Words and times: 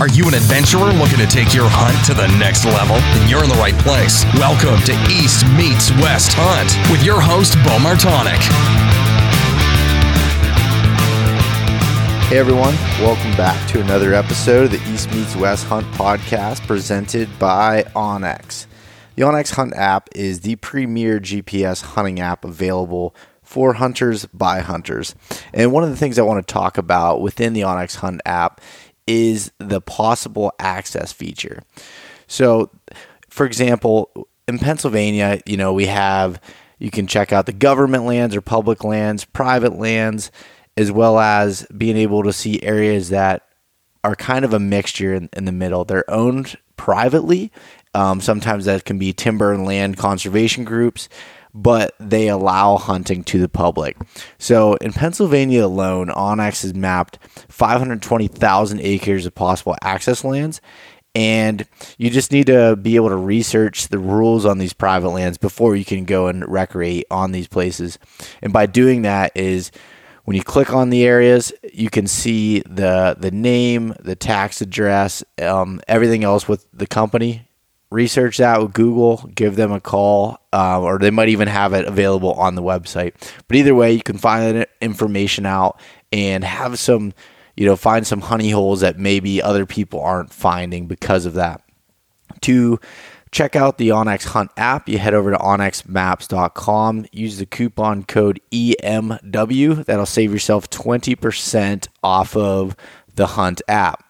Are 0.00 0.08
you 0.08 0.26
an 0.26 0.32
adventurer 0.32 0.94
looking 0.94 1.18
to 1.18 1.26
take 1.26 1.52
your 1.52 1.68
hunt 1.68 2.06
to 2.06 2.14
the 2.14 2.26
next 2.38 2.64
level? 2.64 2.96
Then 2.96 3.28
you're 3.28 3.44
in 3.44 3.50
the 3.50 3.56
right 3.56 3.76
place. 3.80 4.24
Welcome 4.32 4.80
to 4.86 4.92
East 5.12 5.44
Meets 5.58 5.90
West 6.00 6.32
Hunt 6.32 6.72
with 6.90 7.04
your 7.04 7.20
host, 7.20 7.52
Beau 7.56 7.76
Martonik. 7.76 8.40
Hey 12.30 12.38
everyone, 12.38 12.74
welcome 13.04 13.32
back 13.32 13.68
to 13.72 13.82
another 13.82 14.14
episode 14.14 14.64
of 14.64 14.70
the 14.70 14.90
East 14.90 15.12
Meets 15.12 15.36
West 15.36 15.66
Hunt 15.66 15.86
podcast 15.88 16.66
presented 16.66 17.28
by 17.38 17.82
onX. 17.94 18.64
The 19.16 19.24
onX 19.24 19.52
Hunt 19.52 19.74
app 19.74 20.08
is 20.14 20.40
the 20.40 20.56
premier 20.56 21.20
GPS 21.20 21.82
hunting 21.82 22.20
app 22.20 22.46
available 22.46 23.14
for 23.42 23.74
hunters 23.74 24.24
by 24.26 24.60
hunters. 24.60 25.14
And 25.52 25.72
one 25.72 25.82
of 25.82 25.90
the 25.90 25.96
things 25.96 26.18
I 26.18 26.22
want 26.22 26.46
to 26.46 26.50
talk 26.50 26.78
about 26.78 27.20
within 27.20 27.52
the 27.52 27.62
onX 27.62 27.96
Hunt 27.96 28.22
app 28.24 28.62
is 29.10 29.50
the 29.58 29.80
possible 29.80 30.52
access 30.60 31.12
feature. 31.12 31.64
So, 32.28 32.70
for 33.28 33.44
example, 33.44 34.28
in 34.46 34.60
Pennsylvania, 34.60 35.40
you 35.46 35.56
know, 35.56 35.72
we 35.72 35.86
have 35.86 36.40
you 36.78 36.90
can 36.90 37.08
check 37.08 37.32
out 37.32 37.46
the 37.46 37.52
government 37.52 38.04
lands 38.04 38.36
or 38.36 38.40
public 38.40 38.84
lands, 38.84 39.24
private 39.24 39.76
lands, 39.76 40.30
as 40.76 40.92
well 40.92 41.18
as 41.18 41.66
being 41.76 41.96
able 41.96 42.22
to 42.22 42.32
see 42.32 42.62
areas 42.62 43.10
that 43.10 43.46
are 44.04 44.14
kind 44.14 44.44
of 44.44 44.54
a 44.54 44.60
mixture 44.60 45.12
in, 45.12 45.28
in 45.34 45.44
the 45.44 45.52
middle. 45.52 45.84
They're 45.84 46.08
owned 46.08 46.56
privately. 46.76 47.52
Um, 47.92 48.20
sometimes 48.20 48.64
that 48.64 48.84
can 48.84 48.98
be 48.98 49.12
timber 49.12 49.52
and 49.52 49.66
land 49.66 49.96
conservation 49.96 50.64
groups, 50.64 51.08
but 51.54 51.94
they 51.98 52.28
allow 52.28 52.76
hunting 52.76 53.24
to 53.24 53.38
the 53.38 53.48
public. 53.48 53.96
So 54.38 54.74
in 54.74 54.92
Pennsylvania 54.92 55.64
alone, 55.64 56.08
onX 56.08 56.62
has 56.62 56.74
mapped 56.74 57.18
520,000 57.48 58.80
acres 58.80 59.26
of 59.26 59.34
possible 59.34 59.76
access 59.82 60.24
lands. 60.24 60.60
And 61.14 61.66
you 61.98 62.08
just 62.08 62.30
need 62.30 62.46
to 62.46 62.76
be 62.76 62.94
able 62.94 63.08
to 63.08 63.16
research 63.16 63.88
the 63.88 63.98
rules 63.98 64.46
on 64.46 64.58
these 64.58 64.72
private 64.72 65.08
lands 65.08 65.38
before 65.38 65.74
you 65.74 65.84
can 65.84 66.04
go 66.04 66.28
and 66.28 66.48
recreate 66.48 67.06
on 67.10 67.32
these 67.32 67.48
places. 67.48 67.98
And 68.42 68.52
by 68.52 68.66
doing 68.66 69.02
that 69.02 69.32
is 69.36 69.72
when 70.24 70.36
you 70.36 70.44
click 70.44 70.72
on 70.72 70.90
the 70.90 71.04
areas, 71.04 71.52
you 71.72 71.90
can 71.90 72.06
see 72.06 72.60
the 72.60 73.16
the 73.18 73.32
name, 73.32 73.94
the 73.98 74.14
tax 74.14 74.60
address, 74.60 75.24
um, 75.42 75.80
everything 75.88 76.22
else 76.22 76.46
with 76.46 76.66
the 76.72 76.86
company. 76.86 77.48
Research 77.90 78.36
that 78.36 78.62
with 78.62 78.72
Google, 78.72 79.28
give 79.34 79.56
them 79.56 79.72
a 79.72 79.80
call, 79.80 80.38
uh, 80.52 80.80
or 80.80 80.98
they 80.98 81.10
might 81.10 81.28
even 81.28 81.48
have 81.48 81.72
it 81.72 81.86
available 81.86 82.32
on 82.34 82.54
the 82.54 82.62
website. 82.62 83.14
But 83.48 83.56
either 83.56 83.74
way, 83.74 83.92
you 83.92 84.02
can 84.02 84.16
find 84.16 84.56
that 84.56 84.70
information 84.80 85.44
out 85.44 85.80
and 86.12 86.44
have 86.44 86.78
some, 86.78 87.12
you 87.56 87.66
know, 87.66 87.74
find 87.74 88.06
some 88.06 88.20
honey 88.20 88.50
holes 88.50 88.80
that 88.80 88.98
maybe 88.98 89.42
other 89.42 89.66
people 89.66 90.00
aren't 90.00 90.32
finding 90.32 90.86
because 90.86 91.26
of 91.26 91.34
that. 91.34 91.62
To 92.42 92.78
check 93.32 93.56
out 93.56 93.78
the 93.78 93.88
onX 93.88 94.26
Hunt 94.26 94.50
app, 94.56 94.88
you 94.88 94.98
head 94.98 95.14
over 95.14 95.32
to 95.32 95.38
onxmaps.com, 95.38 97.06
use 97.10 97.38
the 97.38 97.46
coupon 97.46 98.04
code 98.04 98.40
EMW. 98.52 99.84
That'll 99.84 100.06
save 100.06 100.32
yourself 100.32 100.70
20% 100.70 101.88
off 102.02 102.36
of 102.36 102.76
the 103.14 103.26
Hunt 103.28 103.62
app. 103.68 104.04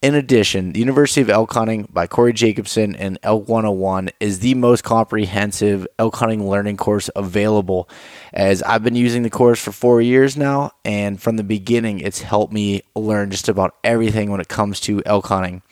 In 0.00 0.14
addition, 0.14 0.74
the 0.74 0.78
University 0.78 1.22
of 1.22 1.28
Elk 1.28 1.52
Hunting 1.52 1.88
by 1.92 2.06
Corey 2.06 2.32
Jacobson 2.32 2.94
and 2.94 3.18
Elk 3.24 3.48
101 3.48 4.10
is 4.20 4.38
the 4.38 4.54
most 4.54 4.84
comprehensive 4.84 5.88
elk 5.98 6.14
hunting 6.14 6.48
learning 6.48 6.76
course 6.76 7.10
available. 7.16 7.88
As 8.32 8.62
I've 8.62 8.84
been 8.84 8.94
using 8.94 9.24
the 9.24 9.30
course 9.30 9.60
for 9.60 9.72
four 9.72 10.00
years 10.00 10.36
now, 10.36 10.70
and 10.84 11.20
from 11.20 11.36
the 11.36 11.42
beginning, 11.42 11.98
it's 11.98 12.20
helped 12.22 12.52
me 12.52 12.82
learn 12.94 13.32
just 13.32 13.48
about 13.48 13.74
everything 13.82 14.30
when 14.30 14.40
it 14.40 14.46
comes 14.46 14.78
to 14.82 15.02
elk 15.04 15.26
hunting. 15.26 15.62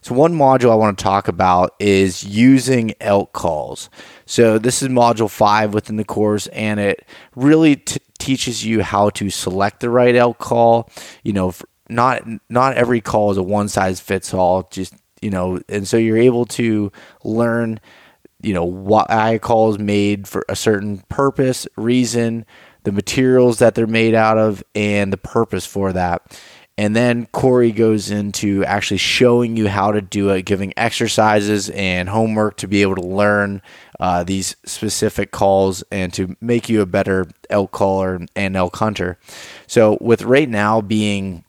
So, 0.00 0.12
one 0.12 0.34
module 0.34 0.72
I 0.72 0.74
want 0.74 0.98
to 0.98 1.04
talk 1.04 1.28
about 1.28 1.76
is 1.78 2.24
using 2.24 2.94
elk 3.00 3.32
calls. 3.32 3.90
So, 4.26 4.58
this 4.58 4.82
is 4.82 4.88
module 4.88 5.30
five 5.30 5.72
within 5.72 5.94
the 5.94 6.04
course, 6.04 6.48
and 6.48 6.80
it 6.80 7.06
really 7.36 7.76
t- 7.76 8.00
teaches 8.18 8.64
you 8.64 8.82
how 8.82 9.10
to 9.10 9.30
select 9.30 9.78
the 9.78 9.90
right 9.90 10.16
elk 10.16 10.38
call. 10.38 10.90
You 11.22 11.32
know, 11.32 11.54
not 11.88 12.22
not 12.48 12.76
every 12.76 13.00
call 13.00 13.30
is 13.30 13.36
a 13.36 13.42
one 13.42 13.68
size 13.68 14.00
fits 14.00 14.34
all. 14.34 14.68
Just 14.70 14.94
you 15.22 15.30
know, 15.30 15.60
and 15.68 15.86
so 15.86 15.96
you're 15.96 16.16
able 16.16 16.44
to 16.46 16.92
learn, 17.24 17.80
you 18.42 18.54
know, 18.54 18.64
why 18.64 19.38
call 19.38 19.70
is 19.70 19.78
made 19.78 20.28
for 20.28 20.44
a 20.48 20.56
certain 20.56 20.98
purpose, 21.08 21.66
reason, 21.76 22.46
the 22.84 22.92
materials 22.92 23.58
that 23.58 23.74
they're 23.74 23.86
made 23.86 24.14
out 24.14 24.38
of, 24.38 24.62
and 24.74 25.12
the 25.12 25.18
purpose 25.18 25.66
for 25.66 25.92
that. 25.92 26.40
And 26.78 26.94
then 26.94 27.26
Corey 27.26 27.72
goes 27.72 28.08
into 28.08 28.64
actually 28.64 28.98
showing 28.98 29.56
you 29.56 29.66
how 29.66 29.90
to 29.90 30.00
do 30.00 30.30
it, 30.30 30.42
giving 30.42 30.72
exercises 30.76 31.70
and 31.70 32.08
homework 32.08 32.56
to 32.58 32.68
be 32.68 32.82
able 32.82 32.94
to 32.94 33.04
learn 33.04 33.62
uh, 33.98 34.22
these 34.22 34.54
specific 34.64 35.32
calls 35.32 35.82
and 35.90 36.14
to 36.14 36.36
make 36.40 36.68
you 36.68 36.80
a 36.80 36.86
better 36.86 37.26
elk 37.50 37.72
caller 37.72 38.20
and 38.36 38.56
elk 38.56 38.76
hunter. 38.76 39.18
So, 39.66 39.98
with 40.00 40.22
right 40.22 40.48
now 40.48 40.80
being 40.80 41.42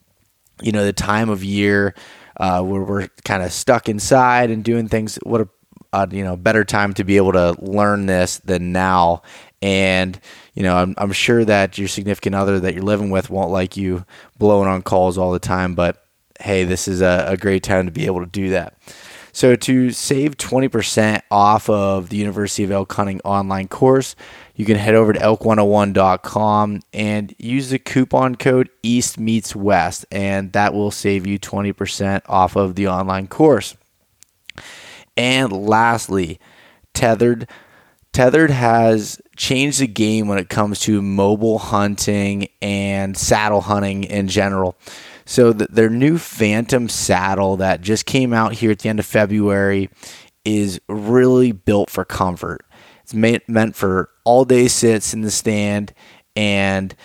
you 0.61 0.71
know 0.71 0.85
the 0.85 0.93
time 0.93 1.29
of 1.29 1.43
year 1.43 1.95
uh, 2.37 2.63
where 2.63 2.81
we're 2.81 3.07
kind 3.23 3.43
of 3.43 3.51
stuck 3.51 3.89
inside 3.89 4.49
and 4.49 4.63
doing 4.63 4.87
things. 4.87 5.17
What 5.23 5.41
a 5.41 5.49
uh, 5.91 6.07
you 6.11 6.23
know 6.23 6.35
better 6.35 6.63
time 6.63 6.93
to 6.93 7.03
be 7.03 7.17
able 7.17 7.33
to 7.33 7.55
learn 7.59 8.05
this 8.05 8.37
than 8.39 8.71
now. 8.71 9.23
And 9.61 10.19
you 10.53 10.63
know 10.63 10.75
I'm, 10.75 10.93
I'm 10.97 11.11
sure 11.11 11.43
that 11.45 11.77
your 11.77 11.87
significant 11.87 12.35
other 12.35 12.59
that 12.59 12.73
you're 12.73 12.83
living 12.83 13.09
with 13.09 13.29
won't 13.29 13.51
like 13.51 13.75
you 13.75 14.05
blowing 14.37 14.67
on 14.67 14.81
calls 14.81 15.17
all 15.17 15.31
the 15.31 15.39
time. 15.39 15.75
But 15.75 16.03
hey, 16.39 16.63
this 16.63 16.87
is 16.87 17.01
a, 17.01 17.25
a 17.27 17.37
great 17.37 17.63
time 17.63 17.85
to 17.85 17.91
be 17.91 18.05
able 18.05 18.21
to 18.21 18.25
do 18.25 18.49
that. 18.51 18.77
So 19.31 19.55
to 19.55 19.91
save 19.91 20.37
20% 20.37 21.21
off 21.29 21.69
of 21.69 22.09
the 22.09 22.17
University 22.17 22.63
of 22.63 22.71
Elk 22.71 22.91
Hunting 22.91 23.21
online 23.21 23.67
course, 23.67 24.15
you 24.55 24.65
can 24.65 24.77
head 24.77 24.95
over 24.95 25.13
to 25.13 25.19
elk101.com 25.19 26.81
and 26.93 27.35
use 27.37 27.69
the 27.69 27.79
coupon 27.79 28.35
code 28.35 28.69
East 28.83 29.19
Meets 29.19 29.55
West, 29.55 30.05
and 30.11 30.51
that 30.53 30.73
will 30.73 30.91
save 30.91 31.25
you 31.25 31.39
20% 31.39 32.21
off 32.27 32.55
of 32.55 32.75
the 32.75 32.87
online 32.87 33.27
course. 33.27 33.75
And 35.15 35.51
lastly, 35.51 36.39
Tethrd. 36.93 37.47
Tethrd 38.11 38.49
has 38.49 39.21
changed 39.37 39.79
the 39.79 39.87
game 39.87 40.27
when 40.27 40.39
it 40.39 40.49
comes 40.49 40.79
to 40.81 41.01
mobile 41.01 41.59
hunting 41.59 42.47
and 42.61 43.15
saddle 43.15 43.61
hunting 43.61 44.03
in 44.03 44.27
general. 44.27 44.75
So 45.29 45.53
the, 45.53 45.67
their 45.69 45.91
new 45.91 46.17
Phantom 46.17 46.89
saddle 46.89 47.57
that 47.57 47.81
just 47.81 48.07
came 48.07 48.33
out 48.33 48.53
here 48.53 48.71
at 48.71 48.79
the 48.79 48.89
end 48.89 48.97
of 48.97 49.05
February 49.05 49.91
is 50.43 50.81
really 50.89 51.51
built 51.51 51.91
for 51.91 52.03
comfort. 52.03 52.65
It's 53.03 53.13
made, 53.13 53.47
meant 53.47 53.75
for 53.75 54.09
all 54.23 54.43
day 54.43 54.67
sits 54.67 55.13
in 55.13 55.21
the 55.21 55.29
stand 55.29 55.93
and 56.35 56.95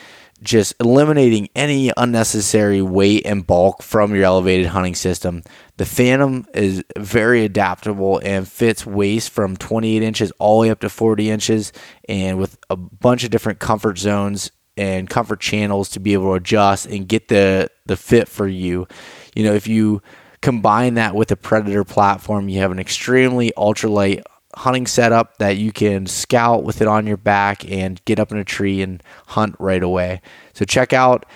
just 0.43 0.75
eliminating 0.81 1.51
any 1.55 1.93
unnecessary 1.99 2.81
weight 2.81 3.27
and 3.27 3.47
bulk 3.47 3.83
from 3.83 4.15
your 4.15 4.25
elevated 4.25 4.69
hunting 4.69 4.95
system. 4.95 5.43
The 5.77 5.85
Phantom 5.85 6.47
is 6.55 6.83
very 6.97 7.45
adaptable 7.45 8.23
and 8.25 8.49
fits 8.49 8.87
waist 8.87 9.29
from 9.29 9.55
28 9.55 10.03
inches 10.03 10.31
all 10.39 10.63
the 10.63 10.69
way 10.69 10.71
up 10.71 10.81
to 10.81 10.89
40 10.89 11.31
inches, 11.31 11.75
and 12.09 12.39
with 12.39 12.57
a 12.71 12.77
bunch 12.77 13.23
of 13.23 13.29
different 13.29 13.59
comfort 13.59 13.99
zones 13.99 14.51
and 14.79 15.11
comfort 15.11 15.41
channels 15.41 15.91
to 15.91 16.01
be 16.01 16.15
able 16.15 16.31
to 16.31 16.33
adjust 16.33 16.87
and 16.87 17.07
get 17.07 17.29
the 17.29 17.69
the 17.87 17.97
fit 17.97 18.29
for 18.29 18.47
you. 18.47 18.87
You 19.35 19.45
know, 19.45 19.55
if 19.55 19.67
you 19.67 20.03
combine 20.41 20.95
that 20.95 21.15
with 21.15 21.31
a 21.31 21.37
Predator 21.37 21.85
platform, 21.85 22.49
you 22.49 22.61
have 22.61 22.73
an 22.73 22.79
extremely 22.79 23.53
ultralight 23.57 24.23
hunting 24.57 24.87
setup 24.87 25.39
that 25.39 25.57
you 25.57 25.73
can 25.73 26.07
scout 26.07 26.65
with 26.65 26.81
it 26.81 26.89
on 26.89 27.07
your 27.07 27.17
back 27.17 27.69
and 27.71 28.05
get 28.05 28.21
up 28.21 28.31
in 28.31 28.39
a 28.39 28.45
tree 28.45 28.83
and 28.83 29.03
hunt 29.29 29.57
right 29.59 29.83
away. 29.83 30.21
So 30.53 30.65
check 30.65 30.93
out 30.93 31.27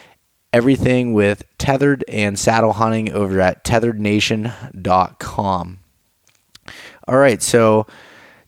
everything 0.52 1.14
with 1.14 1.42
Tethrd 1.58 2.02
and 2.08 2.38
saddle 2.38 2.74
hunting 2.74 3.12
over 3.12 3.40
at 3.40 3.64
tethrdnation.com. 3.64 5.78
All 7.08 7.16
right, 7.16 7.42
so 7.42 7.86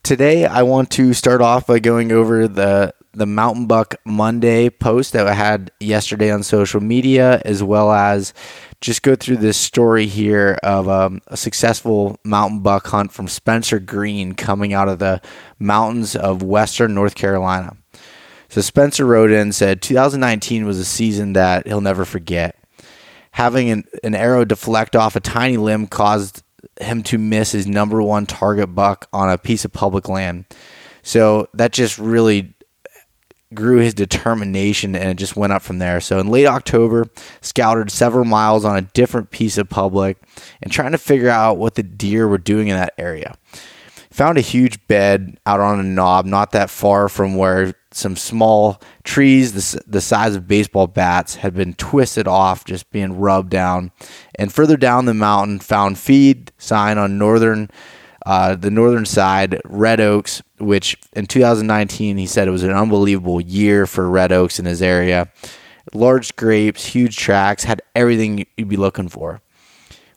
today 0.02 0.44
I 0.44 0.62
want 0.62 0.90
to 0.92 1.14
start 1.14 1.40
off 1.40 1.66
by 1.66 1.78
going 1.78 2.12
over 2.12 2.46
the 2.46 2.92
the 3.12 3.26
Mountain 3.26 3.66
Buck 3.66 3.96
Monday 4.04 4.70
post 4.70 5.12
that 5.12 5.26
I 5.26 5.34
had 5.34 5.70
yesterday 5.80 6.30
on 6.30 6.42
social 6.42 6.80
media, 6.80 7.42
as 7.44 7.62
well 7.62 7.90
as 7.90 8.32
just 8.80 9.02
go 9.02 9.14
through 9.14 9.38
this 9.38 9.56
story 9.56 10.06
here 10.06 10.58
of 10.62 10.88
um, 10.88 11.20
a 11.26 11.36
successful 11.36 12.18
mountain 12.24 12.60
buck 12.60 12.86
hunt 12.86 13.12
from 13.12 13.28
Spencer 13.28 13.78
Green 13.78 14.34
coming 14.34 14.72
out 14.72 14.88
of 14.88 14.98
the 14.98 15.20
mountains 15.58 16.14
of 16.14 16.42
western 16.42 16.94
North 16.94 17.14
Carolina. 17.14 17.76
So 18.48 18.60
Spencer 18.60 19.04
wrote 19.04 19.30
in 19.30 19.38
and 19.38 19.54
said 19.54 19.82
2019 19.82 20.64
was 20.64 20.78
a 20.78 20.84
season 20.84 21.34
that 21.34 21.66
he'll 21.66 21.80
never 21.80 22.04
forget. 22.04 22.56
Having 23.32 23.70
an, 23.70 23.84
an 24.02 24.14
arrow 24.14 24.44
deflect 24.44 24.96
off 24.96 25.14
a 25.14 25.20
tiny 25.20 25.56
limb 25.56 25.86
caused 25.86 26.42
him 26.80 27.02
to 27.04 27.18
miss 27.18 27.52
his 27.52 27.66
number 27.66 28.02
one 28.02 28.26
target 28.26 28.74
buck 28.74 29.08
on 29.12 29.30
a 29.30 29.38
piece 29.38 29.64
of 29.64 29.72
public 29.72 30.08
land. 30.08 30.46
So 31.02 31.48
that 31.54 31.72
just 31.72 31.98
really 31.98 32.54
grew 33.52 33.78
his 33.78 33.94
determination 33.94 34.94
and 34.94 35.10
it 35.10 35.14
just 35.14 35.36
went 35.36 35.52
up 35.52 35.62
from 35.62 35.78
there. 35.78 36.00
So 36.00 36.18
in 36.18 36.28
late 36.28 36.46
October, 36.46 37.06
scouted 37.40 37.90
several 37.90 38.24
miles 38.24 38.64
on 38.64 38.76
a 38.76 38.82
different 38.82 39.30
piece 39.30 39.58
of 39.58 39.68
public 39.68 40.18
and 40.62 40.72
trying 40.72 40.92
to 40.92 40.98
figure 40.98 41.30
out 41.30 41.58
what 41.58 41.74
the 41.74 41.82
deer 41.82 42.28
were 42.28 42.38
doing 42.38 42.68
in 42.68 42.76
that 42.76 42.94
area. 42.96 43.36
Found 44.12 44.38
a 44.38 44.42
huge 44.42 44.86
bed 44.88 45.38
out 45.46 45.60
on 45.60 45.78
a 45.78 45.84
knob 45.84 46.26
not 46.26 46.52
that 46.52 46.70
far 46.70 47.08
from 47.08 47.36
where 47.36 47.74
some 47.92 48.16
small 48.16 48.80
trees 49.02 49.52
the, 49.52 49.82
the 49.86 50.00
size 50.00 50.36
of 50.36 50.46
baseball 50.46 50.86
bats 50.86 51.36
had 51.36 51.54
been 51.54 51.74
twisted 51.74 52.28
off 52.28 52.64
just 52.64 52.90
being 52.90 53.18
rubbed 53.18 53.50
down 53.50 53.90
and 54.36 54.52
further 54.52 54.76
down 54.76 55.06
the 55.06 55.14
mountain 55.14 55.58
found 55.58 55.98
feed 55.98 56.52
sign 56.56 56.98
on 56.98 57.18
northern 57.18 57.68
uh, 58.26 58.54
the 58.54 58.70
northern 58.70 59.06
side, 59.06 59.60
red 59.64 60.00
oaks, 60.00 60.42
which 60.58 60.96
in 61.12 61.26
2019 61.26 62.18
he 62.18 62.26
said 62.26 62.48
it 62.48 62.52
was 62.52 62.62
an 62.62 62.70
unbelievable 62.70 63.40
year 63.40 63.86
for 63.86 64.08
red 64.10 64.32
oaks 64.32 64.58
in 64.58 64.66
his 64.66 64.82
area. 64.82 65.30
Large 65.94 66.36
grapes, 66.36 66.86
huge 66.86 67.16
tracks, 67.16 67.64
had 67.64 67.82
everything 67.94 68.46
you'd 68.56 68.68
be 68.68 68.76
looking 68.76 69.08
for. 69.08 69.40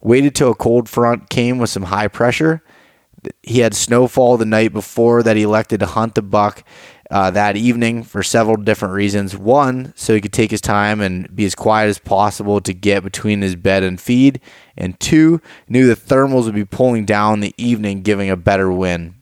Waited 0.02 0.36
till 0.36 0.52
a 0.52 0.56
cold 0.56 0.90
front 0.90 1.30
came 1.30 1.58
with 1.58 1.70
some 1.70 1.84
high 1.84 2.10
pressure. 2.10 2.62
He 3.42 3.60
had 3.60 3.74
snowfall 3.74 4.36
the 4.36 4.46
night 4.46 4.74
before 4.74 5.24
that 5.24 5.38
he 5.38 5.44
elected 5.44 5.80
to 5.80 5.86
hunt 5.86 6.16
the 6.16 6.22
buck 6.22 6.64
uh, 7.14 7.30
that 7.30 7.56
evening 7.56 8.02
for 8.02 8.24
several 8.24 8.58
different 8.58 8.96
reasons. 8.96 9.38
One, 9.38 9.94
so 9.96 10.16
he 10.16 10.20
could 10.20 10.34
take 10.34 10.50
his 10.50 10.62
time 10.62 11.00
and 11.00 11.34
be 11.34 11.46
as 11.46 11.54
quiet 11.54 11.88
as 11.88 12.00
possible 12.00 12.60
to 12.62 12.74
get 12.74 13.04
between 13.04 13.44
his 13.44 13.56
bed 13.56 13.84
and 13.84 14.02
feed. 14.02 14.42
And 14.76 15.00
two, 15.00 15.40
knew 15.70 15.86
the 15.86 15.96
thermals 15.96 16.46
would 16.46 16.56
be 16.56 16.66
pulling 16.66 17.06
down 17.06 17.40
the 17.40 17.54
evening, 17.56 18.02
giving 18.02 18.32
a 18.32 18.36
better 18.36 18.72
win. 18.72 19.14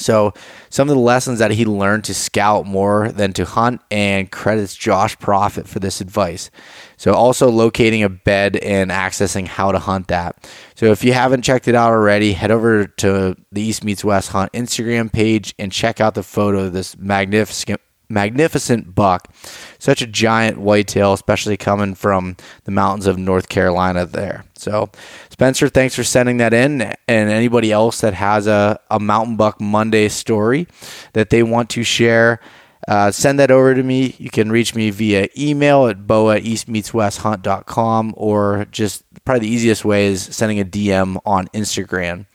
So, 0.00 0.32
some 0.68 0.88
of 0.88 0.94
the 0.94 1.00
lessons 1.00 1.38
that 1.40 1.50
he 1.50 1.64
learned 1.64 2.04
to 2.04 2.14
scout 2.14 2.66
more 2.66 3.10
than 3.10 3.32
to 3.34 3.44
hunt, 3.44 3.82
and 3.90 4.30
credits 4.30 4.74
Josh 4.74 5.18
Profit 5.18 5.68
for 5.68 5.78
this 5.78 6.00
advice. 6.00 6.50
So, 6.96 7.12
also 7.12 7.50
locating 7.50 8.02
a 8.02 8.08
bed 8.08 8.56
and 8.56 8.90
accessing 8.90 9.46
how 9.46 9.72
to 9.72 9.78
hunt 9.78 10.08
that. 10.08 10.48
So, 10.74 10.86
if 10.86 11.04
you 11.04 11.12
haven't 11.12 11.42
checked 11.42 11.68
it 11.68 11.74
out 11.74 11.90
already, 11.90 12.32
head 12.32 12.50
over 12.50 12.86
to 12.86 13.36
the 13.52 13.62
East 13.62 13.84
Meets 13.84 14.04
West 14.04 14.30
Hunt 14.30 14.52
Instagram 14.52 15.12
page 15.12 15.54
and 15.58 15.70
check 15.72 16.00
out 16.00 16.14
the 16.14 16.22
photo 16.22 16.64
of 16.64 16.72
this 16.72 16.96
magnificent 16.96 17.79
magnificent 18.10 18.94
buck. 18.94 19.32
Such 19.78 20.02
a 20.02 20.06
giant 20.06 20.58
whitetail, 20.58 21.12
especially 21.12 21.56
coming 21.56 21.94
from 21.94 22.36
the 22.64 22.70
mountains 22.70 23.06
of 23.06 23.18
North 23.18 23.48
Carolina 23.48 24.04
there. 24.04 24.44
So, 24.54 24.90
Spencer, 25.30 25.68
thanks 25.68 25.94
for 25.94 26.04
sending 26.04 26.36
that 26.38 26.52
in. 26.52 26.82
And 27.08 27.30
anybody 27.30 27.72
else 27.72 28.00
that 28.02 28.14
has 28.14 28.46
a, 28.46 28.78
a 28.90 29.00
Mountain 29.00 29.36
Buck 29.36 29.60
Monday 29.60 30.08
story 30.08 30.66
that 31.12 31.30
they 31.30 31.42
want 31.42 31.70
to 31.70 31.82
share, 31.82 32.40
uh, 32.88 33.10
send 33.10 33.38
that 33.38 33.50
over 33.50 33.74
to 33.74 33.82
me. 33.82 34.14
You 34.18 34.30
can 34.30 34.50
reach 34.50 34.74
me 34.74 34.90
via 34.90 35.28
email 35.38 35.86
at 35.86 36.06
beau 36.06 36.30
at 36.30 36.42
eastmeetswesthunt.com 36.42 38.14
or 38.16 38.66
just 38.70 39.04
probably 39.24 39.48
the 39.48 39.54
easiest 39.54 39.84
way 39.84 40.06
is 40.06 40.22
sending 40.22 40.60
a 40.60 40.64
DM 40.64 41.18
on 41.24 41.46
Instagram. 41.48 42.26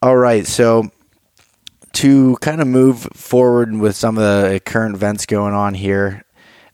All 0.00 0.16
right, 0.16 0.46
so 0.46 0.90
to 1.94 2.36
kind 2.40 2.60
of 2.60 2.66
move 2.66 3.00
forward 3.14 3.74
with 3.74 3.96
some 3.96 4.18
of 4.18 4.22
the 4.22 4.60
current 4.64 4.94
events 4.94 5.26
going 5.26 5.54
on 5.54 5.74
here, 5.74 6.24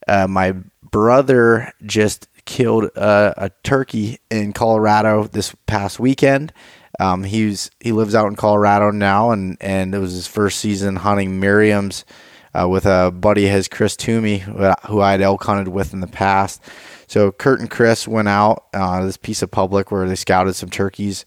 uh, 0.07 0.27
my 0.27 0.55
brother 0.91 1.71
just 1.85 2.27
killed 2.45 2.85
a, 2.95 3.33
a, 3.37 3.51
turkey 3.63 4.19
in 4.29 4.53
Colorado 4.53 5.25
this 5.25 5.55
past 5.65 5.99
weekend. 5.99 6.53
Um, 6.99 7.23
he's 7.23 7.71
he 7.79 7.91
lives 7.91 8.15
out 8.15 8.27
in 8.27 8.35
Colorado 8.35 8.91
now, 8.91 9.31
and 9.31 9.57
and 9.59 9.93
it 9.93 9.99
was 9.99 10.13
his 10.13 10.27
first 10.27 10.59
season 10.59 10.95
hunting 10.95 11.39
Merriam's 11.39 12.05
uh, 12.53 12.67
with 12.67 12.85
a 12.85 13.11
buddy 13.11 13.45
of 13.47 13.51
his, 13.51 13.67
Chris 13.67 13.95
Toomey, 13.97 14.39
who 14.39 15.01
I 15.01 15.11
had 15.11 15.21
elk 15.21 15.43
hunted 15.43 15.67
with 15.67 15.93
in 15.93 15.99
the 15.99 16.07
past. 16.07 16.61
So 17.07 17.31
Kurt 17.31 17.59
and 17.59 17.69
Chris 17.69 18.07
went 18.07 18.27
out 18.27 18.65
uh, 18.73 19.05
this 19.05 19.17
piece 19.17 19.41
of 19.41 19.51
public 19.51 19.91
where 19.91 20.07
they 20.07 20.15
scouted 20.15 20.55
some 20.55 20.69
turkeys 20.69 21.25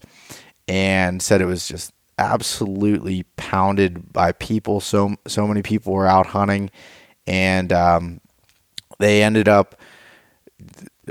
and 0.67 1.21
said 1.21 1.41
it 1.41 1.45
was 1.45 1.67
just 1.67 1.93
absolutely 2.19 3.23
pounded 3.37 4.11
by 4.13 4.33
people. 4.33 4.81
So 4.81 5.15
so 5.25 5.47
many 5.47 5.63
people 5.63 5.93
were 5.93 6.05
out 6.05 6.27
hunting, 6.27 6.69
and 7.25 7.73
um, 7.73 8.21
they 8.99 9.23
ended 9.23 9.47
up. 9.47 9.79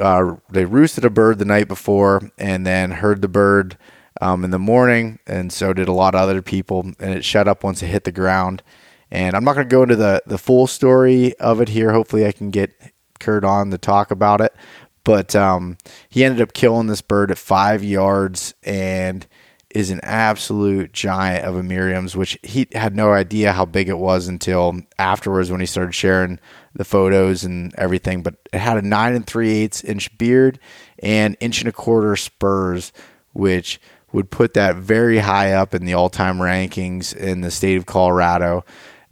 Uh, 0.00 0.36
they 0.50 0.64
roosted 0.64 1.04
a 1.04 1.10
bird 1.10 1.40
the 1.40 1.44
night 1.44 1.66
before, 1.66 2.30
and 2.38 2.64
then 2.64 2.92
heard 2.92 3.22
the 3.22 3.28
bird 3.28 3.76
um, 4.20 4.44
in 4.44 4.50
the 4.50 4.58
morning, 4.58 5.18
and 5.26 5.52
so 5.52 5.72
did 5.72 5.88
a 5.88 5.92
lot 5.92 6.14
of 6.14 6.20
other 6.20 6.42
people. 6.42 6.80
And 7.00 7.14
it 7.14 7.24
shut 7.24 7.48
up 7.48 7.64
once 7.64 7.82
it 7.82 7.88
hit 7.88 8.04
the 8.04 8.12
ground. 8.12 8.62
And 9.10 9.34
I'm 9.34 9.42
not 9.42 9.54
going 9.54 9.68
to 9.68 9.74
go 9.74 9.82
into 9.82 9.96
the 9.96 10.22
the 10.26 10.38
full 10.38 10.66
story 10.66 11.36
of 11.38 11.60
it 11.60 11.70
here. 11.70 11.92
Hopefully, 11.92 12.26
I 12.26 12.32
can 12.32 12.50
get 12.50 12.70
Kurt 13.18 13.44
on 13.44 13.70
to 13.70 13.78
talk 13.78 14.10
about 14.10 14.40
it. 14.42 14.54
But 15.02 15.34
um, 15.34 15.78
he 16.10 16.22
ended 16.22 16.42
up 16.42 16.52
killing 16.52 16.86
this 16.86 17.00
bird 17.00 17.30
at 17.30 17.38
five 17.38 17.82
yards, 17.82 18.52
and 18.62 19.26
is 19.70 19.90
an 19.90 20.00
absolute 20.02 20.92
giant 20.92 21.44
of 21.44 21.56
a 21.56 21.62
Merriam's, 21.62 22.16
which 22.16 22.38
he 22.42 22.66
had 22.72 22.96
no 22.96 23.12
idea 23.12 23.52
how 23.52 23.66
big 23.66 23.88
it 23.88 23.98
was 23.98 24.26
until 24.26 24.80
afterwards 24.98 25.50
when 25.50 25.60
he 25.60 25.66
started 25.66 25.94
sharing 25.94 26.38
the 26.74 26.84
photos 26.84 27.44
and 27.44 27.74
everything. 27.76 28.22
But 28.22 28.36
it 28.52 28.58
had 28.58 28.78
a 28.78 28.82
nine 28.82 29.14
and 29.14 29.26
three 29.26 29.50
eighths 29.50 29.84
inch 29.84 30.16
beard 30.16 30.58
and 31.00 31.36
inch 31.40 31.60
and 31.60 31.68
a 31.68 31.72
quarter 31.72 32.16
spurs, 32.16 32.92
which 33.32 33.80
would 34.12 34.30
put 34.30 34.54
that 34.54 34.76
very 34.76 35.18
high 35.18 35.52
up 35.52 35.74
in 35.74 35.84
the 35.84 35.94
all 35.94 36.08
time 36.08 36.38
rankings 36.38 37.14
in 37.14 37.42
the 37.42 37.50
state 37.50 37.76
of 37.76 37.84
Colorado 37.84 38.64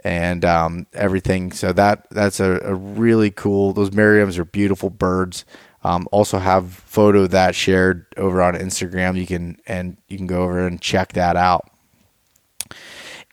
and 0.04 0.44
um, 0.44 0.86
everything. 0.94 1.52
So 1.52 1.72
that 1.72 2.06
that's 2.10 2.40
a, 2.40 2.60
a 2.64 2.74
really 2.74 3.30
cool. 3.30 3.72
Those 3.72 3.90
Merriams 3.90 4.38
are 4.38 4.44
beautiful 4.44 4.88
birds. 4.88 5.44
Um, 5.86 6.08
also 6.10 6.38
have 6.40 6.72
photo 6.72 7.28
that 7.28 7.54
shared 7.54 8.06
over 8.16 8.42
on 8.42 8.54
Instagram. 8.54 9.16
You 9.16 9.24
can 9.24 9.56
and 9.68 9.96
you 10.08 10.16
can 10.16 10.26
go 10.26 10.42
over 10.42 10.66
and 10.66 10.80
check 10.80 11.12
that 11.12 11.36
out. 11.36 11.70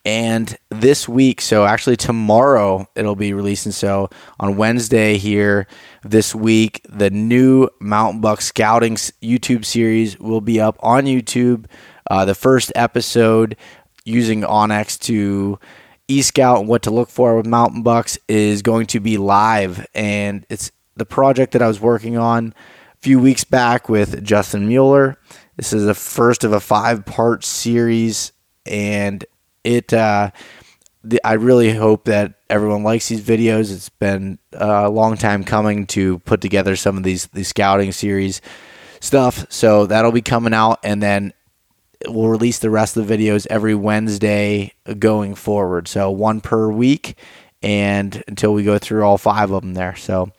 And 0.04 0.56
this 0.68 1.08
week, 1.08 1.40
so 1.40 1.64
actually 1.64 1.96
tomorrow 1.96 2.86
it'll 2.94 3.16
be 3.16 3.32
releasing. 3.32 3.72
So 3.72 4.08
on 4.38 4.56
Wednesday 4.56 5.18
here 5.18 5.66
this 6.04 6.32
week, 6.32 6.80
the 6.88 7.10
new 7.10 7.68
Mountain 7.80 8.20
Buck 8.20 8.40
Scouting 8.40 8.94
YouTube 8.94 9.64
series 9.64 10.20
will 10.20 10.40
be 10.42 10.60
up 10.60 10.76
on 10.78 11.06
YouTube. 11.06 11.64
Uh, 12.08 12.24
the 12.24 12.36
first 12.36 12.70
episode 12.76 13.56
using 14.04 14.42
onX 14.42 14.96
to 15.00 15.58
e-scout 16.06 16.60
and 16.60 16.68
what 16.68 16.82
to 16.82 16.92
look 16.92 17.08
for 17.08 17.36
with 17.36 17.46
mountain 17.46 17.82
bucks 17.82 18.16
is 18.28 18.62
going 18.62 18.86
to 18.86 19.00
be 19.00 19.16
live 19.16 19.84
and 19.92 20.46
it's 20.50 20.70
the 20.96 21.06
project 21.06 21.52
that 21.52 21.62
I 21.62 21.68
was 21.68 21.80
working 21.80 22.16
on 22.16 22.54
a 22.92 22.96
few 23.00 23.18
weeks 23.18 23.44
back 23.44 23.88
with 23.88 24.22
Justin 24.24 24.68
Mueller. 24.68 25.18
This 25.56 25.72
is 25.72 25.84
the 25.84 25.94
first 25.94 26.44
of 26.44 26.52
a 26.52 26.60
five 26.60 27.04
part 27.04 27.44
series, 27.44 28.32
and 28.66 29.24
it. 29.62 29.92
Uh, 29.92 30.30
the, 31.04 31.20
I 31.24 31.34
really 31.34 31.72
hope 31.72 32.06
that 32.06 32.34
everyone 32.48 32.82
likes 32.82 33.08
these 33.08 33.20
videos. 33.20 33.72
It's 33.72 33.90
been 33.90 34.38
a 34.52 34.88
long 34.88 35.16
time 35.16 35.44
coming 35.44 35.86
to 35.88 36.18
put 36.20 36.40
together 36.40 36.76
some 36.76 36.96
of 36.96 37.02
these 37.02 37.26
these 37.26 37.48
scouting 37.48 37.92
series 37.92 38.40
stuff. 39.00 39.46
So 39.50 39.86
that'll 39.86 40.12
be 40.12 40.22
coming 40.22 40.54
out, 40.54 40.80
and 40.82 41.02
then 41.02 41.34
we'll 42.08 42.28
release 42.28 42.58
the 42.58 42.70
rest 42.70 42.96
of 42.96 43.06
the 43.06 43.16
videos 43.16 43.46
every 43.50 43.74
Wednesday 43.74 44.72
going 44.98 45.34
forward. 45.34 45.88
So 45.88 46.10
one 46.10 46.40
per 46.40 46.70
week, 46.70 47.18
and 47.62 48.22
until 48.26 48.54
we 48.54 48.64
go 48.64 48.78
through 48.78 49.04
all 49.04 49.18
five 49.18 49.50
of 49.50 49.62
them 49.62 49.74
there. 49.74 49.96
So 49.96 50.32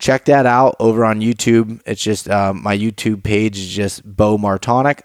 check 0.00 0.24
that 0.24 0.46
out 0.46 0.74
over 0.80 1.04
on 1.04 1.20
YouTube. 1.20 1.80
It's 1.86 2.02
just 2.02 2.28
um, 2.28 2.62
my 2.62 2.76
YouTube 2.76 3.22
page 3.22 3.58
is 3.58 3.68
just 3.68 4.02
Beau 4.04 4.36
Martonik, 4.36 5.02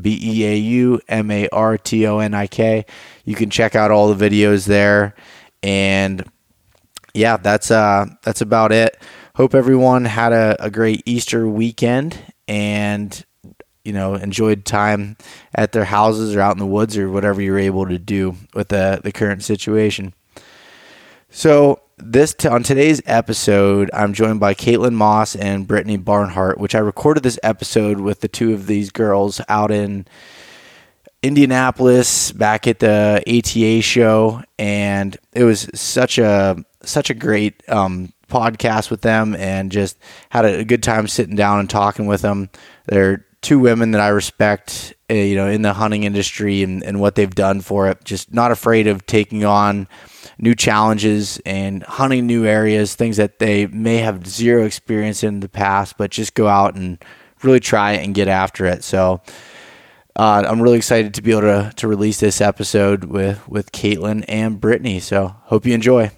B 0.00 0.20
E 0.22 0.44
A 0.44 0.56
U 0.56 1.00
M 1.08 1.30
A 1.32 1.48
R 1.48 1.76
T 1.76 2.06
O 2.06 2.20
N 2.20 2.34
I 2.34 2.46
K. 2.46 2.86
You 3.24 3.34
can 3.34 3.50
check 3.50 3.74
out 3.74 3.90
all 3.90 4.14
the 4.14 4.30
videos 4.30 4.66
there, 4.66 5.14
and 5.62 6.24
yeah, 7.14 7.38
that's 7.38 7.70
uh 7.70 8.06
that's 8.22 8.40
about 8.40 8.70
it. 8.70 8.96
Hope 9.34 9.54
everyone 9.54 10.04
had 10.04 10.32
a, 10.32 10.56
a 10.60 10.70
great 10.70 11.02
Easter 11.06 11.48
weekend 11.48 12.16
and 12.46 13.24
you 13.84 13.92
know 13.92 14.14
enjoyed 14.14 14.64
time 14.64 15.16
at 15.54 15.72
their 15.72 15.84
houses 15.84 16.36
or 16.36 16.40
out 16.40 16.52
in 16.52 16.58
the 16.58 16.66
woods 16.66 16.96
or 16.96 17.10
whatever 17.10 17.40
you're 17.40 17.58
able 17.58 17.86
to 17.86 17.98
do 17.98 18.36
with 18.54 18.68
the 18.68 19.00
the 19.02 19.12
current 19.12 19.42
situation. 19.42 20.14
So 21.30 21.80
this 21.96 22.34
t- 22.34 22.48
on 22.48 22.62
today's 22.62 23.00
episode, 23.06 23.90
I'm 23.92 24.12
joined 24.12 24.40
by 24.40 24.54
Caitlin 24.54 24.94
Moss 24.94 25.36
and 25.36 25.66
Brittany 25.66 25.96
Barnhart, 25.96 26.58
which 26.58 26.74
I 26.74 26.78
recorded 26.78 27.22
this 27.22 27.38
episode 27.42 28.00
with 28.00 28.20
the 28.20 28.28
two 28.28 28.52
of 28.52 28.66
these 28.66 28.90
girls 28.90 29.40
out 29.48 29.70
in 29.70 30.06
Indianapolis 31.22 32.32
back 32.32 32.66
at 32.66 32.80
the 32.80 33.22
ATA 33.26 33.80
show, 33.80 34.42
and 34.58 35.16
it 35.32 35.44
was 35.44 35.70
such 35.74 36.18
a 36.18 36.62
such 36.82 37.08
a 37.08 37.14
great 37.14 37.62
um, 37.68 38.12
podcast 38.28 38.90
with 38.90 39.00
them, 39.00 39.34
and 39.36 39.72
just 39.72 39.96
had 40.30 40.44
a 40.44 40.64
good 40.64 40.82
time 40.82 41.08
sitting 41.08 41.36
down 41.36 41.60
and 41.60 41.70
talking 41.70 42.06
with 42.06 42.20
them. 42.22 42.50
They're 42.86 43.24
two 43.40 43.58
women 43.58 43.92
that 43.92 44.00
I 44.00 44.08
respect, 44.08 44.94
uh, 45.10 45.14
you 45.14 45.36
know, 45.36 45.48
in 45.48 45.62
the 45.62 45.74
hunting 45.74 46.04
industry 46.04 46.62
and, 46.62 46.82
and 46.82 47.00
what 47.00 47.14
they've 47.14 47.34
done 47.34 47.60
for 47.60 47.88
it. 47.88 48.04
Just 48.04 48.32
not 48.32 48.50
afraid 48.50 48.86
of 48.86 49.06
taking 49.06 49.44
on 49.44 49.86
new 50.38 50.54
challenges 50.54 51.40
and 51.46 51.82
hunting 51.82 52.26
new 52.26 52.44
areas, 52.44 52.94
things 52.94 53.16
that 53.16 53.38
they 53.38 53.66
may 53.66 53.98
have 53.98 54.26
zero 54.26 54.64
experience 54.64 55.22
in 55.22 55.40
the 55.40 55.48
past, 55.48 55.96
but 55.96 56.10
just 56.10 56.34
go 56.34 56.48
out 56.48 56.74
and 56.74 57.02
really 57.42 57.60
try 57.60 57.92
it 57.92 58.04
and 58.04 58.14
get 58.14 58.28
after 58.28 58.66
it. 58.66 58.82
So 58.84 59.20
uh, 60.16 60.44
I'm 60.46 60.62
really 60.62 60.76
excited 60.76 61.14
to 61.14 61.22
be 61.22 61.32
able 61.32 61.42
to, 61.42 61.72
to 61.76 61.88
release 61.88 62.20
this 62.20 62.40
episode 62.40 63.04
with, 63.04 63.46
with 63.48 63.72
Caitlin 63.72 64.24
and 64.28 64.60
Brittany. 64.60 65.00
So 65.00 65.34
hope 65.44 65.66
you 65.66 65.74
enjoy. 65.74 66.10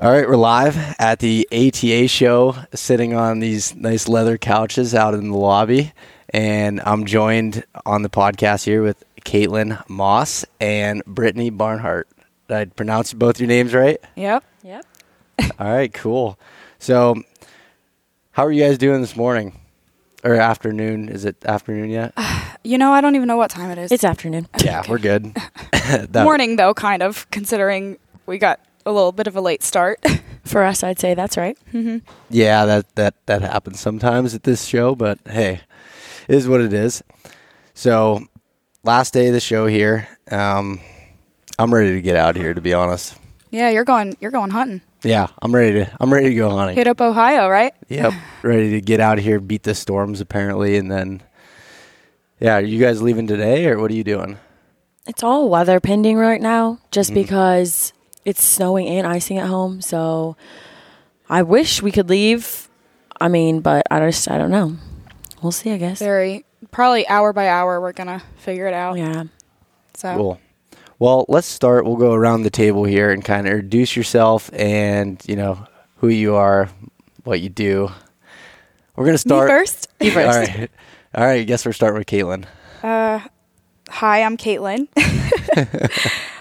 All 0.00 0.10
right, 0.10 0.26
we're 0.26 0.36
live 0.36 0.96
at 0.98 1.20
the 1.20 1.46
ATA 1.52 2.08
show, 2.08 2.56
sitting 2.74 3.14
on 3.14 3.38
these 3.38 3.72
nice 3.76 4.08
leather 4.08 4.36
couches 4.36 4.96
out 4.96 5.14
in 5.14 5.30
the 5.30 5.36
lobby. 5.36 5.92
And 6.30 6.80
I'm 6.84 7.04
joined 7.04 7.62
on 7.86 8.02
the 8.02 8.10
podcast 8.10 8.64
here 8.64 8.82
with 8.82 9.04
Caitlin 9.24 9.82
Moss 9.88 10.44
and 10.60 11.04
Brittany 11.06 11.50
Barnhart. 11.50 12.08
Did 12.48 12.56
I 12.56 12.64
pronounce 12.66 13.12
both 13.12 13.40
your 13.40 13.48
names 13.48 13.72
right? 13.74 13.98
Yep. 14.16 14.44
Yep. 14.62 14.86
All 15.58 15.72
right, 15.72 15.92
cool. 15.92 16.38
So, 16.78 17.22
how 18.32 18.44
are 18.46 18.52
you 18.52 18.62
guys 18.62 18.78
doing 18.78 19.00
this 19.00 19.16
morning 19.16 19.58
or 20.24 20.34
afternoon? 20.34 21.08
Is 21.08 21.24
it 21.24 21.36
afternoon 21.44 21.90
yet? 21.90 22.12
You 22.64 22.78
know, 22.78 22.92
I 22.92 23.00
don't 23.00 23.16
even 23.16 23.26
know 23.26 23.36
what 23.36 23.50
time 23.50 23.72
it 23.72 23.78
is. 23.78 23.90
It's 23.90 24.04
afternoon. 24.04 24.46
yeah, 24.62 24.84
we're 24.88 24.98
good. 24.98 25.34
That- 25.72 26.22
morning 26.22 26.54
though, 26.54 26.72
kind 26.74 27.02
of, 27.02 27.28
considering 27.32 27.98
we 28.26 28.38
got 28.38 28.60
a 28.86 28.92
little 28.92 29.10
bit 29.10 29.26
of 29.26 29.34
a 29.34 29.40
late 29.40 29.64
start. 29.64 29.98
For 30.44 30.62
us, 30.62 30.84
I'd 30.84 31.00
say 31.00 31.14
that's 31.14 31.36
right. 31.36 31.58
Mm-hmm. 31.72 31.98
Yeah, 32.30 32.64
that 32.66 32.94
that 32.94 33.14
that 33.26 33.42
happens 33.42 33.80
sometimes 33.80 34.32
at 34.36 34.44
this 34.44 34.64
show, 34.64 34.94
but 34.94 35.18
hey, 35.26 35.60
it 36.28 36.34
is 36.36 36.46
what 36.46 36.60
it 36.60 36.72
is. 36.72 37.02
So, 37.74 38.26
last 38.84 39.12
day 39.12 39.28
of 39.28 39.32
the 39.34 39.40
show 39.40 39.66
here. 39.66 40.08
Um, 40.30 40.80
I'm 41.58 41.72
ready 41.72 41.92
to 41.92 42.02
get 42.02 42.16
out 42.16 42.36
here. 42.36 42.54
To 42.54 42.60
be 42.60 42.74
honest, 42.74 43.16
yeah, 43.50 43.70
you're 43.70 43.84
going. 43.84 44.16
You're 44.20 44.30
going 44.30 44.50
hunting. 44.50 44.80
yeah, 45.02 45.28
I'm 45.40 45.54
ready 45.54 45.84
to. 45.84 45.96
I'm 46.00 46.12
ready 46.12 46.30
to 46.30 46.34
go 46.34 46.50
hunting. 46.50 46.76
Hit 46.76 46.86
up 46.86 47.00
Ohio, 47.00 47.48
right? 47.48 47.74
Yep, 47.88 48.12
ready 48.42 48.70
to 48.70 48.80
get 48.80 49.00
out 49.00 49.18
of 49.18 49.24
here, 49.24 49.40
beat 49.40 49.62
the 49.62 49.74
storms 49.74 50.20
apparently, 50.20 50.76
and 50.76 50.90
then. 50.90 51.22
Yeah, 52.40 52.56
are 52.56 52.60
you 52.60 52.80
guys 52.80 53.00
leaving 53.00 53.28
today, 53.28 53.66
or 53.66 53.78
what 53.78 53.90
are 53.92 53.94
you 53.94 54.02
doing? 54.02 54.36
It's 55.06 55.22
all 55.22 55.48
weather 55.48 55.78
pending 55.78 56.16
right 56.16 56.40
now, 56.40 56.78
just 56.90 57.10
Mhm. 57.10 57.14
because 57.14 57.92
it's 58.24 58.42
snowing 58.42 58.88
and 58.88 59.06
icing 59.06 59.38
at 59.38 59.46
home. 59.46 59.80
So 59.80 60.36
I 61.28 61.42
wish 61.42 61.82
we 61.82 61.92
could 61.92 62.08
leave. 62.08 62.68
I 63.20 63.28
mean, 63.28 63.60
but 63.60 63.86
I 63.92 64.00
just 64.00 64.28
I 64.28 64.38
don't 64.38 64.50
know. 64.50 64.76
We'll 65.40 65.52
see. 65.52 65.70
I 65.70 65.76
guess. 65.76 66.00
Very 66.00 66.44
probably 66.72 67.06
hour 67.06 67.32
by 67.32 67.48
hour. 67.48 67.80
We're 67.80 67.92
gonna 67.92 68.22
figure 68.38 68.66
it 68.66 68.74
out. 68.74 68.98
Yeah. 68.98 69.24
So 69.94 70.16
Cool. 70.16 70.40
Well, 70.98 71.24
let's 71.28 71.46
start. 71.46 71.84
We'll 71.84 71.96
go 71.96 72.12
around 72.14 72.42
the 72.42 72.50
table 72.50 72.84
here 72.84 73.10
and 73.10 73.24
kind 73.24 73.46
of 73.46 73.52
introduce 73.52 73.96
yourself 73.96 74.50
and 74.52 75.22
you 75.26 75.36
know 75.36 75.66
who 75.98 76.08
you 76.08 76.34
are, 76.34 76.68
what 77.24 77.40
you 77.40 77.48
do. 77.48 77.90
We're 78.96 79.06
gonna 79.06 79.18
start 79.18 79.44
me 79.44 79.48
start 79.48 79.60
first. 79.60 79.88
You 80.00 80.10
first. 80.10 80.26
All 80.26 80.56
right, 80.56 80.70
all 81.14 81.24
right. 81.24 81.40
I 81.40 81.44
guess 81.44 81.64
we're 81.64 81.72
starting 81.72 81.98
with 81.98 82.08
Caitlin. 82.08 82.46
Uh, 82.82 83.20
hi, 83.88 84.22
I'm 84.22 84.36
Caitlin. 84.36 84.88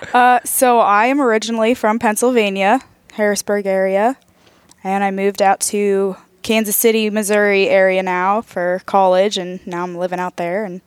uh, 0.14 0.40
so 0.44 0.80
I 0.80 1.06
am 1.08 1.22
originally 1.22 1.74
from 1.76 2.00
Pennsylvania, 2.00 2.82
Harrisburg 3.14 3.66
area, 3.66 4.18
and 4.84 5.04
I 5.04 5.12
moved 5.12 5.42
out 5.42 5.60
to 5.62 6.16
Kansas 6.44 6.76
City, 6.76 7.10
Missouri 7.10 7.70
area 7.70 8.04
now 8.04 8.42
for 8.42 8.82
college, 8.86 9.38
and 9.38 9.66
now 9.68 9.84
I'm 9.84 9.96
living 9.98 10.20
out 10.20 10.38
there 10.38 10.66
and 10.66 10.82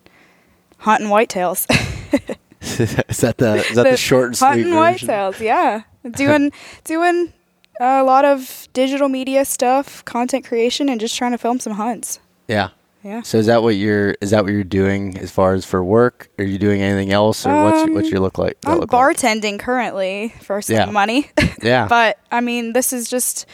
hunting 0.78 1.08
whitetails. 1.08 1.66
is 2.60 3.18
that 3.18 3.38
the 3.38 3.56
is 3.68 3.76
that 3.76 3.84
the, 3.90 3.96
short 3.96 4.26
and 4.28 4.36
sweet 4.36 4.46
hunting 4.48 4.66
whitetails, 4.72 5.40
yeah. 5.40 5.82
Doing 6.16 6.52
doing 6.84 7.32
a 7.80 8.02
lot 8.04 8.24
of 8.24 8.68
digital 8.72 9.08
media 9.08 9.44
stuff, 9.44 10.04
content 10.04 10.44
creation, 10.46 10.88
and 10.88 11.00
just 11.00 11.16
trying 11.16 11.32
to 11.32 11.38
film 11.38 11.58
some 11.60 11.74
hunts. 11.74 12.18
Yeah. 12.48 12.70
Yeah. 13.02 13.20
So 13.20 13.36
is 13.36 13.46
that 13.46 13.62
what 13.62 13.74
you're 13.76 14.12
is 14.22 14.30
that 14.30 14.44
what 14.44 14.52
you're 14.52 14.64
doing 14.64 15.18
as 15.18 15.30
far 15.30 15.52
as 15.52 15.64
for 15.66 15.84
work? 15.84 16.30
Are 16.38 16.44
you 16.44 16.58
doing 16.58 16.80
anything 16.80 17.12
else, 17.12 17.44
or 17.46 17.64
what's 17.64 17.82
Um, 17.82 17.94
what's 17.94 18.10
your 18.10 18.20
look 18.20 18.38
like? 18.38 18.56
I'm 18.64 18.78
look 18.78 18.92
like? 18.92 19.16
bartending 19.18 19.58
currently 19.58 20.34
for 20.40 20.62
some 20.62 20.76
Yeah. 20.76 20.84
money. 20.86 21.30
Yeah. 21.62 21.86
But 21.88 22.18
I 22.32 22.40
mean, 22.40 22.72
this 22.74 22.92
is 22.92 23.08
just, 23.08 23.46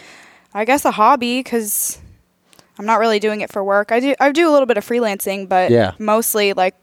I 0.54 0.64
guess, 0.64 0.84
a 0.84 0.90
hobby 0.90 1.40
because 1.40 1.98
I'm 2.78 2.86
not 2.86 2.98
really 3.00 3.18
doing 3.20 3.40
it 3.40 3.52
for 3.52 3.62
work. 3.62 3.92
I 3.92 4.00
do 4.00 4.14
I 4.20 4.32
do 4.32 4.48
a 4.48 4.52
little 4.52 4.66
bit 4.66 4.76
of 4.76 4.86
freelancing, 4.86 5.48
but 5.48 5.70
Yeah. 5.70 5.92
mostly 5.98 6.52
like, 6.54 6.74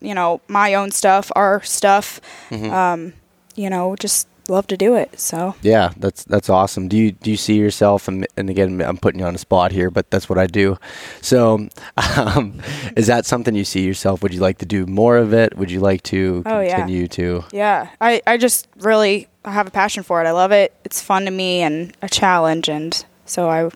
you 0.00 0.14
know, 0.14 0.40
my 0.48 0.74
own 0.74 0.90
stuff, 0.90 1.30
our 1.36 1.62
stuff. 1.62 2.20
Mhm. 2.50 2.70
Um, 2.72 3.12
you 3.54 3.70
know, 3.70 3.96
just 3.96 4.26
love 4.50 4.66
to 4.68 4.76
do 4.76 4.94
it. 4.94 5.18
So 5.18 5.54
Yeah, 5.62 5.92
that's 5.96 6.24
that's 6.24 6.48
awesome. 6.48 6.88
Do 6.88 6.96
you 6.96 7.12
do 7.12 7.30
you 7.30 7.36
see 7.36 7.56
yourself 7.56 8.08
and 8.08 8.26
and 8.36 8.48
again 8.50 8.80
I'm 8.80 8.96
putting 8.98 9.20
you 9.20 9.26
on 9.26 9.32
the 9.32 9.38
spot 9.38 9.72
here, 9.72 9.90
but 9.90 10.10
that's 10.10 10.28
what 10.28 10.38
I 10.38 10.46
do. 10.46 10.78
So, 11.20 11.68
um, 12.16 12.60
is 12.96 13.06
that 13.08 13.26
something 13.26 13.54
you 13.54 13.64
see 13.64 13.84
yourself? 13.84 14.22
Would 14.22 14.32
you 14.34 14.40
like 14.40 14.58
to 14.58 14.66
do 14.66 14.86
more 14.86 15.16
of 15.16 15.32
it? 15.32 15.56
Would 15.56 15.70
you 15.70 15.80
like 15.80 16.02
to 16.04 16.42
Oh, 16.46 16.60
yeah. 16.60 16.76
continue 16.76 17.08
to? 17.08 17.44
yeah, 17.52 17.90
I 18.00 18.22
I 18.26 18.36
just 18.36 18.68
really 18.78 19.28
I 19.44 19.52
have 19.52 19.66
a 19.66 19.70
passion 19.70 20.02
for 20.02 20.22
it. 20.22 20.26
I 20.26 20.32
love 20.32 20.52
it. 20.52 20.74
It's 20.84 21.00
fun 21.00 21.24
to 21.24 21.30
me 21.30 21.62
and 21.62 21.96
a 22.02 22.08
challenge, 22.08 22.68
and 22.68 23.04
so 23.24 23.48
I 23.48 23.70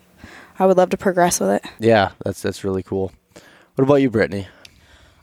I 0.58 0.66
would 0.66 0.76
love 0.76 0.90
to 0.90 0.96
progress 0.96 1.40
with 1.40 1.50
it. 1.50 1.64
Yeah, 1.78 2.10
that's 2.24 2.42
that's 2.42 2.64
really 2.64 2.82
cool. 2.82 3.12
What 3.76 3.84
about 3.84 3.96
you, 4.02 4.10
Brittany? 4.10 4.48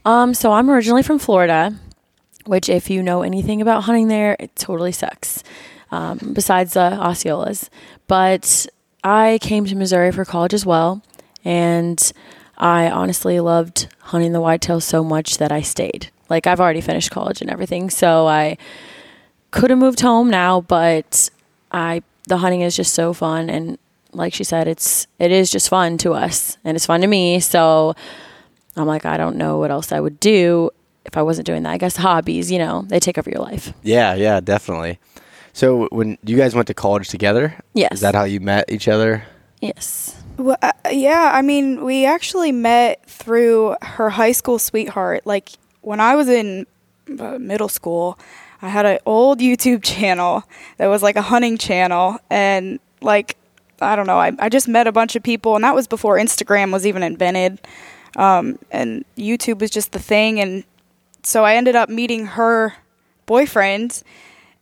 Um. 0.05 0.33
So 0.33 0.51
I'm 0.51 0.69
originally 0.69 1.03
from 1.03 1.19
Florida, 1.19 1.75
which, 2.47 2.69
if 2.69 2.89
you 2.89 3.03
know 3.03 3.21
anything 3.21 3.61
about 3.61 3.83
hunting 3.83 4.07
there, 4.07 4.35
it 4.39 4.55
totally 4.55 4.91
sucks. 4.91 5.43
Um, 5.89 6.31
besides 6.33 6.73
the 6.73 6.97
Osceolas, 6.99 7.69
but 8.07 8.67
I 9.03 9.39
came 9.41 9.65
to 9.65 9.75
Missouri 9.75 10.11
for 10.11 10.25
college 10.25 10.53
as 10.53 10.65
well, 10.65 11.01
and 11.45 12.11
I 12.57 12.89
honestly 12.89 13.39
loved 13.39 13.87
hunting 13.99 14.33
the 14.33 14.41
whitetail 14.41 14.81
so 14.81 15.03
much 15.03 15.37
that 15.37 15.51
I 15.51 15.61
stayed. 15.61 16.09
Like 16.29 16.45
I've 16.45 16.59
already 16.59 16.81
finished 16.81 17.11
college 17.11 17.41
and 17.41 17.49
everything, 17.49 17.89
so 17.89 18.27
I 18.27 18.57
could 19.51 19.69
have 19.69 19.79
moved 19.79 20.01
home 20.01 20.29
now, 20.29 20.61
but 20.61 21.29
I 21.71 22.03
the 22.27 22.37
hunting 22.37 22.61
is 22.61 22.75
just 22.75 22.93
so 22.93 23.13
fun 23.13 23.49
and 23.49 23.77
like 24.13 24.33
she 24.33 24.43
said, 24.43 24.67
it's 24.67 25.07
it 25.19 25.31
is 25.31 25.51
just 25.51 25.69
fun 25.69 25.97
to 25.99 26.13
us 26.13 26.57
and 26.63 26.75
it's 26.75 26.85
fun 26.85 27.01
to 27.01 27.07
me. 27.07 27.39
So 27.39 27.95
I'm 28.75 28.87
like, 28.87 29.05
I 29.05 29.17
don't 29.17 29.37
know 29.37 29.57
what 29.57 29.71
else 29.71 29.91
I 29.91 29.99
would 29.99 30.19
do 30.19 30.71
if 31.07 31.17
I 31.17 31.21
wasn't 31.23 31.45
doing 31.47 31.63
that. 31.63 31.71
I 31.71 31.77
guess 31.77 31.95
hobbies, 31.95 32.51
you 32.51 32.59
know, 32.59 32.83
they 32.87 32.99
take 32.99 33.17
over 33.17 33.29
your 33.29 33.41
life. 33.41 33.73
Yeah, 33.83 34.13
yeah, 34.13 34.39
definitely. 34.39 34.99
So, 35.53 35.87
when 35.91 36.17
you 36.23 36.37
guys 36.37 36.53
went 36.53 36.67
to 36.67 36.73
college 36.75 37.09
together, 37.09 37.55
Yes. 37.73 37.93
is 37.93 38.01
that 38.01 38.13
how 38.13 38.25
you 38.25 38.39
met 38.39 38.65
each 38.69 38.87
other? 38.87 39.23
Yes. 39.61 40.15
Well, 40.37 40.57
uh, 40.61 40.71
yeah, 40.91 41.31
I 41.33 41.41
mean, 41.41 41.83
we 41.83 42.05
actually 42.05 42.51
met 42.51 43.03
through 43.09 43.75
her 43.81 44.11
high 44.11 44.33
school 44.33 44.59
sweetheart. 44.59 45.25
Like 45.25 45.49
when 45.81 45.99
I 45.99 46.15
was 46.15 46.27
in 46.29 46.67
uh, 47.19 47.39
middle 47.39 47.69
school, 47.69 48.19
I 48.61 48.69
had 48.69 48.85
an 48.85 48.99
old 49.07 49.39
YouTube 49.39 49.81
channel 49.95 50.43
that 50.77 50.87
was 50.87 51.01
like 51.01 51.15
a 51.15 51.23
hunting 51.23 51.57
channel, 51.57 52.19
and 52.29 52.79
like 53.01 53.35
I 53.81 53.95
don't 53.95 54.05
know, 54.07 54.19
I, 54.19 54.33
I 54.39 54.49
just 54.49 54.67
met 54.67 54.85
a 54.85 54.91
bunch 54.91 55.15
of 55.15 55.23
people, 55.23 55.55
and 55.55 55.63
that 55.63 55.73
was 55.73 55.87
before 55.87 56.17
Instagram 56.17 56.71
was 56.71 56.85
even 56.85 57.01
invented, 57.01 57.59
um, 58.15 58.59
and 58.69 59.05
YouTube 59.17 59.59
was 59.59 59.71
just 59.71 59.91
the 59.91 59.99
thing, 59.99 60.39
and 60.39 60.63
so 61.23 61.43
I 61.43 61.55
ended 61.55 61.75
up 61.75 61.89
meeting 61.89 62.25
her 62.25 62.75
boyfriend, 63.25 64.03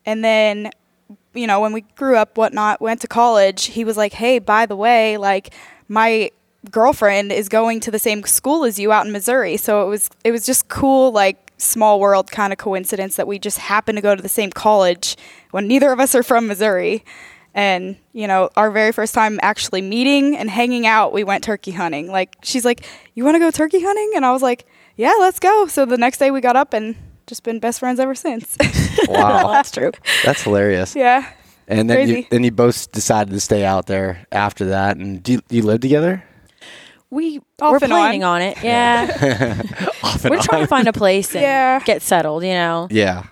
and 0.05 0.23
then 0.23 0.71
you 1.35 1.47
know, 1.47 1.59
when 1.59 1.73
we 1.73 1.81
grew 1.81 2.15
up, 2.15 2.37
whatnot, 2.37 2.81
went 2.81 3.01
to 3.01 3.07
college, 3.07 3.65
he 3.65 3.83
was 3.83 3.97
like, 3.97 4.13
hey, 4.13 4.39
by 4.39 4.65
the 4.65 4.75
way, 4.75 5.17
like, 5.17 5.53
my 5.87 6.31
girlfriend 6.71 7.31
is 7.31 7.49
going 7.49 7.79
to 7.81 7.91
the 7.91 7.99
same 7.99 8.23
school 8.23 8.63
as 8.63 8.79
you 8.79 8.91
out 8.91 9.05
in 9.05 9.11
Missouri. 9.11 9.57
So 9.57 9.85
it 9.85 9.89
was, 9.89 10.09
it 10.23 10.31
was 10.31 10.45
just 10.45 10.67
cool, 10.69 11.11
like, 11.11 11.51
small 11.57 11.99
world 11.99 12.31
kind 12.31 12.51
of 12.51 12.57
coincidence 12.57 13.15
that 13.17 13.27
we 13.27 13.37
just 13.37 13.59
happened 13.59 13.97
to 13.97 14.01
go 14.01 14.15
to 14.15 14.21
the 14.21 14.29
same 14.29 14.49
college 14.49 15.15
when 15.51 15.67
neither 15.67 15.91
of 15.91 15.99
us 15.99 16.15
are 16.15 16.23
from 16.23 16.47
Missouri. 16.47 17.03
And, 17.53 17.95
you 18.11 18.27
know, 18.27 18.49
our 18.57 18.71
very 18.71 18.91
first 18.91 19.13
time 19.13 19.39
actually 19.41 19.81
meeting 19.81 20.35
and 20.35 20.49
hanging 20.49 20.85
out, 20.85 21.13
we 21.13 21.23
went 21.23 21.43
turkey 21.43 21.71
hunting. 21.71 22.11
Like, 22.11 22.35
she's 22.43 22.65
like, 22.65 22.85
you 23.13 23.23
want 23.23 23.35
to 23.35 23.39
go 23.39 23.51
turkey 23.51 23.81
hunting? 23.81 24.11
And 24.15 24.25
I 24.25 24.31
was 24.31 24.41
like, 24.41 24.65
yeah, 24.97 25.13
let's 25.19 25.39
go. 25.39 25.67
So 25.67 25.85
the 25.85 25.97
next 25.97 26.17
day 26.17 26.31
we 26.31 26.41
got 26.41 26.55
up 26.55 26.73
and 26.73 26.95
just 27.27 27.43
been 27.43 27.59
best 27.59 27.79
friends 27.79 27.99
ever 27.99 28.15
since. 28.15 28.55
Wow, 29.09 29.47
That's 29.51 29.71
true. 29.71 29.91
that's 30.23 30.41
hilarious. 30.43 30.95
yeah. 30.95 31.29
And 31.67 31.89
then 31.89 32.07
you 32.07 32.13
Crazy. 32.15 32.27
then 32.31 32.43
you 32.43 32.51
both 32.51 32.91
decided 32.91 33.31
to 33.33 33.39
stay 33.39 33.65
out 33.65 33.87
there 33.87 34.25
after 34.31 34.65
that. 34.67 34.97
And 34.97 35.21
do 35.21 35.33
you, 35.33 35.41
do 35.47 35.55
you 35.57 35.61
live 35.63 35.81
together? 35.81 36.23
We 37.11 37.39
Off 37.61 37.71
we're 37.71 37.77
and 37.77 37.87
planning 37.87 38.23
on. 38.23 38.41
on, 38.41 38.47
it. 38.47 38.57
Yeah. 38.63 39.61
Off 40.03 40.23
and 40.25 40.31
we're 40.31 40.41
trying 40.41 40.61
on. 40.61 40.67
to 40.67 40.67
find 40.67 40.87
a 40.87 40.93
place 40.93 41.33
and 41.35 41.41
Yeah. 41.41 41.79
get 41.81 42.01
settled, 42.01 42.43
you 42.43 42.53
know. 42.53 42.87
Yeah. 42.89 43.25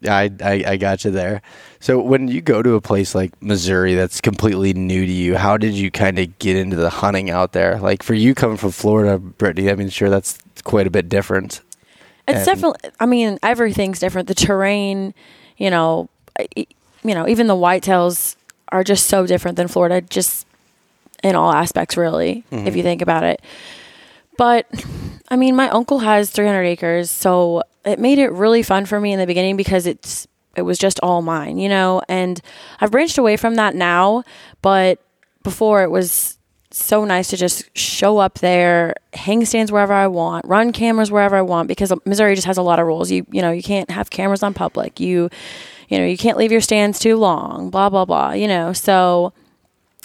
Yeah, 0.00 0.16
I, 0.16 0.30
I, 0.42 0.64
I 0.68 0.76
got 0.76 1.04
you 1.04 1.10
there. 1.10 1.42
So 1.80 2.00
when 2.00 2.28
you 2.28 2.40
go 2.40 2.62
to 2.62 2.74
a 2.74 2.80
place 2.80 3.14
like 3.16 3.32
Missouri 3.42 3.94
that's 3.94 4.20
completely 4.20 4.72
new 4.72 5.04
to 5.04 5.12
you, 5.12 5.36
how 5.36 5.56
did 5.56 5.74
you 5.74 5.90
kind 5.90 6.18
of 6.20 6.38
get 6.38 6.56
into 6.56 6.76
the 6.76 6.88
hunting 6.90 7.30
out 7.30 7.52
there? 7.52 7.78
Like 7.80 8.02
for 8.04 8.14
you 8.14 8.32
coming 8.34 8.56
from 8.56 8.70
Florida, 8.70 9.18
Brittany, 9.18 9.70
I 9.70 9.74
mean, 9.74 9.88
sure, 9.88 10.08
that's 10.08 10.38
quite 10.62 10.86
a 10.86 10.90
bit 10.90 11.08
different. 11.08 11.62
It's 12.26 12.44
definitely. 12.44 12.90
I 13.00 13.06
mean, 13.06 13.38
everything's 13.42 13.98
different. 13.98 14.28
The 14.28 14.34
terrain, 14.34 15.14
you 15.56 15.70
know, 15.70 16.08
you 16.54 16.66
know, 17.14 17.26
even 17.26 17.46
the 17.46 17.54
whitetails 17.54 18.36
are 18.68 18.84
just 18.84 19.06
so 19.06 19.26
different 19.26 19.56
than 19.56 19.68
Florida, 19.68 20.02
just 20.02 20.46
in 21.22 21.34
all 21.34 21.52
aspects, 21.52 21.96
really, 21.96 22.44
if 22.50 22.58
mm-hmm. 22.58 22.76
you 22.76 22.82
think 22.82 23.02
about 23.02 23.24
it. 23.24 23.40
But 24.36 24.66
I 25.28 25.36
mean, 25.36 25.56
my 25.56 25.68
uncle 25.70 26.00
has 26.00 26.30
300 26.30 26.62
acres, 26.62 27.10
so 27.10 27.62
it 27.84 27.98
made 27.98 28.18
it 28.18 28.30
really 28.32 28.62
fun 28.62 28.86
for 28.86 29.00
me 29.00 29.12
in 29.12 29.18
the 29.18 29.26
beginning 29.26 29.56
because 29.56 29.86
it's 29.86 30.26
it 30.56 30.62
was 30.62 30.78
just 30.78 31.00
all 31.02 31.22
mine, 31.22 31.58
you 31.58 31.68
know. 31.68 32.02
And 32.08 32.40
I've 32.80 32.90
branched 32.90 33.18
away 33.18 33.36
from 33.36 33.56
that 33.56 33.74
now, 33.74 34.24
but 34.62 35.00
before 35.42 35.82
it 35.82 35.90
was 35.90 36.37
so 36.70 37.04
nice 37.04 37.28
to 37.28 37.36
just 37.36 37.76
show 37.76 38.18
up 38.18 38.40
there, 38.40 38.94
hang 39.14 39.44
stands 39.44 39.72
wherever 39.72 39.92
I 39.92 40.06
want, 40.06 40.46
run 40.46 40.72
cameras 40.72 41.10
wherever 41.10 41.36
I 41.36 41.42
want 41.42 41.68
because 41.68 41.92
Missouri 42.04 42.34
just 42.34 42.46
has 42.46 42.58
a 42.58 42.62
lot 42.62 42.78
of 42.78 42.86
rules. 42.86 43.10
You 43.10 43.26
you 43.30 43.42
know, 43.42 43.50
you 43.50 43.62
can't 43.62 43.90
have 43.90 44.10
cameras 44.10 44.42
on 44.42 44.54
public. 44.54 45.00
You 45.00 45.30
you 45.88 45.98
know, 45.98 46.04
you 46.04 46.18
can't 46.18 46.36
leave 46.36 46.52
your 46.52 46.60
stands 46.60 46.98
too 46.98 47.16
long, 47.16 47.70
blah 47.70 47.88
blah 47.88 48.04
blah, 48.04 48.32
you 48.32 48.46
know. 48.46 48.72
So 48.72 49.32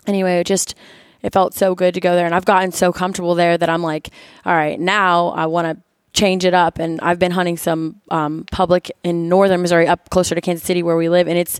anyway, 0.08 0.40
it 0.40 0.48
just 0.48 0.76
it 1.22 1.34
felt 1.34 1.54
so 1.54 1.76
good 1.76 1.94
to 1.94 2.02
go 2.02 2.16
there 2.16 2.26
and 2.26 2.36
I've 2.36 2.46
gotten 2.46 2.72
so 2.72 2.92
comfortable 2.92 3.36
there 3.36 3.58
that 3.58 3.70
I'm 3.70 3.82
like, 3.82 4.10
all 4.46 4.54
right, 4.54 4.80
now 4.80 5.30
I 5.30 5.46
want 5.46 5.68
to 5.68 5.84
change 6.14 6.46
it 6.46 6.54
up 6.54 6.80
and 6.80 7.02
I've 7.02 7.18
been 7.18 7.32
hunting 7.32 7.58
some 7.58 8.02
um, 8.12 8.46
public 8.52 8.92
in 9.04 9.30
northern 9.30 9.62
Missouri 9.62 9.88
up 9.88 10.10
closer 10.10 10.36
to 10.36 10.42
Kansas 10.42 10.66
City 10.66 10.84
where 10.84 10.98
we 10.98 11.10
live 11.10 11.28
and 11.28 11.38
it's 11.38 11.60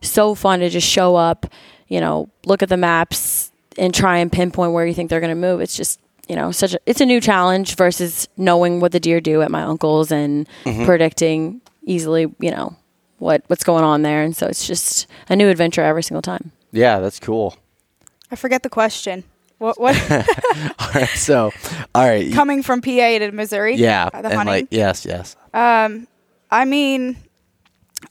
so 0.00 0.34
fun 0.34 0.60
to 0.60 0.70
just 0.70 0.88
show 0.88 1.16
up, 1.16 1.46
you 1.88 2.00
know, 2.00 2.30
look 2.46 2.62
at 2.62 2.68
the 2.68 2.76
maps 2.76 3.49
and 3.78 3.94
try 3.94 4.18
and 4.18 4.30
pinpoint 4.30 4.72
where 4.72 4.86
you 4.86 4.94
think 4.94 5.10
they're 5.10 5.20
going 5.20 5.30
to 5.30 5.34
move. 5.34 5.60
It's 5.60 5.76
just 5.76 6.00
you 6.28 6.36
know, 6.36 6.52
such 6.52 6.74
a 6.74 6.80
it's 6.86 7.00
a 7.00 7.06
new 7.06 7.20
challenge 7.20 7.74
versus 7.74 8.28
knowing 8.36 8.78
what 8.78 8.92
the 8.92 9.00
deer 9.00 9.20
do 9.20 9.42
at 9.42 9.50
my 9.50 9.62
uncle's 9.62 10.12
and 10.12 10.48
mm-hmm. 10.62 10.84
predicting 10.84 11.60
easily, 11.84 12.32
you 12.38 12.52
know, 12.52 12.76
what 13.18 13.42
what's 13.48 13.64
going 13.64 13.82
on 13.82 14.02
there. 14.02 14.22
And 14.22 14.36
so 14.36 14.46
it's 14.46 14.64
just 14.64 15.08
a 15.28 15.34
new 15.34 15.48
adventure 15.48 15.82
every 15.82 16.04
single 16.04 16.22
time. 16.22 16.52
Yeah, 16.70 17.00
that's 17.00 17.18
cool. 17.18 17.56
I 18.30 18.36
forget 18.36 18.62
the 18.62 18.68
question. 18.68 19.24
What? 19.58 19.80
What? 19.80 19.96
All 20.78 20.90
right, 20.94 21.08
so 21.08 21.52
all 21.94 22.06
right, 22.08 22.32
coming 22.32 22.62
from 22.62 22.80
PA 22.80 23.18
to 23.18 23.30
Missouri? 23.30 23.74
yeah, 23.74 24.08
the 24.08 24.16
and 24.18 24.26
hunting. 24.26 24.46
like 24.46 24.68
yes, 24.70 25.04
yes. 25.04 25.36
Um, 25.52 26.06
I 26.50 26.64
mean, 26.64 27.16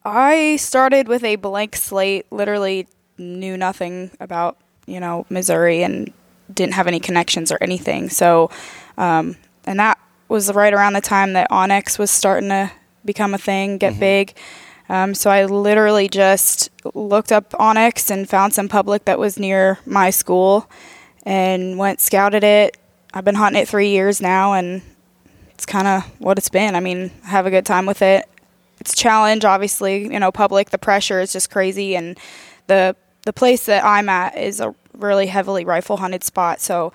I 0.05 0.57
started 0.57 1.07
with 1.07 1.23
a 1.23 1.37
blank 1.37 1.75
slate, 1.75 2.27
literally 2.31 2.87
knew 3.17 3.57
nothing 3.57 4.11
about, 4.19 4.57
you 4.89 4.99
know, 4.99 5.25
Missouri 5.29 5.83
and 5.83 6.11
didn't 6.53 6.73
have 6.73 6.87
any 6.87 6.99
connections 6.99 7.51
or 7.51 7.57
anything. 7.61 8.09
So, 8.09 8.49
um, 8.97 9.35
and 9.65 9.79
that 9.79 9.99
was 10.27 10.51
right 10.53 10.73
around 10.73 10.93
the 10.93 11.01
time 11.01 11.33
that 11.33 11.49
onX 11.49 11.99
was 11.99 12.11
starting 12.11 12.49
to 12.49 12.71
become 13.05 13.33
a 13.33 13.37
thing, 13.37 13.77
get 13.77 13.99
big. 13.99 14.33
Um, 14.89 15.13
so 15.13 15.29
I 15.29 15.45
literally 15.45 16.09
just 16.09 16.71
looked 16.95 17.31
up 17.31 17.51
onX 17.51 18.09
and 18.09 18.27
found 18.27 18.53
some 18.53 18.67
public 18.67 19.05
that 19.05 19.19
was 19.19 19.37
near 19.37 19.77
my 19.85 20.09
school 20.09 20.69
and 21.23 21.77
went 21.77 22.01
scouted 22.01 22.43
it. 22.43 22.77
I've 23.13 23.25
been 23.25 23.35
hunting 23.35 23.61
it 23.61 23.67
three 23.67 23.89
years 23.89 24.21
now 24.21 24.53
and 24.53 24.81
it's 25.59 25.65
kind 25.65 25.87
of 25.87 26.03
what 26.19 26.37
it's 26.37 26.49
been. 26.49 26.73
I 26.73 26.79
mean, 26.79 27.11
I 27.25 27.27
have 27.27 27.45
a 27.45 27.51
good 27.51 27.65
time 27.65 27.85
with 27.85 28.01
it. 28.01 28.25
It's 28.79 28.93
a 28.93 28.95
challenge, 28.95 29.43
obviously. 29.43 30.03
You 30.03 30.19
know, 30.19 30.31
public. 30.31 30.69
The 30.69 30.77
pressure 30.77 31.19
is 31.19 31.33
just 31.33 31.51
crazy, 31.51 31.97
and 31.97 32.17
the 32.67 32.95
the 33.25 33.33
place 33.33 33.65
that 33.65 33.83
I'm 33.83 34.07
at 34.07 34.37
is 34.37 34.61
a 34.61 34.73
really 34.99 35.27
heavily 35.27 35.65
rifle 35.65 35.97
hunted 35.97 36.23
spot. 36.23 36.61
So, 36.61 36.91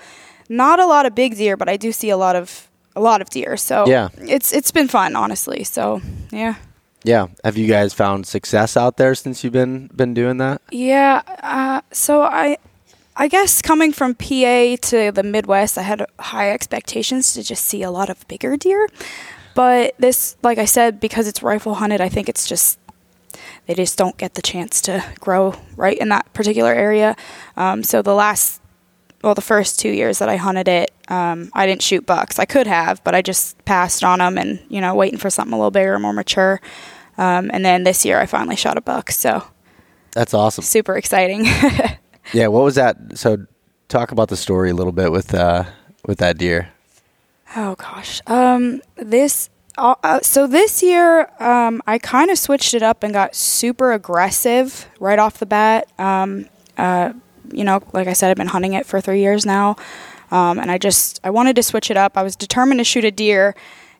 not 0.49 0.79
a 0.81 0.87
lot 0.87 1.07
of 1.07 1.15
big 1.15 1.37
deer, 1.37 1.57
but 1.57 1.69
I 1.69 1.77
do 1.77 1.93
see 1.93 2.11
a 2.11 2.17
lot 2.17 2.37
of 2.37 2.69
a 2.97 3.01
lot 3.01 3.21
of 3.21 3.29
deer. 3.31 3.57
So 3.57 3.87
Yeah. 3.89 4.09
it's 4.21 4.53
it's 4.53 4.71
been 4.71 4.89
fun, 4.89 5.17
honestly. 5.17 5.65
So 5.65 6.01
yeah, 6.31 6.55
Yeah. 7.03 7.27
Have 7.43 7.57
you 7.57 7.67
guys 7.67 7.93
found 7.93 8.27
success 8.27 8.77
out 8.77 8.97
there 8.99 9.15
since 9.15 9.43
you've 9.43 9.53
been 9.53 9.89
been 9.95 10.15
doing 10.15 10.37
that? 10.39 10.61
yeah. 10.71 11.23
Uh, 11.43 11.81
so 11.93 12.23
I. 12.23 12.57
I 13.17 13.29
guess 13.29 13.63
coming 13.63 13.93
from 13.93 14.17
PA 14.17 14.75
to 14.91 15.13
the 15.13 15.23
Midwest, 15.23 15.79
I 15.79 15.83
had 15.83 16.05
high 16.19 16.51
expectations 16.51 17.33
to 17.35 17.45
just 17.45 17.65
see 17.65 17.85
a 17.85 17.91
lot 17.93 18.11
of 18.11 18.27
bigger 18.27 18.57
deer. 18.57 18.89
But 19.55 19.95
this, 20.01 20.35
like 20.43 20.59
I 20.59 20.65
said, 20.65 20.99
because 20.99 21.29
it's 21.29 21.41
rifle 21.41 21.75
hunted, 21.75 22.01
I 22.01 22.09
think 22.09 22.29
it's 22.29 22.45
just 22.49 22.77
they 23.67 23.75
just 23.75 23.97
don't 23.99 24.17
get 24.17 24.35
the 24.35 24.43
chance 24.43 24.81
to 24.83 25.05
grow 25.21 25.55
right 25.77 25.97
in 25.99 26.09
that 26.11 26.33
particular 26.33 26.73
area. 26.73 27.17
Um, 27.57 27.83
so 27.83 28.03
the 28.03 28.15
last, 28.15 28.61
well, 29.23 29.35
the 29.35 29.41
first 29.41 29.79
two 29.81 29.89
years 29.91 30.19
that 30.19 30.29
I 30.29 30.37
hunted 30.37 30.69
it, 30.69 30.91
um, 31.09 31.51
I 31.55 31.67
didn't 31.67 31.83
shoot 31.83 32.05
bucks. 32.07 32.39
I 32.39 32.45
could 32.45 32.67
have, 32.67 33.03
but 33.05 33.15
I 33.15 33.23
just 33.23 33.63
passed 33.65 34.05
on 34.05 34.19
them 34.19 34.37
and 34.39 34.61
you 34.69 34.81
know 34.81 34.95
waiting 34.95 35.19
for 35.19 35.31
something 35.31 35.53
a 35.53 35.57
little 35.57 35.71
bigger, 35.71 35.99
more 35.99 36.13
mature. 36.13 36.61
Um, 37.17 37.51
and 37.53 37.65
then 37.65 37.85
this 37.85 38.05
year 38.05 38.19
I 38.21 38.27
finally 38.27 38.57
shot 38.57 38.77
a 38.77 38.81
buck, 38.81 39.11
so 39.11 39.45
That's 40.13 40.35
awesome. 40.35 40.65
super 40.65 40.97
exciting. 40.97 41.47
Yeah. 42.33 42.47
What 42.47 42.65
was 42.65 42.77
that? 42.77 42.97
So, 43.19 43.37
talk 43.89 44.11
about 44.11 44.29
the 44.31 44.37
story 44.37 44.71
a 44.71 44.75
little 44.75 44.93
bit 44.95 45.13
with 45.13 45.35
uh 45.35 45.65
with 46.07 46.19
that 46.21 46.39
deer. 46.39 46.71
Oh 47.55 47.75
gosh. 47.75 48.23
Um, 48.27 48.81
this. 48.97 49.51
Uh, 49.77 50.21
so 50.21 50.47
this 50.47 50.83
year, 50.83 51.29
um, 51.41 51.83
I 51.87 51.99
kind 51.99 52.31
of 52.31 52.39
switched 52.39 52.75
it 52.75 52.83
up 52.83 53.03
and 53.03 53.13
got 53.13 53.35
super 53.35 53.93
aggressive 53.93 54.89
right 55.01 55.19
off 55.19 55.39
the 55.39 55.47
bat. 55.47 55.89
Um, 55.99 56.47
uh, 56.79 57.13
you 57.53 57.65
know, 57.65 57.83
like 57.93 58.07
I 58.07 58.13
said, 58.13 58.31
I've 58.31 58.37
been 58.37 58.47
hunting 58.47 58.75
it 58.75 58.87
for 58.87 59.01
three 59.01 59.21
years 59.21 59.45
now, 59.45 59.77
um, 60.31 60.59
and 60.59 60.71
I 60.71 60.79
just 60.79 61.21
I 61.25 61.31
wanted 61.31 61.57
to 61.57 61.63
switch 61.63 61.91
it 61.91 61.97
up. 61.97 62.17
I 62.17 62.23
was 62.23 62.37
determined 62.37 62.79
to 62.79 62.85
shoot 62.85 63.05
a 63.05 63.11
deer, 63.11 63.55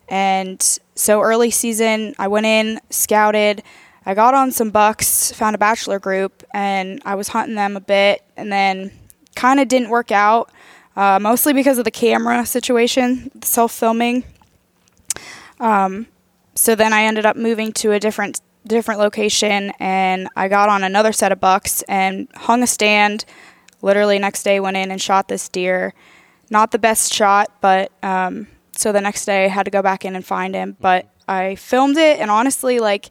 and 0.07 0.61
so 0.95 1.21
early 1.21 1.51
season, 1.51 2.15
I 2.17 2.27
went 2.27 2.45
in, 2.45 2.79
scouted. 2.89 3.61
I 4.05 4.13
got 4.13 4.33
on 4.33 4.51
some 4.51 4.69
bucks, 4.69 5.31
found 5.31 5.55
a 5.55 5.57
bachelor 5.57 5.99
group, 5.99 6.43
and 6.53 7.01
I 7.05 7.15
was 7.15 7.29
hunting 7.29 7.55
them 7.55 7.75
a 7.75 7.81
bit, 7.81 8.23
and 8.37 8.51
then 8.51 8.91
kind 9.35 9.59
of 9.59 9.67
didn't 9.67 9.89
work 9.89 10.11
out, 10.11 10.51
uh, 10.95 11.19
mostly 11.19 11.53
because 11.53 11.77
of 11.77 11.83
the 11.83 11.91
camera 11.91 12.45
situation, 12.45 13.41
self 13.43 13.73
filming. 13.73 14.23
Um, 15.59 16.07
so 16.55 16.75
then 16.75 16.93
I 16.93 17.03
ended 17.03 17.25
up 17.25 17.35
moving 17.35 17.71
to 17.73 17.91
a 17.91 17.99
different 17.99 18.41
different 18.67 18.99
location, 18.99 19.71
and 19.79 20.27
I 20.35 20.47
got 20.47 20.69
on 20.69 20.83
another 20.83 21.11
set 21.11 21.31
of 21.31 21.39
bucks 21.39 21.83
and 21.83 22.27
hung 22.35 22.63
a 22.63 22.67
stand. 22.67 23.25
Literally 23.81 24.17
next 24.17 24.43
day, 24.43 24.59
went 24.59 24.77
in 24.77 24.89
and 24.89 25.01
shot 25.01 25.27
this 25.27 25.47
deer. 25.49 25.93
Not 26.49 26.71
the 26.71 26.79
best 26.79 27.13
shot, 27.13 27.51
but 27.61 27.91
um, 28.01 28.47
so 28.71 28.91
the 28.91 29.01
next 29.01 29.25
day 29.25 29.45
I 29.45 29.49
had 29.49 29.65
to 29.65 29.71
go 29.71 29.81
back 29.81 30.05
in 30.05 30.15
and 30.15 30.25
find 30.25 30.55
him. 30.55 30.77
But 30.79 31.07
I 31.27 31.55
filmed 31.55 31.97
it, 31.97 32.19
and 32.19 32.31
honestly, 32.31 32.79
like 32.79 33.09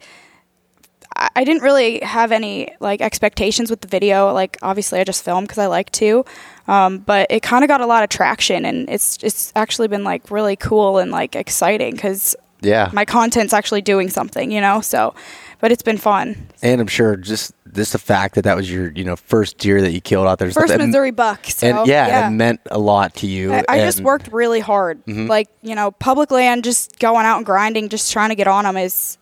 I 1.17 1.45
didn't 1.45 1.63
really 1.63 2.01
have 2.01 2.33
any 2.33 2.75
like 2.81 3.01
expectations 3.01 3.71
with 3.71 3.81
the 3.81 3.89
video. 3.89 4.33
Like 4.33 4.57
obviously, 4.63 4.99
I 5.01 5.05
just 5.05 5.25
filmed 5.25 5.47
because 5.49 5.59
I 5.59 5.67
like 5.67 5.91
to, 5.93 6.25
um, 6.67 6.99
but 6.99 7.29
it 7.31 7.43
kind 7.43 7.63
of 7.65 7.69
got 7.69 7.81
a 7.81 7.87
lot 7.87 8.03
of 8.03 8.09
traction, 8.11 8.65
and 8.65 8.89
it's 8.91 9.19
it's 9.23 9.53
actually 9.55 9.89
been 9.89 10.03
like 10.05 10.31
really 10.31 10.57
cool 10.57 10.99
and 10.99 11.11
like 11.13 11.37
exciting 11.37 11.93
because 11.95 12.35
Yeah. 12.63 12.91
my 12.93 13.05
content's 13.05 13.53
actually 13.53 13.83
doing 13.83 14.11
something, 14.11 14.51
you 14.51 14.61
know. 14.61 14.81
So, 14.81 15.15
but 15.61 15.71
it's 15.71 15.83
been 15.83 15.99
fun. 15.99 16.49
and 16.63 16.81
I'm 16.81 16.89
sure 16.89 17.17
just 17.17 17.53
just 17.73 17.93
the 17.93 17.99
fact 17.99 18.35
that 18.37 18.43
that 18.43 18.57
was 18.57 18.71
your 18.71 18.91
you 18.93 19.05
know 19.05 19.17
first 19.17 19.59
deer 19.59 19.81
that 19.83 19.93
you 19.93 20.01
killed 20.01 20.27
out 20.27 20.39
there. 20.41 20.51
First 20.51 20.69
that- 20.69 20.81
Missouri 20.81 21.11
buck. 21.13 21.45
So, 21.47 21.67
and 21.69 21.87
yeah, 21.87 22.27
it 22.27 22.31
meant 22.31 22.61
a 22.71 22.79
lot 22.79 23.15
to 23.17 23.27
you. 23.29 23.53
I, 23.55 23.65
I 23.69 23.79
just 23.81 24.01
worked 24.01 24.33
really 24.33 24.61
hard. 24.61 25.01
Like 25.07 25.49
you 25.63 25.75
know, 25.77 25.93
public 25.93 26.31
land, 26.33 26.65
just 26.65 26.99
going 26.99 27.25
out 27.25 27.37
and 27.37 27.47
grinding, 27.47 27.89
just 27.89 28.13
trying 28.13 28.31
to 28.31 28.35
get 28.35 28.49
on 28.49 28.65
them 28.65 28.77
is 28.77 29.17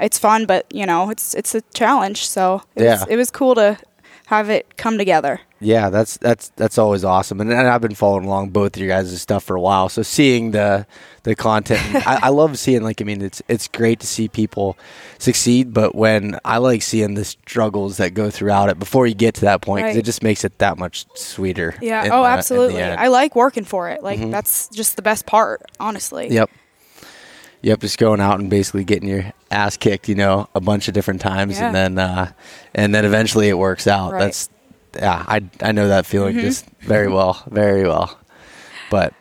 it's 0.00 0.18
fun, 0.18 0.46
but 0.46 0.66
you 0.74 0.86
know, 0.86 1.10
it's 1.10 1.34
it's 1.34 1.54
a 1.54 1.60
challenge. 1.74 2.26
So 2.26 2.62
it 2.76 2.82
was, 2.82 3.00
Yeah. 3.00 3.04
it 3.08 3.16
was 3.16 3.30
cool 3.30 3.54
to 3.56 3.78
have 4.26 4.48
it 4.48 4.76
come 4.78 4.96
together. 4.96 5.38
Yeah, 5.60 5.88
that's 5.90 6.16
that's 6.18 6.50
that's 6.56 6.76
always 6.78 7.04
awesome, 7.04 7.40
and, 7.40 7.50
and 7.52 7.68
I've 7.68 7.80
been 7.80 7.94
following 7.94 8.26
along 8.26 8.50
both 8.50 8.76
of 8.76 8.80
your 8.82 8.88
guys' 8.88 9.18
stuff 9.20 9.44
for 9.44 9.56
a 9.56 9.60
while. 9.60 9.88
So 9.88 10.02
seeing 10.02 10.50
the 10.50 10.86
the 11.22 11.34
content, 11.34 11.80
I, 12.06 12.20
I 12.24 12.28
love 12.30 12.58
seeing 12.58 12.82
like 12.82 13.00
I 13.00 13.04
mean 13.04 13.22
it's 13.22 13.40
it's 13.48 13.66
great 13.68 14.00
to 14.00 14.06
see 14.06 14.28
people 14.28 14.76
succeed, 15.18 15.72
but 15.72 15.94
when 15.94 16.38
I 16.44 16.58
like 16.58 16.82
seeing 16.82 17.14
the 17.14 17.24
struggles 17.24 17.96
that 17.96 18.12
go 18.12 18.28
throughout 18.30 18.68
it 18.68 18.78
before 18.78 19.06
you 19.06 19.14
get 19.14 19.34
to 19.36 19.40
that 19.42 19.62
point, 19.62 19.84
'cause 19.84 19.94
Right. 19.94 19.98
it 19.98 20.04
just 20.04 20.22
makes 20.22 20.44
it 20.44 20.58
that 20.58 20.76
much 20.76 21.06
sweeter. 21.14 21.74
Yeah. 21.80 22.08
oh, 22.12 22.22
the- 22.22 22.28
absolutely. 22.28 22.82
I 22.82 23.08
like 23.08 23.34
working 23.34 23.64
for 23.64 23.88
it. 23.90 24.02
Like 24.02 24.20
mm-hmm. 24.20 24.30
that's 24.30 24.68
just 24.68 24.96
the 24.96 25.02
best 25.02 25.24
part, 25.24 25.62
honestly. 25.80 26.28
Yep. 26.30 26.50
Yep, 27.64 27.80
just 27.80 27.96
going 27.96 28.20
out 28.20 28.40
and 28.40 28.50
basically 28.50 28.84
getting 28.84 29.08
your 29.08 29.32
ass 29.50 29.78
kicked, 29.78 30.06
you 30.06 30.14
know, 30.14 30.50
a 30.54 30.60
bunch 30.60 30.86
of 30.86 30.92
different 30.92 31.22
times, 31.22 31.58
Yeah. 31.58 31.66
and 31.68 31.74
then 31.74 31.98
uh, 31.98 32.32
and 32.74 32.94
then 32.94 33.06
eventually 33.06 33.48
it 33.48 33.56
works 33.56 33.86
out. 33.86 34.12
Right. 34.12 34.18
Mm-hmm. 34.18 34.24
That's 34.26 34.48
yeah, 34.96 35.24
I 35.26 35.40
I 35.62 35.72
know 35.72 35.88
that 35.88 36.04
feeling 36.04 36.38
just 36.38 36.66
very 36.80 37.08
well, 37.08 37.42
very 37.50 37.84
well. 37.84 38.18
But 38.90 39.14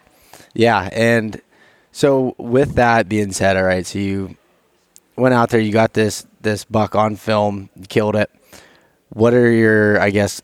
yeah, 0.54 0.90
and 0.92 1.42
so 1.94 2.36
with 2.38 2.76
that 2.76 3.08
being 3.08 3.32
said, 3.32 3.56
all 3.56 3.64
right, 3.64 3.86
so 3.86 3.98
you 3.98 4.36
went 5.16 5.34
out 5.34 5.50
there, 5.50 5.62
you 5.62 5.72
got 5.72 5.94
this 5.94 6.28
this 6.42 6.66
buck 6.66 6.96
on 6.96 7.16
film, 7.16 7.70
killed 7.88 8.18
it. 8.18 8.30
What 9.08 9.34
are 9.34 9.50
your, 9.50 10.02
I 10.02 10.10
guess, 10.10 10.42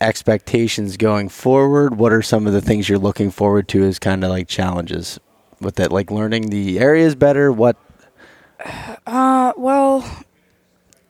expectations 0.00 0.96
going 0.96 1.28
forward? 1.30 1.96
What 1.98 2.12
are 2.12 2.22
some 2.22 2.46
of 2.46 2.52
the 2.52 2.60
things 2.60 2.88
you're 2.88 2.98
looking 2.98 3.32
forward 3.32 3.66
to 3.68 3.82
as 3.82 3.98
kind 3.98 4.22
of 4.22 4.30
like 4.30 4.46
challenges 4.46 5.18
with 5.64 5.76
that? 5.76 5.90
Like 5.90 6.10
learning 6.10 6.50
the 6.50 6.78
areas 6.78 7.14
better? 7.14 7.50
What? 7.50 7.76
Uh, 9.06 9.52
well, 9.56 10.04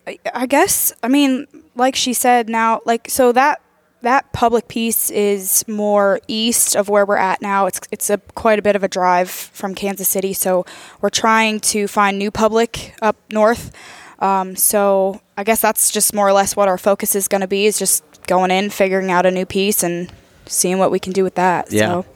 I- 0.06 0.18
I 0.34 0.46
guess 0.46 0.92
I 1.02 1.08
mean, 1.08 1.46
like 1.76 1.96
she 1.96 2.12
said, 2.12 2.48
now 2.48 2.80
like 2.84 3.08
so 3.10 3.32
that 3.32 3.60
that 4.02 4.30
public 4.32 4.68
piece 4.68 5.10
is 5.10 5.66
more 5.66 6.20
east 6.28 6.76
of 6.76 6.88
where 6.88 7.06
we're 7.06 7.16
at 7.16 7.40
now. 7.40 7.66
It's 7.66 7.80
it's 7.90 8.10
a 8.10 8.18
quite 8.34 8.58
a 8.58 8.62
bit 8.62 8.76
of 8.76 8.82
a 8.82 8.88
drive 8.88 9.30
from 9.30 9.74
Kansas 9.74 10.08
City, 10.08 10.32
so 10.32 10.64
we're 11.00 11.10
trying 11.10 11.60
to 11.60 11.86
find 11.88 12.18
new 12.18 12.30
public 12.30 12.94
up 13.00 13.16
north. 13.30 13.72
Um, 14.20 14.56
so 14.56 15.20
I 15.36 15.44
guess 15.44 15.60
that's 15.60 15.90
just 15.90 16.14
more 16.14 16.28
or 16.28 16.32
less 16.32 16.54
what 16.56 16.68
our 16.68 16.78
focus 16.78 17.14
is 17.14 17.28
going 17.28 17.40
to 17.40 17.48
be 17.48 17.66
is 17.66 17.78
just 17.78 18.04
going 18.26 18.50
in, 18.50 18.70
figuring 18.70 19.10
out 19.10 19.26
a 19.26 19.30
new 19.30 19.44
piece, 19.46 19.82
and 19.82 20.10
seeing 20.46 20.78
what 20.78 20.90
we 20.90 20.98
can 20.98 21.12
do 21.12 21.24
with 21.24 21.34
that. 21.36 21.70
Yeah. 21.72 21.88
So. 21.88 22.06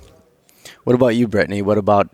What 0.85 0.95
about 0.95 1.09
you, 1.17 1.27
Brittany? 1.29 1.61
What 1.63 1.77
about 1.79 2.09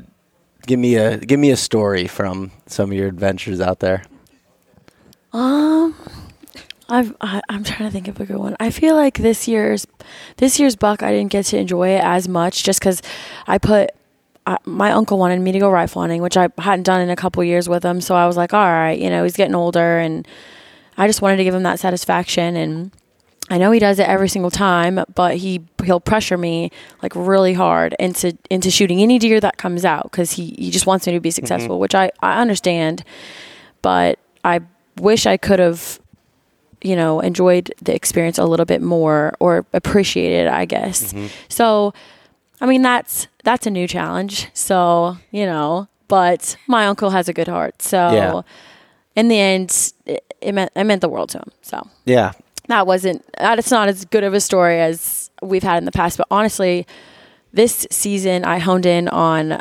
give 0.66 0.78
me 0.78 0.96
a 0.96 1.18
give 1.18 1.40
me 1.40 1.50
a 1.50 1.56
story 1.56 2.06
from 2.06 2.50
some 2.66 2.90
of 2.90 2.96
your 2.96 3.08
adventures 3.08 3.60
out 3.60 3.80
there? 3.80 4.04
Um, 5.32 5.94
I've, 6.88 7.16
I, 7.20 7.40
I'm 7.48 7.64
trying 7.64 7.88
to 7.88 7.90
think 7.90 8.08
of 8.08 8.20
a 8.20 8.26
good 8.26 8.36
one. 8.36 8.56
I 8.60 8.70
feel 8.70 8.94
like 8.94 9.18
this 9.18 9.48
year's 9.48 9.86
this 10.36 10.60
year's 10.60 10.76
buck 10.76 11.02
I 11.02 11.10
didn't 11.10 11.32
get 11.32 11.46
to 11.46 11.58
enjoy 11.58 11.90
it 11.90 12.04
as 12.04 12.28
much 12.28 12.62
just 12.62 12.80
because 12.80 13.02
I 13.46 13.58
put 13.58 13.90
I, 14.46 14.58
my 14.64 14.92
uncle 14.92 15.18
wanted 15.18 15.40
me 15.40 15.52
to 15.52 15.58
go 15.58 15.70
rifle 15.70 16.02
hunting, 16.02 16.22
which 16.22 16.36
I 16.36 16.48
hadn't 16.58 16.84
done 16.84 17.00
in 17.00 17.10
a 17.10 17.16
couple 17.16 17.42
years 17.42 17.68
with 17.68 17.82
him. 17.82 18.00
So 18.00 18.14
I 18.14 18.26
was 18.26 18.36
like, 18.36 18.52
all 18.52 18.66
right, 18.66 18.98
you 18.98 19.08
know, 19.08 19.22
he's 19.22 19.36
getting 19.36 19.54
older, 19.54 19.98
and 19.98 20.28
I 20.96 21.06
just 21.06 21.22
wanted 21.22 21.38
to 21.38 21.44
give 21.44 21.54
him 21.54 21.62
that 21.62 21.80
satisfaction. 21.80 22.56
And 22.56 22.90
I 23.50 23.58
know 23.58 23.70
he 23.72 23.78
does 23.78 23.98
it 23.98 24.08
every 24.08 24.28
single 24.28 24.50
time, 24.50 25.04
but 25.14 25.36
he 25.36 25.62
he'll 25.84 26.00
pressure 26.00 26.38
me 26.38 26.70
like 27.02 27.14
really 27.14 27.52
hard 27.52 27.94
into 27.98 28.36
into 28.50 28.70
shooting 28.70 29.02
any 29.02 29.18
deer 29.18 29.40
that 29.40 29.58
comes 29.58 29.84
out 29.84 30.04
because 30.04 30.32
he 30.32 30.54
he 30.58 30.70
just 30.70 30.86
wants 30.86 31.06
me 31.06 31.12
to 31.12 31.20
be 31.20 31.28
mm-hmm. 31.28 31.34
successful, 31.34 31.78
which 31.78 31.94
I 31.94 32.10
I 32.20 32.40
understand, 32.40 33.04
but 33.82 34.18
I 34.44 34.60
wish 34.96 35.26
I 35.26 35.36
could 35.36 35.58
have 35.58 36.00
you 36.84 36.94
know 36.94 37.20
enjoyed 37.20 37.74
the 37.82 37.94
experience 37.94 38.38
a 38.38 38.44
little 38.44 38.66
bit 38.66 38.80
more 38.82 39.34
or 39.40 39.64
appreciated 39.72 40.46
it 40.46 40.52
i 40.52 40.66
guess 40.66 41.12
mm-hmm. 41.12 41.26
so 41.48 41.94
i 42.60 42.66
mean 42.66 42.82
that's 42.82 43.26
that's 43.42 43.66
a 43.66 43.70
new 43.70 43.88
challenge 43.88 44.48
so 44.52 45.16
you 45.30 45.46
know 45.46 45.88
but 46.08 46.56
my 46.66 46.86
uncle 46.86 47.10
has 47.10 47.26
a 47.26 47.32
good 47.32 47.48
heart 47.48 47.80
so 47.80 48.12
Yeah. 48.12 48.42
in 49.16 49.28
the 49.28 49.38
end 49.40 49.92
it, 50.04 50.34
it 50.42 50.52
meant 50.52 50.70
it 50.76 50.84
meant 50.84 51.00
the 51.00 51.08
world 51.08 51.30
to 51.30 51.38
him 51.38 51.50
so 51.62 51.88
Yeah. 52.04 52.32
That 52.68 52.86
wasn't 52.86 53.24
that's 53.38 53.70
not 53.70 53.88
as 53.88 54.04
good 54.06 54.24
of 54.24 54.34
a 54.34 54.40
story 54.40 54.80
as 54.80 55.30
we've 55.42 55.62
had 55.62 55.78
in 55.78 55.84
the 55.84 55.92
past 55.92 56.16
but 56.16 56.26
honestly 56.30 56.86
this 57.52 57.86
season 57.90 58.44
i 58.44 58.58
honed 58.58 58.86
in 58.86 59.08
on 59.08 59.60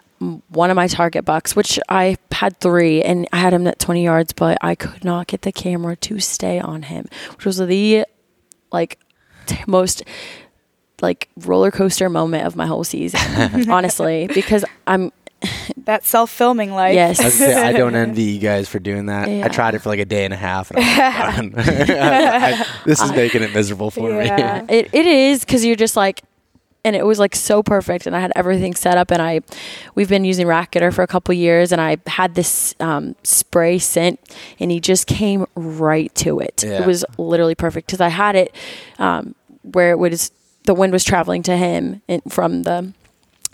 one 0.49 0.69
of 0.69 0.75
my 0.75 0.87
target 0.87 1.25
bucks 1.25 1.55
which 1.55 1.79
i 1.89 2.17
had 2.31 2.57
three 2.59 3.01
and 3.01 3.27
i 3.33 3.37
had 3.37 3.53
him 3.53 3.67
at 3.67 3.79
20 3.79 4.03
yards 4.03 4.33
but 4.33 4.57
i 4.61 4.75
could 4.75 5.03
not 5.03 5.27
get 5.27 5.41
the 5.41 5.51
camera 5.51 5.95
to 5.95 6.19
stay 6.19 6.59
on 6.59 6.83
him 6.83 7.05
which 7.35 7.45
was 7.45 7.57
the 7.57 8.05
like 8.71 8.99
t- 9.45 9.57
most 9.67 10.03
like 11.01 11.27
roller 11.37 11.71
coaster 11.71 12.09
moment 12.09 12.45
of 12.45 12.55
my 12.55 12.65
whole 12.65 12.83
season 12.83 13.69
honestly 13.69 14.27
because 14.33 14.63
i'm 14.87 15.11
That 15.85 16.05
self 16.05 16.31
filming 16.31 16.71
life. 16.71 16.95
yes 16.95 17.19
I, 17.19 17.27
say, 17.29 17.53
I 17.61 17.73
don't 17.73 17.93
envy 18.05 18.23
you 18.23 18.39
guys 18.39 18.69
for 18.69 18.79
doing 18.79 19.07
that. 19.07 19.29
Yeah. 19.29 19.43
I 19.45 19.49
tried 19.49 19.75
it 19.75 19.79
for 19.79 19.89
like 19.89 19.99
a 19.99 20.05
day 20.05 20.23
and 20.23 20.33
a 20.33 20.37
half. 20.37 20.71
And 20.71 20.79
I 20.79 21.41
was 21.57 21.67
like, 21.67 21.87
"Done." 21.87 21.99
I- 21.99 22.65
this 22.85 23.01
is 23.01 23.11
making 23.11 23.43
it 23.43 23.53
miserable 23.53 23.91
for 23.91 24.09
Yeah. 24.09 24.61
me. 24.67 24.73
it, 24.77 24.89
it 24.93 25.05
is 25.05 25.41
because 25.41 25.65
you're 25.65 25.75
just 25.75 25.97
like 25.97 26.21
and 26.85 26.95
it 26.95 27.05
was 27.05 27.17
like 27.19 27.33
so 27.35 27.63
perfect 27.63 28.05
and 28.07 28.13
i 28.15 28.19
had 28.19 28.31
everything 28.35 28.73
set 28.75 28.97
up 28.97 29.09
and 29.11 29.21
i 29.21 29.39
we've 29.95 30.09
been 30.09 30.25
using 30.25 30.47
Rackateer 30.47 30.93
for 30.93 31.01
a 31.01 31.07
couple 31.07 31.33
years 31.33 31.71
and 31.71 31.79
i 31.81 31.95
had 32.07 32.35
this 32.35 32.75
um, 32.81 33.15
spray 33.23 33.77
scent 33.79 34.19
and 34.59 34.69
he 34.71 34.79
just 34.81 35.07
came 35.07 35.45
right 35.55 36.13
to 36.15 36.39
it 36.39 36.61
Yeah. 36.65 36.81
it 36.81 36.87
was 36.87 37.05
literally 37.17 37.55
perfect 37.55 37.87
because 37.87 38.01
i 38.01 38.09
had 38.09 38.35
it 38.35 38.53
um, 38.99 39.33
where 39.63 39.91
it 39.91 39.97
was 39.99 40.31
the 40.65 40.73
wind 40.73 40.91
was 40.93 41.03
traveling 41.05 41.41
to 41.43 41.55
him 41.57 42.01
in, 42.07 42.21
from 42.29 42.63
the 42.63 42.93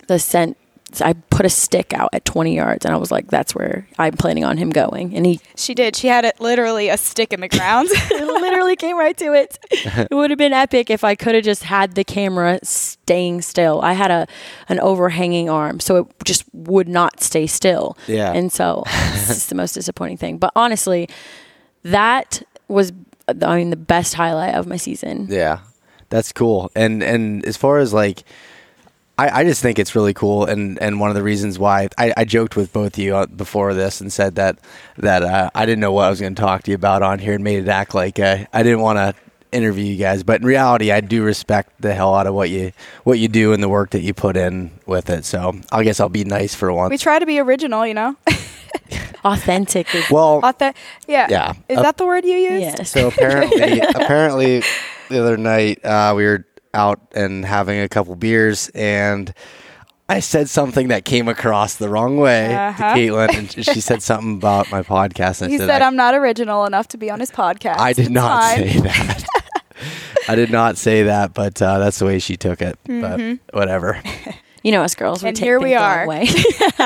the 0.07 0.17
scent 0.19 0.57
so 0.91 1.05
I 1.05 1.13
put 1.13 1.45
a 1.45 1.49
stick 1.49 1.93
out 1.93 2.09
at 2.13 2.25
20 2.25 2.55
yards 2.55 2.85
and 2.85 2.93
I 2.93 2.97
was 2.97 3.11
like, 3.11 3.27
that's 3.27 3.53
where 3.53 3.87
I'm 3.97 4.13
planning 4.13 4.43
on 4.43 4.57
him 4.57 4.69
going. 4.69 5.15
And 5.15 5.25
he 5.25 5.39
She 5.55 5.73
did. 5.73 5.95
She 5.95 6.07
had 6.07 6.25
it 6.25 6.39
literally 6.41 6.89
a 6.89 6.97
stick 6.97 7.33
in 7.33 7.41
the 7.41 7.47
ground. 7.47 7.89
It 8.11 8.25
literally 8.25 8.75
came 8.75 8.97
right 8.97 9.15
to 9.17 9.33
it. 9.33 9.59
It 9.71 10.13
would 10.13 10.29
have 10.29 10.37
been 10.39 10.53
epic 10.53 10.89
if 10.89 11.03
I 11.03 11.15
could 11.15 11.35
have 11.35 11.43
just 11.43 11.63
had 11.63 11.95
the 11.95 12.03
camera 12.03 12.59
staying 12.63 13.41
still. 13.41 13.81
I 13.81 13.93
had 13.93 14.11
a 14.11 14.27
an 14.67 14.79
overhanging 14.79 15.49
arm, 15.49 15.79
so 15.79 15.97
it 15.97 16.07
just 16.25 16.43
would 16.53 16.89
not 16.89 17.21
stay 17.21 17.47
still. 17.47 17.97
Yeah. 18.07 18.31
And 18.33 18.51
so 18.51 18.83
it's 18.87 19.47
the 19.47 19.55
most 19.55 19.73
disappointing 19.73 20.17
thing. 20.17 20.37
But 20.37 20.51
honestly, 20.55 21.07
that 21.83 22.41
was 22.67 22.91
I 23.27 23.57
mean 23.57 23.69
the 23.69 23.77
best 23.77 24.15
highlight 24.15 24.55
of 24.55 24.67
my 24.67 24.77
season. 24.77 25.27
Yeah, 25.29 25.59
that's 26.09 26.31
cool. 26.31 26.71
And 26.75 27.03
and 27.03 27.45
as 27.45 27.57
far 27.57 27.77
as 27.77 27.93
like, 27.93 28.23
I, 29.19 29.39
I 29.39 29.43
just 29.43 29.61
think 29.61 29.79
it's 29.79 29.95
really 29.95 30.13
cool. 30.13 30.45
And, 30.45 30.79
and 30.79 30.99
one 30.99 31.09
of 31.09 31.15
the 31.15 31.23
reasons 31.23 31.59
why 31.59 31.89
I, 31.97 32.13
I 32.15 32.25
joked 32.25 32.55
with 32.55 32.71
both 32.73 32.93
of 32.93 32.99
you 33.03 33.15
uh, 33.15 33.25
before 33.25 33.73
this 33.73 34.01
and 34.01 34.11
said 34.11 34.35
that 34.35 34.59
that 34.97 35.23
uh, 35.23 35.49
I 35.53 35.65
didn't 35.65 35.81
know 35.81 35.91
what 35.91 36.05
I 36.05 36.09
was 36.09 36.19
going 36.21 36.35
to 36.35 36.41
talk 36.41 36.63
to 36.63 36.71
you 36.71 36.75
about 36.75 37.01
on 37.03 37.19
here 37.19 37.33
and 37.33 37.43
made 37.43 37.59
it 37.63 37.67
act 37.69 37.93
like 37.93 38.19
uh, 38.19 38.45
I 38.53 38.63
didn't 38.63 38.81
want 38.81 38.97
to 38.97 39.13
interview 39.51 39.83
you 39.85 39.97
guys. 39.97 40.23
But 40.23 40.41
in 40.41 40.47
reality, 40.47 40.91
I 40.91 41.01
do 41.01 41.23
respect 41.23 41.81
the 41.81 41.93
hell 41.93 42.13
out 42.15 42.27
of 42.27 42.33
what 42.33 42.49
you 42.49 42.71
what 43.03 43.19
you 43.19 43.27
do 43.27 43.51
and 43.53 43.61
the 43.63 43.69
work 43.69 43.89
that 43.91 44.01
you 44.01 44.13
put 44.13 44.37
in 44.37 44.71
with 44.85 45.09
it. 45.09 45.25
So 45.25 45.59
I 45.71 45.83
guess 45.83 45.99
I'll 45.99 46.09
be 46.09 46.23
nice 46.23 46.53
for 46.55 46.71
once. 46.71 46.89
we 46.91 46.97
try 46.97 47.19
to 47.19 47.25
be 47.25 47.39
original, 47.39 47.85
you 47.85 47.93
know. 47.93 48.15
Authentic 49.25 49.93
is 49.93 50.09
well, 50.09 50.41
Authe- 50.41 50.73
yeah. 51.07 51.27
Yeah. 51.29 51.53
Is 51.67 51.77
Uh, 51.77 51.81
that 51.83 51.97
the 51.97 52.05
word 52.05 52.23
you 52.23 52.35
used? 52.37 52.61
yes. 52.79 52.91
So 52.91 53.07
apparently, 53.09 53.79
apparently, 53.95 54.63
the 55.09 55.19
other 55.21 55.37
night 55.37 55.83
uh, 55.83 56.13
we 56.15 56.23
were 56.25 56.45
out 56.73 56.99
and 57.15 57.45
having 57.45 57.79
a 57.79 57.89
couple 57.89 58.15
beers, 58.15 58.69
and 58.75 59.33
I 60.07 60.19
said 60.21 60.49
something 60.49 60.87
that 60.89 61.05
came 61.05 61.27
across 61.27 61.75
the 61.75 61.87
wrong 61.89 62.17
way 62.17 62.55
Uh-huh. 62.55 62.93
to 62.95 62.99
Caitlin, 62.99 63.37
and 63.37 63.51
she 63.65 63.79
said 63.81 64.01
something 64.01 64.35
about 64.37 64.71
my 64.71 64.81
podcast. 64.81 65.41
And 65.41 65.49
I 65.49 65.51
He 65.51 65.57
said, 65.57 65.67
said 65.67 65.81
I, 65.81 65.87
I'm 65.87 65.95
not 65.95 66.15
original 66.15 66.65
enough 66.65 66.87
to 66.89 66.97
be 66.97 67.09
on 67.11 67.19
his 67.19 67.31
podcast. 67.31 67.77
I 67.77 67.93
did 67.93 68.01
It's 68.03 68.09
not 68.09 68.41
fine. 68.55 68.67
say 68.69 68.79
that. 68.81 69.25
I 70.27 70.35
did 70.35 70.51
not 70.51 70.77
say 70.77 71.03
that, 71.03 71.33
but 71.33 71.61
uh, 71.61 71.79
that's 71.79 71.99
the 71.99 72.05
way 72.05 72.19
she 72.19 72.37
took 72.37 72.61
it. 72.61 72.77
But 72.85 73.19
whatever. 73.53 74.01
You 74.61 74.73
know 74.73 74.83
us 74.83 74.93
girls. 74.93 75.23
We 75.23 75.29
And 75.29 75.37
take 75.37 75.45
here 75.45 75.57
we 75.57 75.73
are. 75.73 76.05
way. 76.05 76.27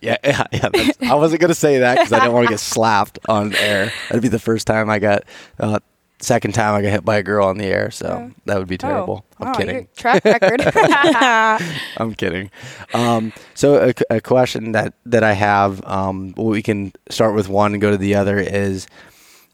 Yeah, 0.00 0.16
yeah, 0.24 0.44
yeah 0.52 0.68
I 1.10 1.14
wasn't 1.16 1.40
gonna 1.40 1.54
say 1.54 1.78
that 1.80 1.96
because 1.96 2.12
I 2.12 2.20
didn't 2.20 2.34
want 2.34 2.46
to 2.46 2.52
get 2.52 2.60
slapped 2.60 3.18
on 3.28 3.52
air. 3.56 3.92
That'd 4.08 4.22
be 4.22 4.28
the 4.28 4.38
first 4.38 4.66
time 4.68 4.88
I 4.88 5.00
got, 5.00 5.24
uh, 5.58 5.80
second 6.22 6.52
time 6.52 6.74
I 6.74 6.82
got 6.82 6.90
hit 6.90 7.04
by 7.04 7.16
a 7.16 7.22
girl 7.22 7.46
on 7.46 7.58
the 7.58 7.66
air. 7.66 7.90
So 7.90 8.30
that 8.46 8.58
would 8.58 8.68
be 8.68 8.78
terrible. 8.78 9.24
Oh, 9.32 9.36
I'm 9.40 9.46
wow, 9.48 9.54
kidding. 9.54 9.88
Track 9.96 10.24
record. 10.24 10.62
I'm 11.96 12.14
kidding. 12.14 12.50
Um, 12.94 13.32
so 13.54 13.90
a, 14.10 14.16
a 14.16 14.20
question 14.20 14.72
that 14.72 14.94
that 15.06 15.24
I 15.24 15.32
have, 15.34 15.84
um, 15.84 16.32
we 16.36 16.62
can 16.62 16.92
start 17.10 17.34
with 17.34 17.48
one 17.48 17.72
and 17.72 17.82
go 17.82 17.90
to 17.90 17.96
the 17.96 18.14
other 18.14 18.38
is 18.38 18.86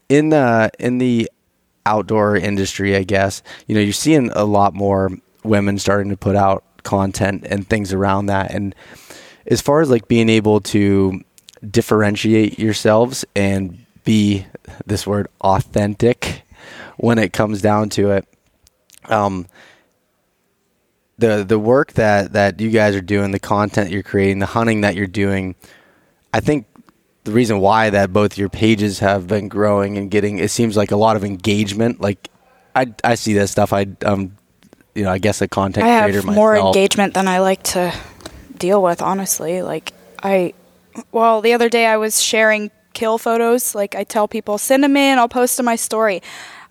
in 0.07 0.29
the 0.29 0.71
in 0.79 0.99
the 0.99 1.29
outdoor 1.85 2.37
industry. 2.37 2.95
I 2.95 3.03
guess 3.03 3.41
you 3.67 3.75
know 3.75 3.81
you're 3.81 3.93
seeing 3.93 4.31
a 4.31 4.45
lot 4.45 4.73
more 4.73 5.11
women 5.43 5.79
starting 5.79 6.09
to 6.11 6.17
put 6.17 6.35
out 6.35 6.63
content 6.83 7.45
and 7.49 7.67
things 7.67 7.93
around 7.93 8.27
that. 8.27 8.51
And 8.51 8.75
as 9.47 9.61
far 9.61 9.81
as 9.81 9.89
like 9.89 10.07
being 10.07 10.29
able 10.29 10.61
to 10.61 11.21
differentiate 11.69 12.59
yourselves 12.59 13.25
and 13.35 13.85
be 14.05 14.45
this 14.85 15.05
word 15.05 15.27
authentic 15.41 16.43
when 16.99 17.17
it 17.17 17.33
comes 17.33 17.61
down 17.61 17.89
to 17.89 18.11
it. 18.11 18.27
Um, 19.05 19.47
the 21.17 21.43
the 21.43 21.59
work 21.59 21.93
that 21.93 22.33
that 22.33 22.59
you 22.59 22.69
guys 22.69 22.95
are 22.95 23.01
doing, 23.01 23.31
the 23.31 23.39
content 23.39 23.89
you're 23.89 24.03
creating, 24.03 24.39
the 24.39 24.45
hunting 24.45 24.81
that 24.81 24.95
you're 24.95 25.07
doing, 25.07 25.55
I 26.33 26.39
think 26.39 26.65
the 27.23 27.31
reason 27.31 27.59
why 27.59 27.89
that 27.89 28.13
both 28.13 28.37
your 28.37 28.49
pages 28.49 28.99
have 28.99 29.27
been 29.27 29.47
growing 29.47 29.97
and 29.97 30.09
getting 30.09 30.39
it 30.39 30.51
seems 30.51 30.77
like 30.77 30.91
a 30.91 30.95
lot 30.97 31.15
of 31.15 31.23
engagement. 31.23 31.99
Like 31.99 32.29
I 32.75 32.93
I 33.03 33.15
see 33.15 33.33
that 33.33 33.47
stuff. 33.47 33.73
I 33.73 33.87
um 34.05 34.37
you 34.95 35.03
know 35.03 35.11
I 35.11 35.17
guess 35.17 35.41
a 35.41 35.47
content 35.47 35.85
I 35.85 36.01
creator 36.01 36.19
have 36.19 36.25
myself. 36.25 36.35
more 36.35 36.55
engagement 36.55 37.13
than 37.13 37.27
I 37.27 37.39
like 37.39 37.63
to 37.63 37.93
deal 38.59 38.83
with, 38.83 39.01
honestly. 39.01 39.61
Like, 39.61 39.93
I, 40.21 40.53
well, 41.11 41.41
the 41.41 41.53
other 41.53 41.69
day 41.69 41.87
I 41.87 41.97
was 41.97 42.21
sharing 42.21 42.69
kill 42.93 43.17
photos. 43.17 43.73
Like, 43.73 43.95
I 43.95 44.03
tell 44.03 44.27
people, 44.27 44.57
send 44.57 44.83
them 44.83 44.95
in, 44.95 45.17
I'll 45.17 45.29
post 45.29 45.57
to 45.57 45.63
my 45.63 45.75
story. 45.75 46.21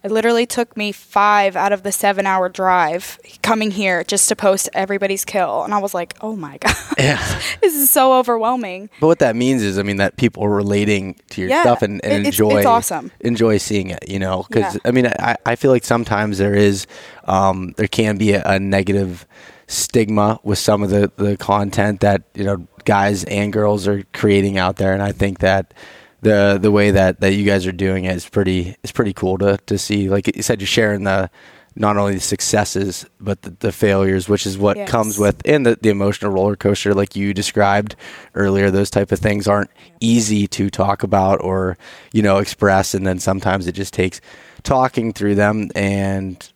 It 0.04 0.12
literally 0.12 0.46
took 0.46 0.76
me 0.76 0.92
five 0.92 1.56
out 1.56 1.72
of 1.72 1.82
the 1.82 1.90
seven 1.90 2.24
hour 2.26 2.48
drive 2.48 3.18
coming 3.42 3.70
here 3.72 4.04
just 4.04 4.28
to 4.28 4.37
post 4.37 4.68
everybody's 4.72 5.24
kill. 5.24 5.64
And 5.64 5.74
I 5.74 5.78
was 5.78 5.92
like, 5.92 6.16
oh 6.20 6.37
my 6.37 6.56
God, 6.61 6.74
Yeah. 6.96 7.16
this 7.61 7.74
is 7.74 7.90
so 7.90 8.14
overwhelming. 8.18 8.90
But 9.00 9.08
what 9.08 9.18
that 9.18 9.34
means 9.34 9.62
is, 9.62 9.76
I 9.78 9.82
mean, 9.82 9.96
that 9.96 10.16
people 10.16 10.44
are 10.44 10.50
relating 10.50 11.16
to 11.30 11.40
your 11.40 11.50
Yeah, 11.50 11.62
stuff 11.62 11.82
and, 11.82 12.00
and 12.04 12.12
it- 12.12 12.16
it's- 12.20 12.34
enjoy 12.34 12.58
it's 12.58 12.66
awesome. 12.66 13.11
enjoy 13.20 13.58
seeing 13.58 13.90
it. 13.90 14.08
You 14.08 14.20
know, 14.20 14.44
because 14.48 14.74
Yeah. 14.76 14.80
I 14.84 14.90
mean, 14.92 15.06
I, 15.08 15.37
I 15.44 15.56
feel 15.56 15.72
like 15.72 15.84
sometimes 15.84 16.38
there 16.38 16.54
is, 16.54 16.87
um, 17.24 17.74
there 17.76 17.88
can 17.88 18.16
be 18.18 18.32
a, 18.32 18.42
a 18.44 18.58
negative 18.61 19.26
stigma 19.66 20.40
with 20.42 20.58
some 20.58 20.82
of 20.82 20.90
the 20.90 21.12
the 21.16 21.37
content 21.37 22.00
that 22.00 22.22
you 22.34 22.42
know 22.44 22.66
guys 22.87 23.24
and 23.24 23.52
girls 23.52 23.87
are 23.87 24.02
creating 24.14 24.56
out 24.58 24.76
there, 24.76 24.92
and 24.94 25.02
I 25.02 25.12
think 25.12 25.40
that 25.40 25.74
the 26.20 26.59
the 26.61 26.70
way 26.70 26.90
that 26.90 27.20
that 27.20 27.35
you 27.35 27.44
guys 27.44 27.66
are 27.66 27.72
doing 27.72 28.04
it 28.04 28.16
is 28.16 28.28
pretty 28.28 28.76
is 28.83 28.92
pretty 28.92 29.12
cool 29.12 29.38
to 29.38 29.59
to 29.66 29.78
see. 29.78 30.09
Like 30.09 30.35
you 30.37 30.42
said, 30.42 30.61
you're 30.61 30.66
sharing 30.66 31.04
the 31.04 31.31
not 31.76 31.96
only 31.96 32.14
the 32.14 32.20
successes 32.20 33.07
but 33.20 33.42
the, 33.42 33.50
the 33.61 33.70
failures, 33.70 34.28
which 34.28 34.46
is 34.46 34.59
what 34.59 34.76
Yes. 34.76 34.90
comes 34.90 35.16
with 35.18 35.40
and 35.44 35.64
the, 35.64 35.78
the 35.81 35.90
emotional 35.90 36.33
roller 36.33 36.57
coaster, 36.57 36.92
like 36.92 37.14
you 37.14 37.33
described 37.33 37.94
earlier. 38.35 38.70
Those 38.70 38.90
type 38.90 39.12
of 39.12 39.20
things 39.20 39.46
aren't 39.46 39.70
easy 40.00 40.48
to 40.48 40.70
talk 40.70 41.04
about 41.04 41.40
or 41.40 41.78
you 42.12 42.22
know 42.22 42.38
express, 42.38 42.94
and 42.94 43.07
then 43.07 43.20
sometimes 43.20 43.66
it 43.68 43.72
just 43.72 43.94
takes 43.94 44.20
talking 44.64 45.12
through 45.12 45.37
them 45.37 45.70
and 45.76 46.50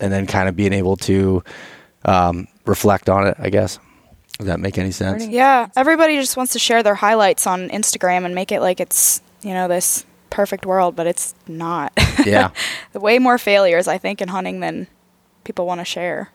and 0.00 0.10
then 0.12 0.26
kind 0.26 0.48
of 0.48 0.56
being 0.56 0.72
able 0.72 0.96
to 0.96 1.44
um, 2.06 2.48
reflect 2.64 3.08
on 3.10 3.26
it. 3.26 3.36
I 3.38 3.50
guess. 3.50 3.78
Does 4.42 4.48
that 4.48 4.58
make 4.58 4.76
any 4.76 4.90
sense? 4.90 5.24
Yeah, 5.24 5.68
everybody 5.76 6.16
just 6.16 6.36
wants 6.36 6.52
to 6.54 6.58
share 6.58 6.82
their 6.82 6.96
highlights 6.96 7.46
on 7.46 7.68
Instagram 7.68 8.24
and 8.24 8.34
make 8.34 8.50
it 8.50 8.60
like 8.60 8.80
it's, 8.80 9.22
you 9.42 9.54
know, 9.54 9.68
this 9.68 10.04
perfect 10.30 10.66
world, 10.66 10.96
but 10.96 11.06
it's 11.06 11.34
not. 11.46 11.92
Yeah. 12.26 12.50
Way 12.92 13.18
more 13.18 13.38
failures, 13.38 13.88
I 13.88 13.98
think, 13.98 14.20
in 14.20 14.28
hunting 14.28 14.60
than 14.60 14.86
people 15.44 15.66
want 15.66 15.80
to 15.80 15.84
share. 15.84 16.30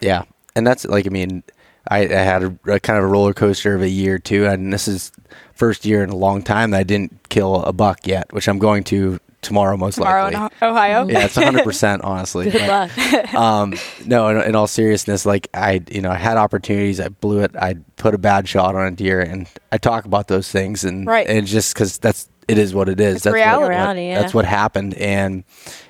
Yeah, 0.00 0.24
and 0.54 0.66
that's 0.66 0.84
like 0.84 1.06
I 1.06 1.10
mean, 1.10 1.42
I, 1.88 2.00
I 2.00 2.06
had 2.06 2.42
a, 2.42 2.58
a 2.66 2.80
kind 2.80 2.98
of 2.98 3.04
a 3.04 3.08
roller 3.08 3.32
coaster 3.32 3.74
of 3.74 3.82
a 3.82 3.88
year 3.88 4.18
too, 4.18 4.46
and 4.46 4.72
this 4.72 4.86
is 4.86 5.10
first 5.54 5.84
year 5.84 6.04
in 6.04 6.10
a 6.10 6.16
long 6.16 6.42
time 6.42 6.70
that 6.72 6.78
I 6.78 6.82
didn't 6.82 7.28
kill 7.28 7.62
a 7.62 7.72
buck 7.72 8.06
yet, 8.06 8.32
which 8.32 8.46
I'm 8.48 8.58
going 8.58 8.84
to 8.84 9.18
tomorrow 9.42 9.76
most 9.76 9.96
Tomorrow 9.96 10.30
likely. 10.30 10.56
O- 10.62 10.70
Ohio. 10.70 11.08
Yeah, 11.08 11.24
it's 11.26 11.36
100 11.36 11.64
percent 11.64 12.02
honestly. 12.02 12.50
Good 12.50 12.60
but, 12.66 12.96
luck. 12.96 13.34
um, 13.34 13.74
no, 14.06 14.28
in, 14.28 14.40
in 14.48 14.54
all 14.56 14.66
seriousness, 14.66 15.26
like 15.26 15.48
I, 15.52 15.82
you 15.90 16.00
know, 16.00 16.10
I 16.10 16.16
had 16.16 16.36
opportunities, 16.36 17.00
I 17.00 17.08
blew 17.08 17.40
it, 17.40 17.54
I 17.56 17.74
put 17.96 18.14
a 18.14 18.18
bad 18.18 18.48
shot 18.48 18.74
on 18.74 18.86
a 18.86 18.90
deer, 18.92 19.20
and 19.20 19.46
I 19.70 19.78
talk 19.78 20.04
about 20.04 20.28
those 20.28 20.50
things, 20.50 20.84
and 20.84 21.06
Right. 21.06 21.26
and 21.26 21.46
just 21.46 21.74
because 21.74 21.98
that's 21.98 22.28
it 22.48 22.58
is 22.58 22.74
what 22.74 22.88
it 22.88 23.00
is. 23.00 23.16
It's 23.16 23.24
that's 23.24 23.34
reality. 23.34 23.62
What, 23.62 23.70
Reality, 23.70 24.06
yeah. 24.08 24.20
That's 24.20 24.34
what 24.34 24.44
happened, 24.44 24.94
and, 24.94 25.44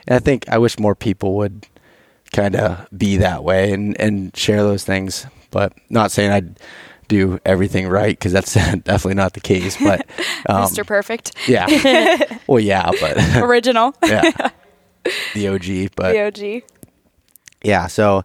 and 0.07 0.17
I 0.17 0.19
think 0.19 0.49
I 0.49 0.59
wish 0.59 0.79
more 0.79 0.95
people 0.95 1.37
would 1.37 1.67
kind 2.33 2.57
of 2.57 2.87
be 2.97 3.19
that 3.19 3.45
way 3.45 3.73
and 3.73 3.99
and 4.01 4.35
share 4.37 4.63
those 4.63 4.85
things. 4.85 5.27
But 5.51 5.75
not 5.91 6.11
saying 6.11 6.31
I'd 6.31 6.59
do 7.13 7.39
everything 7.45 7.89
right 7.89 8.19
because 8.19 8.33
that's 8.33 8.55
definitely 8.55 9.15
not 9.15 9.35
the 9.35 9.41
case. 9.41 9.77
But 9.77 10.01
um, 10.49 10.65
Mr. 10.65 10.87
Perfect. 10.87 11.33
yeah, 11.47 12.39
well, 12.47 12.61
yeah, 12.61 12.91
but 13.01 13.37
Original. 13.37 13.95
yeah, 14.03 14.51
the 15.35 15.49
OG, 15.49 15.95
but 15.95 16.13
the 16.13 16.57
OG. 16.57 16.63
yeah. 17.63 17.87
So 17.87 18.25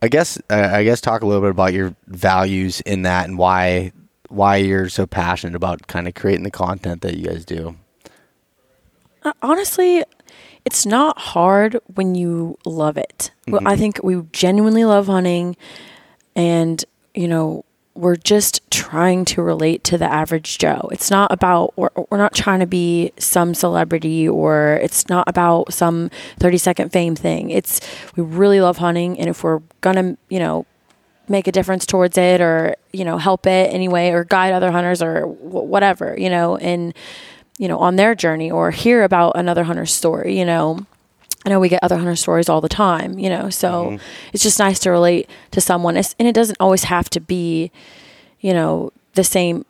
I 0.00 0.08
guess 0.08 0.38
uh, 0.50 0.70
I 0.72 0.84
guess 0.84 1.00
talk 1.00 1.22
a 1.22 1.26
little 1.26 1.42
bit 1.42 1.50
about 1.50 1.72
your 1.72 1.94
values 2.06 2.80
in 2.82 3.02
that 3.02 3.28
and 3.28 3.36
why 3.38 3.92
why 4.28 4.56
you're 4.56 4.88
so 4.88 5.06
passionate 5.06 5.54
about 5.54 5.86
kind 5.88 6.08
of 6.08 6.14
creating 6.14 6.44
the 6.44 6.50
content 6.50 7.02
that 7.02 7.16
you 7.16 7.26
guys 7.26 7.44
do. 7.44 7.76
Uh, 9.24 9.32
honestly, 9.42 10.04
it's 10.64 10.86
not 10.86 11.18
hard 11.18 11.78
when 11.94 12.14
you 12.14 12.56
love 12.64 12.96
it. 12.96 13.30
Well, 13.46 13.66
I 13.66 13.76
think 13.76 14.00
we 14.02 14.22
genuinely 14.32 14.84
love 14.84 15.06
hunting, 15.06 15.56
and 16.34 16.84
you 17.14 17.28
know, 17.28 17.64
we're 17.94 18.16
just 18.16 18.68
trying 18.70 19.24
to 19.26 19.42
relate 19.42 19.84
to 19.84 19.98
the 19.98 20.10
average 20.10 20.58
Joe. 20.58 20.88
It's 20.92 21.10
not 21.10 21.30
about 21.30 21.76
we're, 21.76 21.90
we're 22.10 22.18
not 22.18 22.34
trying 22.34 22.60
to 22.60 22.66
be 22.66 23.12
some 23.18 23.54
celebrity 23.54 24.28
or 24.28 24.78
it's 24.82 25.08
not 25.08 25.28
about 25.28 25.72
some 25.72 26.10
30 26.38 26.58
second 26.58 26.92
fame 26.92 27.14
thing. 27.14 27.50
It's 27.50 27.80
we 28.16 28.22
really 28.22 28.60
love 28.60 28.78
hunting 28.78 29.18
and 29.18 29.28
if 29.28 29.44
we're 29.44 29.60
going 29.80 29.96
to, 29.96 30.16
you 30.28 30.38
know, 30.38 30.66
make 31.28 31.46
a 31.46 31.52
difference 31.52 31.86
towards 31.86 32.16
it 32.18 32.40
or, 32.40 32.74
you 32.92 33.04
know, 33.04 33.18
help 33.18 33.46
it 33.46 33.72
anyway 33.72 34.10
or 34.10 34.24
guide 34.24 34.52
other 34.52 34.72
hunters 34.72 35.02
or 35.02 35.22
wh- 35.26 35.66
whatever, 35.68 36.16
you 36.18 36.30
know, 36.30 36.56
and 36.56 36.94
you 37.58 37.68
know, 37.68 37.78
on 37.78 37.96
their 37.96 38.14
journey 38.14 38.50
or 38.50 38.70
hear 38.70 39.04
about 39.04 39.32
another 39.36 39.64
hunter's 39.64 39.92
story, 39.92 40.38
you 40.38 40.44
know. 40.44 40.84
I 41.44 41.48
know 41.50 41.58
we 41.58 41.68
get 41.68 41.82
other 41.82 41.96
hunter 41.96 42.14
stories 42.14 42.48
all 42.48 42.60
the 42.60 42.68
time, 42.68 43.18
you 43.18 43.28
know, 43.28 43.50
so 43.50 43.86
mm-hmm. 43.86 43.96
it's 44.32 44.42
just 44.42 44.58
nice 44.58 44.78
to 44.80 44.90
relate 44.90 45.28
to 45.50 45.60
someone. 45.60 45.96
It's, 45.96 46.14
and 46.18 46.28
it 46.28 46.34
doesn't 46.34 46.58
always 46.60 46.84
have 46.84 47.10
to 47.10 47.20
be, 47.20 47.72
you 48.40 48.52
know, 48.52 48.92
the 49.14 49.24
same. 49.24 49.64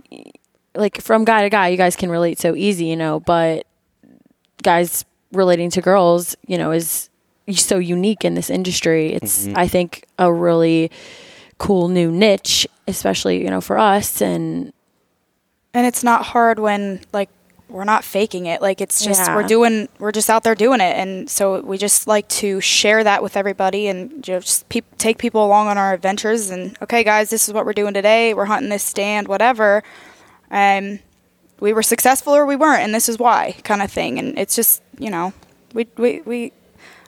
Like 0.75 1.01
from 1.01 1.25
guy 1.25 1.43
to 1.43 1.51
guy, 1.51 1.69
you 1.69 1.77
guys 1.79 1.97
can 1.97 2.11
relate 2.11 2.39
so 2.39 2.55
easy, 2.55 2.87
you 2.87 2.97
know, 2.97 3.21
but 3.21 3.67
guys 4.63 5.05
relating 5.33 5.71
to 5.71 5.81
girls, 5.81 6.37
you 6.47 6.59
know, 6.59 6.73
is 6.73 7.09
so 7.53 7.79
unique 7.79 8.25
in 8.25 8.35
this 8.35 8.51
industry. 8.51 9.15
It's, 9.15 9.47
mm-hmm. 9.47 9.57
I 9.57 9.67
think, 9.67 10.05
a 10.19 10.33
really 10.33 10.91
cool 11.59 11.89
new 11.89 12.11
niche, 12.11 12.67
especially, 12.87 13.43
you 13.43 13.51
know, 13.51 13.61
for 13.61 13.79
us. 13.79 14.21
And 14.21 14.73
And 15.75 15.87
it's 15.87 16.05
not 16.05 16.27
hard 16.27 16.59
when 16.59 17.01
like 17.13 17.31
we're 17.73 17.85
not 17.85 18.05
faking 18.05 18.47
it. 18.47 18.61
Like 18.63 18.81
it's 18.81 19.05
just 19.05 19.21
Yeah. 19.21 19.35
we're 19.37 19.43
doing 19.47 19.89
we're 19.99 20.13
just 20.13 20.29
out 20.31 20.43
there 20.45 20.55
doing 20.55 20.81
it 20.81 20.97
and 20.97 21.29
so 21.31 21.61
we 21.63 21.79
just 21.79 22.07
like 22.07 22.29
to 22.29 22.61
share 22.61 23.03
that 23.03 23.23
with 23.23 23.37
everybody 23.37 23.89
and 23.89 24.23
just 24.23 24.69
peop 24.69 24.85
take 24.99 25.19
people 25.19 25.45
along 25.45 25.69
on 25.69 25.79
our 25.79 25.93
adventures 25.95 26.51
and 26.51 26.77
okay 26.83 27.03
guys, 27.03 27.31
this 27.31 27.49
is 27.49 27.55
what 27.55 27.65
we're 27.67 27.73
doing 27.73 27.95
today. 27.95 28.35
We're 28.35 28.45
hunting 28.45 28.69
this 28.69 28.83
stand, 28.85 29.27
whatever. 29.29 29.83
And 30.51 31.01
we 31.61 31.73
were 31.73 31.83
successful 31.83 32.35
or 32.35 32.45
we 32.45 32.57
weren't 32.57 32.83
and 32.83 32.95
this 32.95 33.09
is 33.09 33.19
why 33.19 33.57
kind 33.65 33.83
of 33.83 33.91
thing 33.91 34.19
and 34.19 34.39
it's 34.39 34.55
just, 34.55 34.83
you 34.99 35.11
know, 35.11 35.33
we 35.75 35.87
we 35.97 36.21
we 36.23 36.53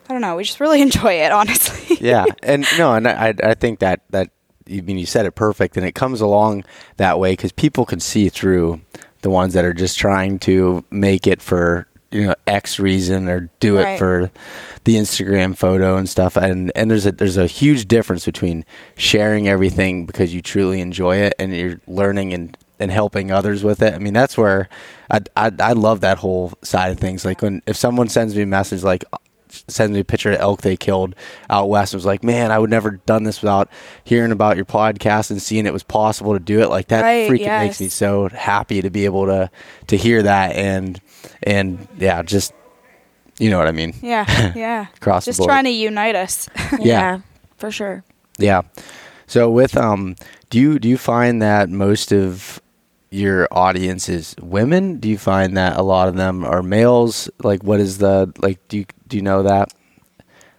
I 0.09 0.13
don't 0.13 0.21
know, 0.21 0.35
we 0.35 0.43
just 0.43 0.59
really 0.59 0.81
enjoy 0.87 1.13
it, 1.13 1.31
honestly. 1.31 1.97
yeah, 2.01 2.25
and 2.43 2.65
no, 2.77 2.93
and 2.93 3.07
I 3.07 3.33
I 3.43 3.53
think 3.55 3.79
that 3.79 4.01
that 4.11 4.29
you 4.67 4.79
I 4.79 4.81
mean 4.81 4.97
you 4.97 5.05
said 5.05 5.25
it 5.25 5.31
perfect, 5.31 5.77
and 5.77 5.85
it 5.85 5.93
comes 5.95 6.21
along 6.21 6.63
that 6.97 7.19
way 7.19 7.33
because 7.33 7.51
people 7.51 7.85
can 7.85 7.99
see 7.99 8.29
through 8.29 8.81
the 9.25 9.31
ones 9.31 9.55
that 9.55 9.65
are 9.65 9.73
just 9.73 9.97
trying 9.97 10.37
to 10.37 10.85
make 10.91 11.25
it 11.25 11.41
for 11.41 11.87
you 12.11 12.27
know 12.27 12.35
X 12.45 12.77
reason 12.77 13.27
or 13.27 13.49
do 13.59 13.79
it 13.79 13.97
for 13.97 14.29
the 14.83 14.97
Instagram 14.97 15.57
photo 15.57 15.97
and 15.97 16.07
stuff, 16.07 16.37
and 16.37 16.71
and 16.75 16.91
there's 16.91 17.07
a 17.07 17.11
there's 17.11 17.35
a 17.35 17.47
huge 17.47 17.87
difference 17.87 18.23
between 18.23 18.63
sharing 18.97 19.47
everything 19.47 20.05
because 20.05 20.31
you 20.31 20.43
truly 20.43 20.79
enjoy 20.79 21.15
it 21.15 21.33
and 21.39 21.55
you're 21.55 21.81
learning 21.87 22.35
and 22.35 22.55
and 22.79 22.91
helping 22.91 23.31
others 23.31 23.63
with 23.63 23.81
it. 23.81 23.95
I 23.95 23.97
mean, 23.97 24.13
that's 24.13 24.37
where 24.37 24.69
I, 25.09 25.21
I 25.35 25.51
I 25.59 25.73
love 25.73 26.01
that 26.01 26.19
whole 26.19 26.53
side 26.61 26.91
of 26.91 26.99
things. 26.99 27.25
Like 27.25 27.41
when 27.41 27.63
if 27.65 27.75
someone 27.75 28.09
sends 28.09 28.35
me 28.35 28.43
a 28.43 28.45
message 28.45 28.83
like 28.83 29.05
sends 29.67 29.93
me 29.93 29.99
a 29.99 30.03
picture 30.03 30.31
of 30.31 30.39
elk 30.39 30.61
they 30.61 30.75
killed 30.77 31.15
out 31.49 31.69
west 31.69 31.93
and 31.93 31.97
was 31.99 32.05
like, 32.05 32.23
man, 32.23 32.51
I 32.51 32.59
would 32.59 32.69
never 32.69 32.91
done 32.91 33.23
this 33.23 33.41
without 33.41 33.69
hearing 34.03 34.31
about 34.31 34.55
your 34.55 34.65
podcast 34.65 35.31
and 35.31 35.41
seeing 35.41 35.65
it 35.65 35.73
was 35.73 35.83
possible 35.83 36.33
to 36.33 36.39
do 36.39 36.61
it. 36.61 36.69
Like 36.69 36.87
that 36.89 37.01
Right, 37.01 37.29
freaking 37.29 37.65
makes 37.65 37.79
me 37.79 37.89
so 37.89 38.29
happy 38.29 38.81
to 38.81 38.89
be 38.89 39.05
able 39.05 39.25
to 39.27 39.49
to 39.87 39.97
hear 39.97 40.23
that 40.23 40.55
and 40.55 40.99
and 41.43 41.87
yeah, 41.97 42.21
just 42.23 42.53
you 43.39 43.49
know 43.49 43.57
what 43.57 43.67
I 43.67 43.71
mean. 43.71 43.93
yeah, 44.01 44.53
yeah. 44.55 44.87
Across 44.97 45.25
the 45.25 45.29
just 45.29 45.39
board. 45.39 45.49
trying 45.49 45.65
to 45.65 45.71
unite 45.71 46.15
us. 46.15 46.47
Yeah. 46.79 47.19
for 47.57 47.71
sure. 47.71 48.03
Yeah. 48.37 48.61
So 49.27 49.49
with 49.49 49.75
um 49.75 50.15
do 50.49 50.59
you 50.59 50.79
do 50.79 50.87
you 50.87 50.97
find 50.97 51.41
that 51.41 51.69
most 51.69 52.11
of 52.11 52.61
your 53.11 53.47
audience 53.51 54.09
is 54.09 54.35
women? 54.41 54.97
Do 54.99 55.07
you 55.09 55.17
find 55.17 55.55
that 55.57 55.77
a 55.77 55.81
lot 55.83 56.07
of 56.07 56.15
them 56.15 56.43
are 56.43 56.61
males? 56.63 57.29
Like 57.43 57.63
what 57.63 57.79
is 57.79 57.97
the 57.99 58.31
like 58.39 58.65
do 58.67 58.77
you 58.79 58.85
do 59.07 59.17
you 59.17 59.23
know 59.23 59.43
that? 59.43 59.73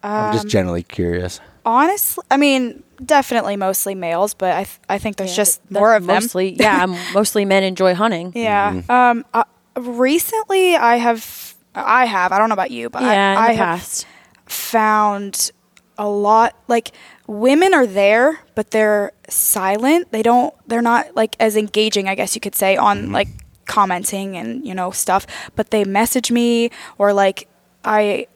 I'm 0.03 0.33
just 0.33 0.45
Um, 0.45 0.51
generally 0.51 0.83
curious. 0.83 1.41
Honestly, 1.65 2.23
I 2.31 2.37
mean, 2.37 2.83
definitely 3.05 3.57
mostly 3.57 3.95
males, 3.97 4.35
but 4.35 4.53
I 4.53 4.65
th- 4.65 4.79
I 4.89 4.99
think 4.99 5.17
there's 5.17 5.31
Yeah, 5.31 5.37
just 5.37 5.63
that- 5.71 5.81
more 5.81 5.95
of 5.95 6.07
them. 6.07 6.15
mostly, 6.23 6.55
Yeah, 6.55 6.85
m- 6.85 6.97
mostly 7.13 7.45
men 7.45 7.65
enjoy 7.65 7.95
hunting. 7.95 8.33
Yeah. 8.35 8.73
Mm-hmm. 8.73 8.91
Um. 8.93 9.25
Uh, 9.35 9.45
recently, 9.77 10.77
I 10.77 10.97
have 10.97 11.55
I 11.75 12.05
have 12.07 12.31
I 12.33 12.39
don't 12.39 12.49
know 12.49 12.55
about 12.55 12.71
you, 12.71 12.89
but 12.89 13.03
Yeah, 13.03 13.33
in 13.33 13.39
I, 13.39 13.43
I 13.47 13.53
the 13.53 13.59
have 13.59 13.79
past. 13.81 14.07
found 14.47 15.51
a 15.99 16.09
lot 16.09 16.55
like 16.69 16.93
women 17.27 17.75
are 17.75 17.87
there, 17.87 18.41
but 18.55 18.71
they're 18.71 19.13
silent. 19.29 20.13
They 20.13 20.23
don't. 20.23 20.55
They're 20.69 20.83
not 20.83 21.15
like 21.17 21.37
as 21.41 21.57
engaging, 21.57 22.09
I 22.09 22.15
guess 22.15 22.35
you 22.35 22.41
could 22.41 22.55
say, 22.55 22.77
on 22.77 23.05
Mm-hmm. 23.05 23.13
like 23.13 23.29
commenting 23.67 24.37
and 24.37 24.65
you 24.67 24.75
know 24.75 24.91
stuff. 24.91 25.27
But 25.57 25.71
they 25.71 25.85
message 25.85 26.31
me 26.31 26.71
or 26.99 27.13
like 27.13 27.49
I 27.85 28.29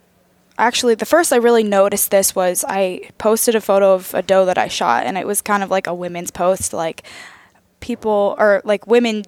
actually 0.58 0.94
the 0.94 1.06
first 1.06 1.32
I 1.32 1.36
really 1.36 1.62
noticed 1.64 2.10
this 2.10 2.34
was 2.34 2.64
I 2.68 3.10
posted 3.16 3.54
a 3.54 3.60
photo 3.60 3.94
of 3.94 4.12
a 4.12 4.22
doe 4.22 4.44
that 4.44 4.58
I 4.58 4.68
shot 4.68 5.06
and 5.06 5.16
it 5.16 5.26
was 5.26 5.40
kind 5.40 5.62
of 5.62 5.70
like 5.70 5.86
a 5.86 5.94
women's 5.94 6.30
post 6.30 6.72
like 6.72 7.02
people 7.80 8.34
or 8.38 8.60
like 8.64 8.86
women 8.86 9.24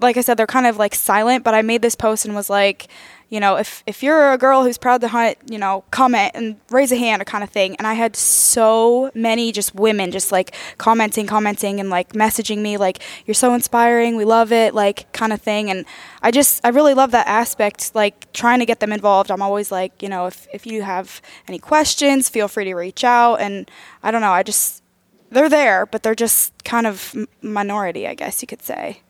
like 0.00 0.16
I 0.16 0.22
said 0.22 0.36
they're 0.38 0.46
kind 0.46 0.66
of 0.66 0.78
like 0.78 0.94
silent 0.94 1.44
but 1.44 1.52
I 1.52 1.60
made 1.60 1.82
this 1.82 1.94
post 1.94 2.24
and 2.24 2.34
was 2.34 2.48
like 2.48 2.88
you 3.28 3.40
know 3.40 3.56
if 3.56 3.82
if 3.86 4.02
you're 4.02 4.32
a 4.32 4.38
girl 4.38 4.64
who's 4.64 4.78
proud 4.78 5.00
to 5.00 5.08
hunt 5.08 5.36
you 5.48 5.58
know 5.58 5.84
comment 5.90 6.32
and 6.34 6.56
raise 6.70 6.92
a 6.92 6.96
hand 6.96 7.20
or 7.20 7.24
kind 7.24 7.44
of 7.44 7.50
thing. 7.50 7.76
And 7.76 7.86
I 7.86 7.94
had 7.94 8.16
so 8.16 9.10
many 9.14 9.52
just 9.52 9.74
women 9.74 10.10
just 10.10 10.32
like 10.32 10.54
commenting 10.78 11.26
commenting 11.26 11.80
and 11.80 11.90
like 11.90 12.12
messaging 12.12 12.58
me 12.58 12.76
like 12.76 13.02
you're 13.26 13.34
so 13.34 13.54
inspiring. 13.54 14.16
We 14.16 14.24
love 14.24 14.52
it 14.52 14.74
like 14.74 15.12
kind 15.12 15.32
of 15.32 15.40
thing. 15.40 15.70
And 15.70 15.84
I 16.22 16.30
just 16.30 16.64
I 16.64 16.68
really 16.68 16.94
love 16.94 17.10
that 17.10 17.26
aspect 17.26 17.94
like 17.94 18.32
trying 18.32 18.60
to 18.60 18.66
get 18.66 18.80
them 18.80 18.92
involved. 18.92 19.30
I'm 19.30 19.42
always 19.42 19.70
like 19.70 20.02
you 20.02 20.08
know 20.08 20.26
if 20.26 20.46
if 20.52 20.66
you 20.66 20.82
have 20.82 21.20
any 21.46 21.58
questions 21.58 22.28
feel 22.28 22.48
free 22.48 22.64
to 22.64 22.74
reach 22.74 23.04
out. 23.04 23.36
And 23.36 23.70
I 24.02 24.10
don't 24.10 24.20
know 24.22 24.32
I 24.32 24.42
just 24.42 24.82
they're 25.30 25.50
there 25.50 25.84
but 25.86 26.02
they're 26.02 26.14
just 26.14 26.64
kind 26.64 26.86
of 26.86 27.14
minority 27.42 28.06
I 28.06 28.14
guess 28.14 28.42
you 28.42 28.46
could 28.46 28.62
say. 28.62 29.02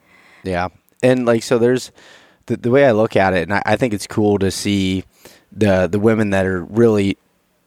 Yeah, 0.44 0.68
and 1.02 1.26
like 1.26 1.42
so, 1.42 1.58
there's 1.58 1.90
the, 2.48 2.56
the 2.56 2.70
way 2.70 2.84
I 2.84 2.90
look 2.90 3.14
at 3.16 3.32
it, 3.32 3.42
and 3.44 3.54
I, 3.54 3.62
I 3.64 3.76
think 3.76 3.94
it's 3.94 4.06
cool 4.06 4.38
to 4.40 4.50
see 4.50 5.04
the 5.52 5.86
the 5.86 5.98
women 6.00 6.30
that 6.30 6.44
are 6.44 6.62
really 6.64 7.16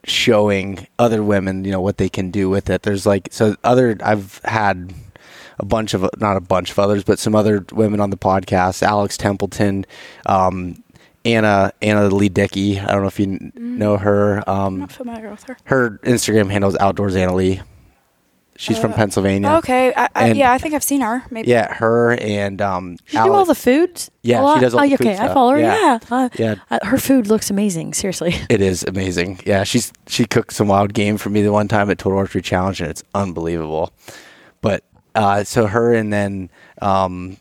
showing 0.03 0.87
other 0.99 1.23
women, 1.23 1.63
you 1.63 1.71
know, 1.71 1.81
what 1.81 1.97
they 1.97 2.09
can 2.09 2.31
do 2.31 2.49
with 2.49 2.69
it. 2.69 2.83
There's 2.83 3.05
like 3.05 3.29
so 3.31 3.55
other 3.63 3.97
I've 4.03 4.41
had 4.43 4.93
a 5.59 5.65
bunch 5.65 5.93
of 5.93 6.07
not 6.17 6.37
a 6.37 6.41
bunch 6.41 6.71
of 6.71 6.79
others, 6.79 7.03
but 7.03 7.19
some 7.19 7.35
other 7.35 7.65
women 7.71 7.99
on 7.99 8.09
the 8.09 8.17
podcast. 8.17 8.81
Alex 8.83 9.15
Templeton, 9.17 9.85
um, 10.25 10.83
Anna 11.23 11.71
Anna 11.81 12.07
Lee 12.07 12.29
Dickey. 12.29 12.79
I 12.79 12.91
don't 12.91 13.01
know 13.01 13.07
if 13.07 13.19
you 13.19 13.25
n 13.27 13.51
know 13.55 13.97
her. 13.97 14.43
I'm 14.49 14.57
Um, 14.57 14.79
not 14.79 14.91
familiar 14.91 15.29
with 15.29 15.43
her. 15.43 15.57
her 15.65 15.99
Instagram 16.03 16.49
handle 16.51 16.69
is 16.69 16.77
Outdoors 16.77 17.15
Anna 17.15 17.35
Lee. 17.35 17.61
She's 18.61 18.77
from 18.77 18.93
Pennsylvania. 18.93 19.49
Okay, 19.53 19.91
I, 19.95 20.07
I, 20.15 20.27
And- 20.29 20.37
yeah, 20.37 20.51
I 20.51 20.59
think 20.59 20.75
I've 20.75 20.83
seen 20.83 21.01
her. 21.01 21.23
Maybe. 21.31 21.49
Yeah, 21.49 21.73
her 21.73 22.11
and 22.13 22.61
um. 22.61 22.97
She 23.05 23.17
do 23.17 23.33
all 23.33 23.43
the 23.45 23.55
foods. 23.55 24.11
Yeah, 24.21 24.53
she 24.53 24.61
does 24.61 24.75
all 24.75 24.81
oh, 24.81 24.87
the 24.87 24.97
food 24.97 25.07
okay, 25.07 25.17
I 25.17 25.33
follow 25.33 25.53
her. 25.53 25.59
Yeah. 25.59 25.75
Yeah, 25.81 25.99
Uh, 26.11 26.29
Yeah. 26.37 26.55
uh, 26.69 26.77
her 26.83 26.99
food 26.99 27.25
looks 27.25 27.49
amazing. 27.49 27.95
Seriously. 27.95 28.35
It 28.49 28.61
is 28.61 28.83
amazing. 28.83 29.39
Yeah, 29.45 29.63
she's 29.63 29.91
she 30.07 30.25
cooked 30.25 30.53
some 30.53 30.67
wild 30.67 30.93
game 30.93 31.17
for 31.17 31.29
me 31.31 31.41
the 31.41 31.51
one 31.51 31.67
time 31.67 31.89
at 31.89 31.97
Total 31.97 32.19
Archery 32.19 32.43
Challenge, 32.43 32.81
and 32.81 32.89
it's 32.91 33.03
unbelievable. 33.15 33.91
But 34.61 34.83
uh, 35.15 35.43
so 35.43 35.65
her 35.65 35.93
and 35.93 36.13
then 36.13 36.51
um, 36.83 37.37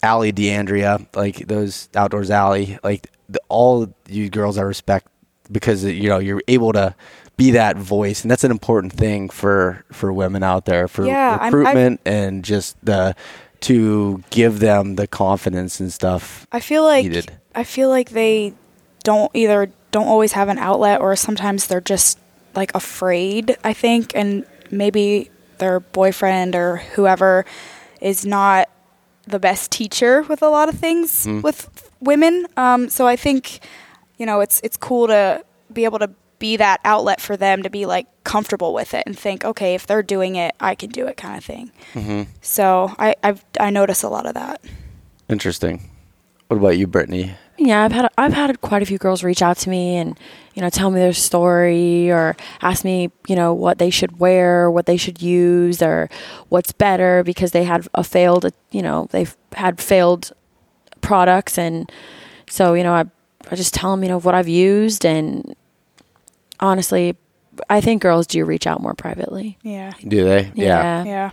Allie 0.00 0.32
DeAndrea, 0.32 1.08
like 1.16 1.48
those 1.48 1.88
outdoors 1.96 2.30
Allie, 2.30 2.78
like 2.84 3.10
the, 3.28 3.40
all 3.48 3.92
you 4.08 4.30
girls 4.30 4.58
I 4.58 4.62
respect 4.62 5.08
because 5.50 5.84
you 5.84 6.08
know 6.08 6.18
you're 6.18 6.42
able 6.46 6.72
to 6.72 6.94
be 7.36 7.50
that 7.52 7.76
voice, 7.76 8.22
and 8.22 8.30
that's 8.30 8.44
an 8.44 8.50
important 8.50 8.92
thing 8.92 9.28
for 9.28 9.84
for 9.92 10.12
women 10.12 10.42
out 10.42 10.64
there 10.66 10.86
for 10.88 11.06
Yeah, 11.06 11.30
I'm- 11.32 11.40
I've- 11.42 11.56
recruitment 11.56 12.00
and 12.04 12.44
just 12.44 12.76
the 12.84 13.14
to 13.60 14.22
give 14.30 14.58
them 14.58 14.96
the 14.96 15.06
confidence 15.06 15.78
and 15.80 15.92
stuff. 15.92 16.46
I 16.52 16.60
feel 16.60 16.82
like 16.82 17.04
needed. 17.04 17.32
I 17.54 17.64
feel 17.64 17.88
like 17.88 18.10
they 18.10 18.54
don't 19.04 19.30
either 19.34 19.70
don't 19.92 20.06
always 20.08 20.32
have 20.32 20.48
an 20.48 20.58
outlet 20.58 21.00
or 21.00 21.14
sometimes 21.16 21.66
they're 21.68 21.80
just 21.80 22.18
like 22.54 22.74
afraid, 22.74 23.56
I 23.62 23.72
think, 23.72 24.12
and 24.14 24.44
maybe 24.70 25.30
their 25.58 25.80
boyfriend 25.80 26.54
or 26.56 26.78
whoever 26.94 27.44
is 28.00 28.24
not 28.26 28.68
the 29.28 29.38
best 29.38 29.70
teacher 29.70 30.22
with 30.22 30.42
a 30.42 30.48
lot 30.48 30.68
of 30.68 30.74
things 30.76 31.26
with 31.42 31.90
women. 32.00 32.46
Um, 32.56 32.88
so 32.88 33.06
I 33.06 33.14
think 33.16 33.60
you 34.18 34.26
know 34.26 34.40
it's 34.40 34.60
it's 34.64 34.76
cool 34.76 35.06
to 35.06 35.44
be 35.72 35.84
able 35.84 35.98
to 36.00 36.10
be 36.42 36.56
that 36.56 36.80
outlet 36.84 37.20
for 37.20 37.36
them 37.36 37.62
to 37.62 37.70
be 37.70 37.86
like 37.86 38.08
comfortable 38.24 38.74
with 38.74 38.94
it 38.94 39.04
and 39.06 39.16
think, 39.16 39.44
okay, 39.44 39.76
if 39.76 39.86
they're 39.86 40.02
doing 40.02 40.34
it, 40.34 40.56
I 40.58 40.74
can 40.74 40.90
do 40.90 41.06
it, 41.06 41.16
kind 41.16 41.38
of 41.38 41.44
thing. 41.44 41.70
Mm-hmm. 41.94 42.22
So 42.40 42.92
I 42.98 43.14
I've, 43.22 43.44
I 43.60 43.70
notice 43.70 44.02
a 44.02 44.08
lot 44.08 44.26
of 44.26 44.34
that. 44.34 44.60
Interesting. 45.28 45.88
What 46.48 46.56
about 46.56 46.76
you, 46.76 46.88
Brittany? 46.88 47.32
Yeah, 47.58 47.84
I've 47.84 47.92
had 47.92 48.08
I've 48.18 48.32
had 48.32 48.60
quite 48.60 48.82
a 48.82 48.86
few 48.86 48.98
girls 48.98 49.22
reach 49.22 49.40
out 49.40 49.56
to 49.58 49.70
me 49.70 49.94
and 49.94 50.18
you 50.54 50.62
know 50.62 50.68
tell 50.68 50.90
me 50.90 50.98
their 50.98 51.12
story 51.12 52.10
or 52.10 52.36
ask 52.60 52.84
me 52.84 53.12
you 53.28 53.36
know 53.36 53.54
what 53.54 53.78
they 53.78 53.90
should 53.90 54.18
wear, 54.18 54.68
what 54.68 54.86
they 54.86 54.96
should 54.96 55.22
use, 55.22 55.80
or 55.80 56.10
what's 56.48 56.72
better 56.72 57.22
because 57.22 57.52
they 57.52 57.62
had 57.62 57.86
a 57.94 58.02
failed 58.02 58.46
you 58.72 58.82
know 58.82 59.06
they've 59.12 59.36
had 59.52 59.80
failed 59.80 60.32
products 61.02 61.56
and 61.56 61.90
so 62.50 62.74
you 62.74 62.82
know 62.82 62.94
I 62.94 63.04
I 63.48 63.54
just 63.54 63.74
tell 63.74 63.92
them 63.92 64.02
you 64.02 64.08
know 64.08 64.18
what 64.18 64.34
I've 64.34 64.48
used 64.48 65.06
and 65.06 65.54
honestly 66.62 67.16
I 67.68 67.82
think 67.82 68.00
girls 68.00 68.26
do 68.26 68.42
reach 68.46 68.66
out 68.66 68.80
more 68.80 68.94
privately. 68.94 69.58
Yeah. 69.62 69.92
Do 70.08 70.24
they? 70.24 70.50
Yeah. 70.54 71.04
Yeah. 71.04 71.30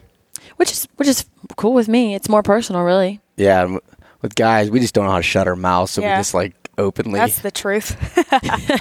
Which 0.58 0.72
is 0.72 0.88
which 0.98 1.08
is 1.08 1.26
cool 1.56 1.74
with 1.74 1.88
me. 1.88 2.14
It's 2.16 2.28
more 2.28 2.44
personal 2.44 2.84
really. 2.84 3.22
Yeah, 3.38 3.78
with 4.22 4.36
guys, 4.36 4.70
we 4.70 4.82
just 4.82 4.94
don't 4.94 5.06
know 5.06 5.12
how 5.12 5.18
to 5.18 5.24
shut 5.24 5.48
our 5.48 5.56
mouths, 5.56 5.92
so 5.92 6.02
Yeah. 6.02 6.16
we 6.18 6.20
just 6.20 6.34
like 6.34 6.54
openly. 6.78 7.20
That's 7.20 7.40
the 7.40 7.52
truth. 7.52 7.96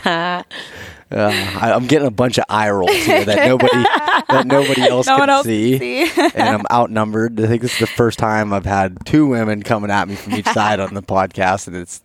uh, 0.05 0.43
I, 1.11 1.73
I'm 1.73 1.87
getting 1.87 2.09
a 2.09 2.13
bunch 2.13 2.39
of 2.39 2.45
eye 2.49 2.71
rolls 2.71 2.91
here 2.91 3.25
that 3.25 3.47
nobody 3.47 3.71
that 4.29 4.47
nobody 4.47 4.83
else 4.83 5.07
no 5.07 5.13
can 5.15 5.21
one 5.21 5.31
else 5.31 5.47
see, 5.47 5.79
see. 5.79 6.11
and 6.35 6.49
I'm 6.49 6.65
outnumbered. 6.73 7.41
I 7.41 7.47
think 7.47 7.63
this 7.63 7.75
is 7.75 7.79
the 7.81 7.87
first 7.87 8.19
time 8.19 8.53
I've 8.53 8.67
had 8.67 8.99
two 9.07 9.27
women 9.27 9.63
coming 9.63 9.91
at 9.93 10.09
me 10.09 10.17
from 10.17 10.35
each 10.35 10.47
side 10.47 10.81
on 10.81 10.95
the 10.95 11.03
podcast, 11.03 11.69
and 11.69 11.77
it's 11.77 12.03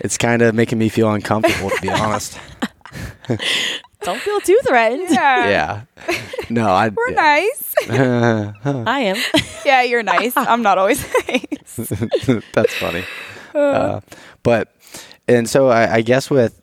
it's 0.00 0.16
kind 0.16 0.40
of 0.42 0.54
making 0.54 0.78
me 0.78 0.88
feel 0.88 1.12
uncomfortable, 1.12 1.70
to 1.70 1.80
be 1.82 1.90
honest. 1.90 2.38
Don't 4.02 4.20
feel 4.20 4.40
too 4.40 4.58
threatened. 4.64 5.08
yeah. 5.10 5.82
Yeah, 6.08 6.20
no, 6.50 6.68
I. 6.68 6.88
We're 6.88 7.10
yeah. 7.10 7.14
nice. 7.14 7.74
I 7.88 9.00
am. 9.00 9.16
yeah, 9.64 9.82
you're 9.82 10.02
nice. 10.02 10.36
I'm 10.36 10.62
not 10.62 10.78
always 10.78 11.04
nice. 11.28 11.76
That's 12.52 12.74
funny. 12.74 13.04
Uh, 13.54 14.00
but 14.42 14.74
and 15.28 15.48
so 15.48 15.68
I, 15.68 15.94
I 15.94 16.00
guess 16.02 16.30
with 16.30 16.60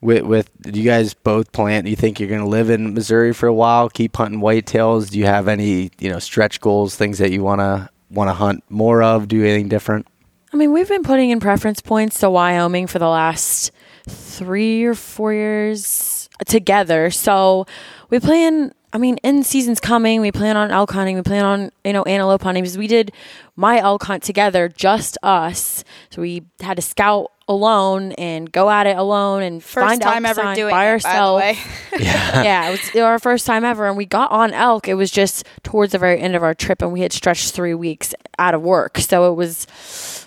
with 0.00 0.22
with 0.22 0.50
do 0.62 0.78
you 0.78 0.84
guys 0.84 1.12
both 1.14 1.50
plan? 1.52 1.84
Do 1.84 1.90
you 1.90 1.96
think 1.96 2.20
you're 2.20 2.28
going 2.28 2.42
to 2.42 2.46
live 2.46 2.70
in 2.70 2.94
Missouri 2.94 3.32
for 3.32 3.46
a 3.46 3.54
while? 3.54 3.88
Keep 3.88 4.16
hunting 4.16 4.40
whitetails? 4.40 5.10
Do 5.10 5.18
you 5.18 5.26
have 5.26 5.48
any 5.48 5.90
you 5.98 6.10
know 6.10 6.18
stretch 6.18 6.60
goals? 6.60 6.94
Things 6.94 7.18
that 7.18 7.32
you 7.32 7.42
want 7.42 7.60
to 7.60 7.90
want 8.10 8.28
to 8.28 8.34
hunt 8.34 8.62
more 8.68 9.02
of? 9.02 9.28
Do 9.28 9.42
anything 9.42 9.68
different? 9.68 10.06
I 10.52 10.56
mean, 10.56 10.72
we've 10.72 10.88
been 10.88 11.04
putting 11.04 11.30
in 11.30 11.38
preference 11.38 11.80
points 11.80 12.20
to 12.20 12.30
Wyoming 12.30 12.86
for 12.86 12.98
the 12.98 13.08
last 13.08 13.70
three 14.08 14.84
or 14.84 14.94
four 14.94 15.32
years 15.32 16.28
together. 16.46 17.10
So 17.10 17.66
we 18.10 18.20
plan. 18.20 18.72
I 18.92 18.98
mean, 18.98 19.18
in 19.18 19.44
season's 19.44 19.78
coming, 19.78 20.20
we 20.20 20.32
plan 20.32 20.56
on 20.56 20.72
elk 20.72 20.90
hunting. 20.90 21.14
We 21.14 21.22
plan 21.22 21.44
on 21.44 21.70
you 21.84 21.92
know 21.92 22.02
antelope 22.02 22.42
hunting 22.42 22.64
because 22.64 22.76
we 22.76 22.88
did 22.88 23.12
my 23.54 23.78
elk 23.78 24.02
hunt 24.02 24.24
together, 24.24 24.68
just 24.68 25.16
us. 25.22 25.84
So 26.10 26.22
we 26.22 26.42
had 26.60 26.74
to 26.74 26.82
scout 26.82 27.30
alone 27.46 28.12
and 28.12 28.50
go 28.50 28.68
at 28.70 28.86
it 28.88 28.96
alone 28.96 29.42
and 29.42 29.62
First 29.62 29.86
find 29.88 30.00
time 30.02 30.24
elk 30.26 30.30
ever 30.30 30.42
sign 30.42 30.56
doing 30.56 30.70
by 30.72 30.86
it, 30.86 30.90
ourselves. 30.90 31.42
by 31.42 31.52
the 31.52 31.98
way. 32.04 32.04
yeah, 32.04 32.68
it 32.68 32.70
was 32.94 32.96
our 33.02 33.18
first 33.20 33.46
time 33.46 33.64
ever, 33.64 33.86
and 33.86 33.96
we 33.96 34.06
got 34.06 34.32
on 34.32 34.52
elk. 34.52 34.88
It 34.88 34.94
was 34.94 35.12
just 35.12 35.46
towards 35.62 35.92
the 35.92 35.98
very 35.98 36.18
end 36.20 36.34
of 36.34 36.42
our 36.42 36.54
trip, 36.54 36.82
and 36.82 36.92
we 36.92 37.02
had 37.02 37.12
stretched 37.12 37.52
three 37.54 37.74
weeks 37.74 38.12
out 38.40 38.54
of 38.54 38.62
work, 38.62 38.98
so 38.98 39.30
it 39.30 39.36
was 39.36 39.68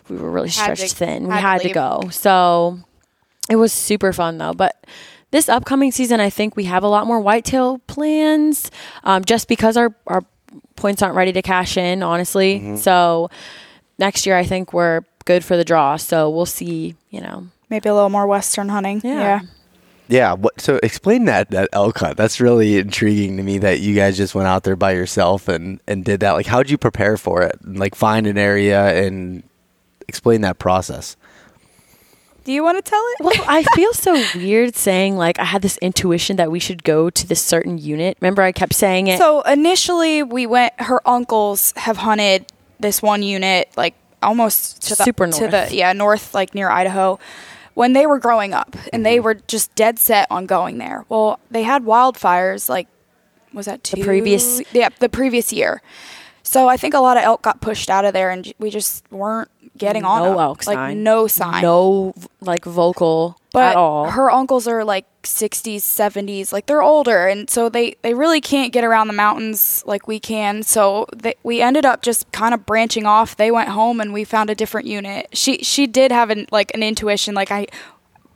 we 0.08 0.16
were 0.16 0.32
really 0.32 0.48
Had 0.50 0.68
to- 0.70 0.76
stretched 0.78 0.96
thin. 0.96 1.28
We 1.28 1.34
had 1.34 1.42
to 1.42 1.48
had 1.48 1.58
to 1.62 1.68
leave. 1.68 1.74
go, 1.74 2.10
so 2.12 2.80
it 3.50 3.56
was 3.58 3.74
super 3.74 4.14
fun 4.14 4.38
though. 4.38 4.54
But 4.54 4.86
this 5.32 5.50
upcoming 5.50 5.92
season, 5.92 6.20
I 6.20 6.30
think 6.30 6.56
we 6.56 6.66
have 6.66 6.84
a 6.84 6.88
lot 6.88 7.08
more 7.08 7.20
whitetail 7.20 7.80
plans, 7.88 8.70
um, 9.04 9.26
just 9.26 9.48
because 9.48 9.78
our 9.78 9.94
our 10.08 10.24
points 10.76 11.02
aren't 11.02 11.16
ready 11.16 11.34
to 11.34 11.42
cash 11.42 11.78
in, 11.78 12.04
honestly. 12.04 12.78
So 12.78 13.30
next 13.98 14.26
year, 14.26 14.36
I 14.38 14.44
think 14.44 14.74
we're 14.74 15.02
good 15.26 15.44
for 15.44 15.58
the 15.58 15.66
draw. 15.66 15.98
So 15.98 16.30
we'll 16.30 16.46
see. 16.46 16.96
You 17.10 17.22
know, 17.22 17.48
Maybe 17.70 17.90
a 17.90 17.94
little 17.96 18.10
more 18.10 18.28
western 18.28 18.70
hunting. 18.70 19.02
Yeah. 19.04 19.20
Yeah. 19.20 19.40
Yeah. 20.10 20.34
What? 20.34 20.62
So 20.62 20.80
explain 20.84 21.26
that 21.26 21.50
that 21.52 21.70
elk 21.74 21.98
hunt. 21.98 22.18
That's 22.18 22.40
really 22.40 22.78
intriguing 22.78 23.38
to 23.38 23.44
me. 23.44 23.58
That 23.58 23.80
you 23.80 23.96
guys 23.96 24.18
just 24.18 24.36
went 24.36 24.48
out 24.48 24.64
there 24.64 24.76
by 24.76 24.92
yourself 24.92 25.48
and 25.48 25.80
and 25.88 26.06
did 26.06 26.20
that. 26.20 26.34
Like, 26.34 26.46
how'd 26.46 26.70
you 26.70 26.78
prepare 26.78 27.18
for 27.18 27.42
it? 27.42 27.60
And, 27.62 27.80
like, 27.80 27.96
find 27.96 28.28
an 28.28 28.38
area 28.38 29.04
and 29.04 29.42
explain 30.08 30.42
that 30.42 30.60
process. 30.60 31.16
Do 32.44 32.52
you 32.52 32.64
want 32.64 32.84
to 32.84 32.90
tell 32.90 33.04
it? 33.14 33.24
Well, 33.24 33.46
I 33.48 33.64
feel 33.76 33.94
so 33.94 34.14
weird 34.36 34.76
saying 34.76 35.16
like 35.16 35.40
I 35.40 35.46
had 35.46 35.62
this 35.62 35.78
intuition 35.78 36.36
that 36.38 36.52
we 36.52 36.60
should 36.60 36.84
go 36.84 37.10
to 37.10 37.28
this 37.28 37.42
certain 37.42 37.78
unit. 37.78 38.18
Remember, 38.20 38.42
I 38.42 38.52
kept 38.52 38.74
saying 38.74 39.08
it. 39.08 39.18
So 39.18 39.42
initially, 39.42 40.24
we 40.24 40.46
went. 40.46 40.74
Her 40.80 41.00
uncles 41.08 41.74
have 41.78 41.98
hunted 41.98 42.46
this 42.80 43.02
one 43.02 43.24
unit, 43.24 43.70
like 43.78 43.96
almost 44.22 44.82
to 44.84 44.96
the 44.96 45.04
Super 45.04 45.28
to 45.28 45.50
north. 45.50 45.70
the 45.70 45.76
yeah 45.76 45.94
north, 45.94 46.34
like 46.34 46.54
near 46.54 46.70
Idaho, 46.70 47.20
when 47.76 47.94
they 47.94 48.06
were 48.06 48.20
growing 48.20 48.54
up, 48.54 48.76
and 48.92 49.06
they 49.06 49.18
mm-hmm. 49.18 49.26
were 49.26 49.34
just 49.36 49.74
dead 49.76 49.98
set 49.98 50.28
on 50.30 50.46
going 50.46 50.78
there. 50.78 51.06
Well, 51.10 51.40
they 51.50 51.64
had 51.64 51.84
wildfires, 51.84 52.70
like 52.70 52.88
was 53.54 53.68
that 53.68 53.84
two, 53.84 54.04
previous- 54.04 54.62
yeah 54.74 54.90
the 55.00 55.10
previous 55.10 55.54
year. 55.54 55.82
So 56.44 56.68
I 56.68 56.78
think 56.78 56.94
a 56.94 57.00
lot 57.00 57.18
of 57.18 57.24
elk 57.24 57.42
got 57.42 57.62
pushed 57.62 57.90
out 57.90 58.06
of 58.06 58.14
there, 58.14 58.30
and 58.30 58.52
we 58.60 58.70
just 58.70 59.10
weren't 59.12 59.50
getting 59.78 60.04
on. 60.04 60.22
no 60.22 60.40
elk 60.40 60.68
like 60.68 60.76
sign, 60.76 61.04
no 61.04 61.26
sign, 61.28 61.62
no 61.64 62.14
like 62.42 62.64
vocal 62.64 63.36
but 63.52 63.72
at 63.72 63.76
all. 63.76 64.12
her 64.12 64.30
uncles 64.30 64.68
are 64.68 64.84
like 64.84 65.06
60s 65.24 65.78
70s 65.78 66.52
like 66.52 66.66
they're 66.66 66.82
older 66.82 67.28
and 67.28 67.50
so 67.50 67.70
they 67.70 67.96
they 68.02 68.14
really 68.14 68.42
can't 68.42 68.74
get 68.74 68.84
around 68.84 69.08
the 69.08 69.14
mountains 69.14 69.84
like 69.86 70.08
we 70.08 70.20
can. 70.20 70.64
So 70.64 71.08
they, 71.16 71.36
we 71.44 71.62
ended 71.62 71.86
up 71.86 72.02
just 72.02 72.30
kind 72.32 72.54
of 72.54 72.66
branching 72.66 73.06
off. 73.06 73.36
They 73.38 73.50
went 73.50 73.70
home 73.70 74.02
and 74.02 74.12
we 74.14 74.24
found 74.24 74.50
a 74.50 74.56
different 74.56 74.86
unit. 74.88 75.30
She 75.34 75.58
she 75.60 75.88
did 75.88 76.12
have 76.12 76.30
an 76.30 76.46
like 76.52 76.74
an 76.74 76.84
intuition 76.84 77.34
like 77.34 77.52
i 77.52 77.68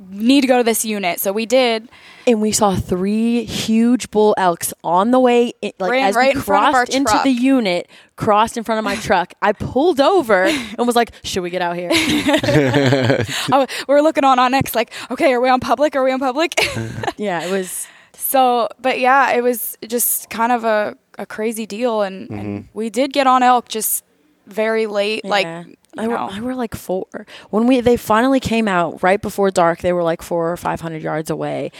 need 0.09 0.41
to 0.41 0.47
go 0.47 0.57
to 0.57 0.63
this 0.63 0.85
unit 0.85 1.19
so 1.19 1.31
we 1.31 1.45
did 1.45 1.89
and 2.27 2.41
we 2.41 2.51
saw 2.51 2.75
three 2.75 3.45
huge 3.45 4.11
bull 4.11 4.35
elks 4.37 4.73
on 4.83 5.11
the 5.11 5.19
way, 5.19 5.53
in, 5.61 5.71
like 5.79 5.91
Ran 5.91 6.09
as 6.09 6.15
right 6.15 6.33
we 6.35 6.39
in 6.39 6.43
front 6.43 6.67
of 6.67 6.75
our 6.75 6.81
crossed 6.81 6.93
into 6.93 7.11
truck. 7.11 7.23
the 7.23 7.31
unit, 7.31 7.89
crossed 8.17 8.57
in 8.57 8.63
front 8.65 8.79
of 8.79 8.83
my 8.85 8.95
truck. 9.07 9.33
I 9.41 9.53
pulled 9.53 10.01
over 10.01 10.43
and 10.43 10.85
was 10.85 10.95
like, 10.97 11.11
"Should 11.23 11.41
we 11.41 11.49
get 11.49 11.61
out 11.61 11.77
here?" 11.77 11.89
oh, 13.53 13.65
we 13.87 13.93
were 13.93 14.01
looking 14.01 14.23
on 14.25 14.37
onX 14.37 14.75
like 14.75 14.91
okay 15.09 15.31
are 15.33 15.39
we 15.41 15.47
on 15.49 15.59
public 15.61 15.95
are 15.95 16.03
we 16.03 16.11
on 16.11 16.19
public 16.19 16.53
yeah, 17.17 17.45
it 17.45 17.51
was. 17.51 17.87
So, 18.13 18.67
but 18.81 18.99
yeah, 18.99 19.31
it 19.31 19.41
was 19.41 19.77
just 19.87 20.29
kind 20.29 20.51
of 20.51 20.65
a, 20.65 20.97
a 21.17 21.25
crazy 21.25 21.65
deal. 21.65 22.01
And, 22.01 22.27
Mm-hmm. 22.27 22.39
and 22.39 22.67
we 22.73 22.89
did 22.89 23.13
get 23.13 23.25
on 23.25 23.41
elk 23.41 23.69
just 23.69 24.03
very 24.47 24.85
late. 24.85 25.21
Yeah. 25.23 25.29
Like, 25.29 25.47
You 25.67 25.77
I 25.99 26.07
were, 26.07 26.13
know? 26.15 26.29
I 26.31 26.39
were 26.41 26.55
like 26.55 26.75
four 26.75 27.05
when 27.49 27.67
we 27.67 27.81
they 27.81 27.97
finally 27.97 28.39
came 28.39 28.67
out 28.67 29.01
right 29.03 29.21
before 29.21 29.51
dark. 29.51 29.79
They 29.79 29.93
were 29.93 30.03
like 30.03 30.21
four 30.21 30.51
or 30.51 30.57
five 30.57 30.81
hundred 30.81 31.01
yards 31.01 31.29
away, 31.29 31.71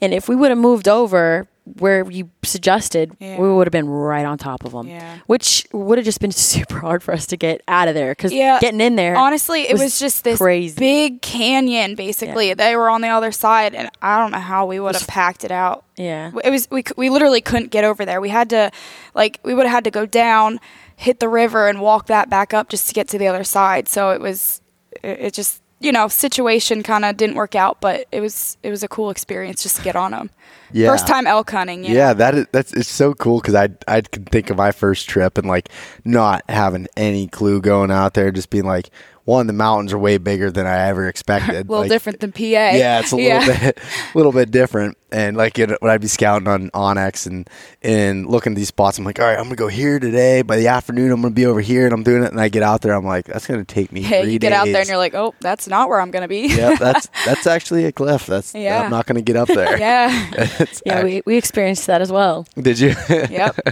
and 0.00 0.12
if 0.14 0.28
we 0.28 0.36
would 0.36 0.50
have 0.50 0.58
moved 0.58 0.88
over 0.88 1.46
where 1.78 2.10
you 2.10 2.30
suggested, 2.42 3.14
Yeah. 3.20 3.38
we 3.38 3.52
would 3.52 3.66
have 3.66 3.72
been 3.72 3.90
right 3.90 4.24
on 4.24 4.38
top 4.38 4.64
of 4.64 4.72
them. 4.72 4.88
Yeah. 4.88 5.18
which 5.26 5.66
would 5.70 5.98
have 5.98 6.04
just 6.06 6.18
been 6.18 6.32
super 6.54 6.78
hard 6.78 7.02
for 7.02 7.12
us 7.12 7.26
to 7.26 7.36
get 7.36 7.60
out 7.68 7.88
of 7.88 7.94
there 7.94 8.12
because 8.12 8.32
Yeah. 8.32 8.58
getting 8.58 8.80
in 8.80 8.96
there. 8.96 9.14
Honestly, 9.16 9.68
it 9.68 9.72
was 9.72 9.82
was 9.82 9.98
just 9.98 10.24
this 10.24 10.38
crazy. 10.38 10.78
big 10.78 11.20
canyon. 11.20 11.94
Basically, 11.94 12.54
they 12.54 12.74
were 12.74 12.88
on 12.88 13.02
the 13.02 13.08
other 13.08 13.32
side, 13.32 13.74
and 13.74 13.90
I 14.00 14.16
don't 14.16 14.30
know 14.30 14.38
how 14.38 14.64
we 14.64 14.80
would 14.80 14.94
have 14.94 15.06
packed 15.06 15.44
it 15.44 15.50
out. 15.50 15.84
yeah, 15.98 16.30
It 16.42 16.48
was 16.50 16.68
we 16.70 16.84
we 16.96 17.10
literally 17.10 17.42
couldn't 17.42 17.70
get 17.70 17.84
over 17.84 18.06
there. 18.06 18.18
We 18.22 18.30
had 18.30 18.48
to, 18.50 18.70
like, 19.14 19.38
we 19.44 19.52
would 19.52 19.66
have 19.66 19.74
had 19.74 19.84
to 19.84 19.90
go 19.90 20.06
down, 20.06 20.60
hit 20.98 21.20
the 21.20 21.28
river, 21.28 21.68
and 21.68 21.80
walk 21.80 22.06
that 22.06 22.28
back 22.28 22.52
up 22.52 22.68
just 22.68 22.88
to 22.88 22.94
get 22.94 23.06
to 23.08 23.18
the 23.18 23.28
other 23.28 23.44
side. 23.44 23.88
So 23.88 24.10
it 24.10 24.20
was, 24.20 24.60
it, 25.02 25.20
it 25.20 25.32
just 25.32 25.62
you 25.80 25.92
know 25.92 26.08
situation 26.08 26.82
kind 26.82 27.04
of 27.04 27.16
didn't 27.16 27.36
work 27.36 27.54
out, 27.54 27.80
but 27.80 28.06
it 28.10 28.20
was 28.20 28.56
it 28.64 28.70
was 28.70 28.82
a 28.82 28.88
cool 28.88 29.10
experience 29.10 29.62
just 29.62 29.76
to 29.76 29.82
get 29.82 29.94
on 29.94 30.10
them. 30.10 30.30
Yeah. 30.72 30.88
First 30.90 31.06
time 31.06 31.26
elk 31.26 31.50
hunting. 31.50 31.84
you 31.84 31.94
Yeah, 31.94 32.08
know? 32.08 32.14
that 32.14 32.34
is 32.34 32.46
that's 32.52 32.72
it's 32.72 32.88
so 32.88 33.14
cool 33.14 33.40
because 33.40 33.54
I 33.54 33.68
I 33.86 34.00
can 34.02 34.24
think 34.24 34.50
of 34.50 34.56
my 34.56 34.72
first 34.72 35.08
trip 35.08 35.38
and 35.38 35.46
like 35.48 35.68
not 36.04 36.42
having 36.48 36.88
any 36.96 37.26
clue 37.28 37.60
going 37.60 37.90
out 37.90 38.14
there, 38.14 38.30
just 38.30 38.50
being 38.50 38.64
like, 38.64 38.90
one, 39.24 39.46
the 39.46 39.52
mountains 39.52 39.92
are 39.92 39.98
way 39.98 40.16
bigger 40.16 40.50
than 40.50 40.66
I 40.66 40.88
ever 40.88 41.06
expected. 41.08 41.54
a 41.54 41.58
little 41.58 41.80
Like, 41.80 41.90
different 41.90 42.20
than 42.20 42.32
PA. 42.32 42.40
Yeah, 42.42 43.00
it's 43.00 43.12
a 43.12 43.16
little 43.16 43.30
Yeah. 43.30 43.58
bit, 43.60 43.78
little 44.14 44.32
bit 44.32 44.50
different. 44.50 44.96
And 45.10 45.36
like 45.38 45.58
it, 45.58 45.70
when 45.80 45.90
I'd 45.90 46.02
be 46.02 46.06
scouting 46.06 46.48
on 46.48 46.68
onX 46.70 47.26
and 47.26 47.48
and 47.80 48.26
looking 48.26 48.52
at 48.52 48.56
these 48.56 48.68
spots, 48.68 48.98
I'm 48.98 49.04
like, 49.06 49.18
all 49.18 49.24
right, 49.24 49.38
I'm 49.38 49.44
gonna 49.44 49.56
go 49.56 49.68
here 49.68 49.98
today. 49.98 50.42
By 50.42 50.56
the 50.58 50.68
afternoon, 50.68 51.10
I'm 51.12 51.22
gonna 51.22 51.32
be 51.32 51.46
over 51.46 51.60
here, 51.62 51.86
and 51.86 51.94
I'm 51.94 52.02
doing 52.02 52.22
it. 52.24 52.30
And 52.30 52.38
I 52.38 52.50
get 52.50 52.62
out 52.62 52.82
there, 52.82 52.92
I'm 52.92 53.06
like, 53.06 53.24
that's 53.24 53.46
gonna 53.46 53.64
take 53.64 53.90
me. 53.90 54.02
Three 54.02 54.32
you 54.32 54.38
get 54.38 54.52
out 54.52 54.66
there 54.66 54.80
and 54.80 54.88
you're 54.88 54.98
like, 54.98 55.14
oh, 55.14 55.34
that's 55.40 55.66
not 55.66 55.88
where 55.88 55.98
I'm 56.02 56.10
gonna 56.10 56.28
be. 56.28 56.48
yeah, 56.48 56.74
that's 56.74 57.08
that's 57.24 57.46
actually 57.46 57.86
a 57.86 57.92
cliff. 57.92 58.26
That's 58.26 58.54
Yeah. 58.54 58.82
I'm 58.82 58.90
not 58.90 59.06
gonna 59.06 59.22
get 59.22 59.36
up 59.36 59.48
there. 59.48 59.78
yeah. 59.78 60.57
It's 60.60 60.82
yeah, 60.86 60.94
act- 60.96 61.04
we 61.04 61.22
we 61.26 61.36
experienced 61.36 61.86
that 61.86 62.00
as 62.00 62.10
well. 62.12 62.46
did 62.60 62.78
you? 62.78 62.94
yep. 63.08 63.56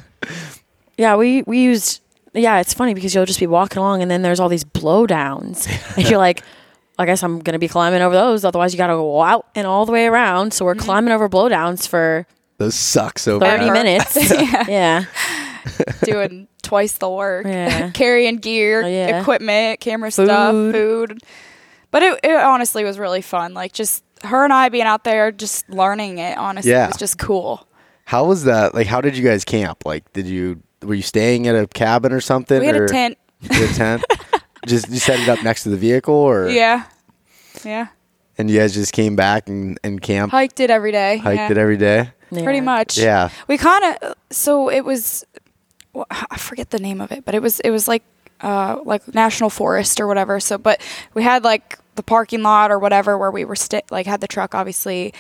Yeah, 0.99 1.17
we 1.17 1.43
we 1.43 1.59
used. 1.63 2.01
Yeah, 2.33 2.59
it's 2.61 2.73
funny 2.75 2.95
because 2.95 3.15
you'll 3.15 3.27
just 3.27 3.41
be 3.41 3.47
walking 3.47 3.79
along 3.79 4.03
and 4.03 4.11
then 4.11 4.23
there's 4.23 4.41
all 4.41 4.49
these 4.49 4.65
blowdowns, 4.65 5.67
and 5.97 6.09
you're 6.09 6.19
like, 6.19 6.43
I 6.99 7.05
guess 7.07 7.23
I'm 7.23 7.39
gonna 7.41 7.59
be 7.59 7.69
climbing 7.69 8.01
over 8.03 8.15
those. 8.15 8.45
Otherwise, 8.45 8.73
you 8.73 8.79
gotta 8.79 8.95
go 8.95 9.21
out 9.23 9.47
and 9.55 9.67
all 9.67 9.85
the 9.87 9.93
way 9.93 10.07
around. 10.07 10.53
So 10.55 10.65
we're 10.65 10.75
Mm-hmm. 10.75 10.85
climbing 10.85 11.13
over 11.13 11.29
blowdowns 11.29 11.87
for 11.87 12.27
Those 12.59 12.75
suck 12.75 13.19
so 13.19 13.39
thirty 13.39 13.67
bad. 13.67 13.73
minutes. 13.73 14.17
yeah. 14.31 14.65
yeah, 14.69 15.05
Doing 16.05 16.49
twice 16.63 16.95
the 16.99 17.11
work. 17.11 17.47
Yeah. 17.47 17.91
Carrying 17.91 18.37
gear, 18.37 18.83
Oh, 18.83 18.87
yeah. 18.87 19.21
equipment, 19.21 19.81
camera 19.81 20.11
stuff, 20.11 20.53
Food. 20.53 20.75
food. 20.75 21.23
But 21.91 22.03
it, 22.03 22.21
it 22.25 22.37
honestly 22.37 22.85
was 22.85 22.99
really 22.99 23.23
fun. 23.23 23.55
Like 23.55 23.73
just 23.73 24.03
her 24.25 24.45
and 24.45 24.53
I 24.53 24.69
being 24.69 24.85
out 24.87 25.05
there 25.05 25.31
just 25.33 25.69
learning 25.69 26.19
it, 26.19 26.37
honestly, 26.39 26.71
Yeah. 26.73 26.89
was 26.89 26.97
just 26.97 27.19
cool. 27.19 27.67
How 28.05 28.25
was 28.25 28.45
that? 28.45 28.75
Like, 28.75 28.87
how 28.87 29.01
did 29.01 29.17
you 29.17 29.25
guys 29.25 29.45
camp? 29.45 29.85
Like, 29.85 30.11
did 30.13 30.27
you 30.27 30.63
were 30.83 30.95
you 30.95 31.03
staying 31.03 31.47
at 31.49 31.55
a 31.57 31.67
cabin 31.67 32.13
or 32.13 32.21
something? 32.21 32.61
We 32.61 32.67
had 32.67 32.77
or 32.77 32.85
a 32.85 32.89
tent. 32.89 33.19
You 33.41 33.49
had 33.55 33.71
a 33.71 33.75
tent. 33.75 34.05
just 34.67 34.89
you 34.89 34.99
set 34.99 35.19
it 35.21 35.29
up 35.29 35.43
next 35.43 35.63
to 35.65 35.69
the 35.71 35.77
vehicle, 35.77 36.15
or 36.15 36.49
Yeah. 36.49 36.85
Yeah. 37.65 37.89
and 38.39 38.51
you 38.51 38.59
guys 38.59 38.75
just 38.75 38.93
came 38.93 39.17
back 39.17 39.49
and, 39.49 39.79
and 39.83 40.01
camped, 40.01 40.33
Hiked 40.33 40.61
it 40.61 40.71
every 40.71 40.93
day. 40.93 41.17
hiked 41.19 41.37
yeah. 41.39 41.51
it 41.51 41.59
every 41.59 41.77
day. 41.77 42.11
Pretty 42.31 42.59
Yeah. 42.59 42.61
much. 42.61 42.99
Yeah. 42.99 43.29
We 43.49 43.57
kind 43.59 43.97
of 44.03 44.15
so 44.31 44.69
it 44.71 44.85
was 44.85 45.25
well, 45.93 46.07
I 46.11 46.37
forget 46.37 46.71
the 46.71 46.79
name 46.79 47.01
of 47.01 47.11
it, 47.13 47.25
but 47.25 47.35
it 47.35 47.43
was 47.43 47.61
it 47.61 47.71
was 47.71 47.89
like 47.89 48.03
uh 48.43 48.79
like 48.85 49.15
national 49.15 49.49
forest 49.51 49.99
or 50.01 50.07
whatever. 50.07 50.39
So 50.41 50.59
but 50.59 50.81
we 51.15 51.23
had 51.23 51.43
like 51.45 51.79
the 51.97 52.03
parking 52.03 52.43
lot 52.43 52.71
or 52.71 52.79
whatever 52.79 53.19
where 53.19 53.31
we 53.31 53.45
were 53.45 53.57
sta- 53.57 53.83
like 53.91 54.07
had 54.07 54.21
the 54.21 54.29
truck 54.29 54.55
obviously. 54.55 55.13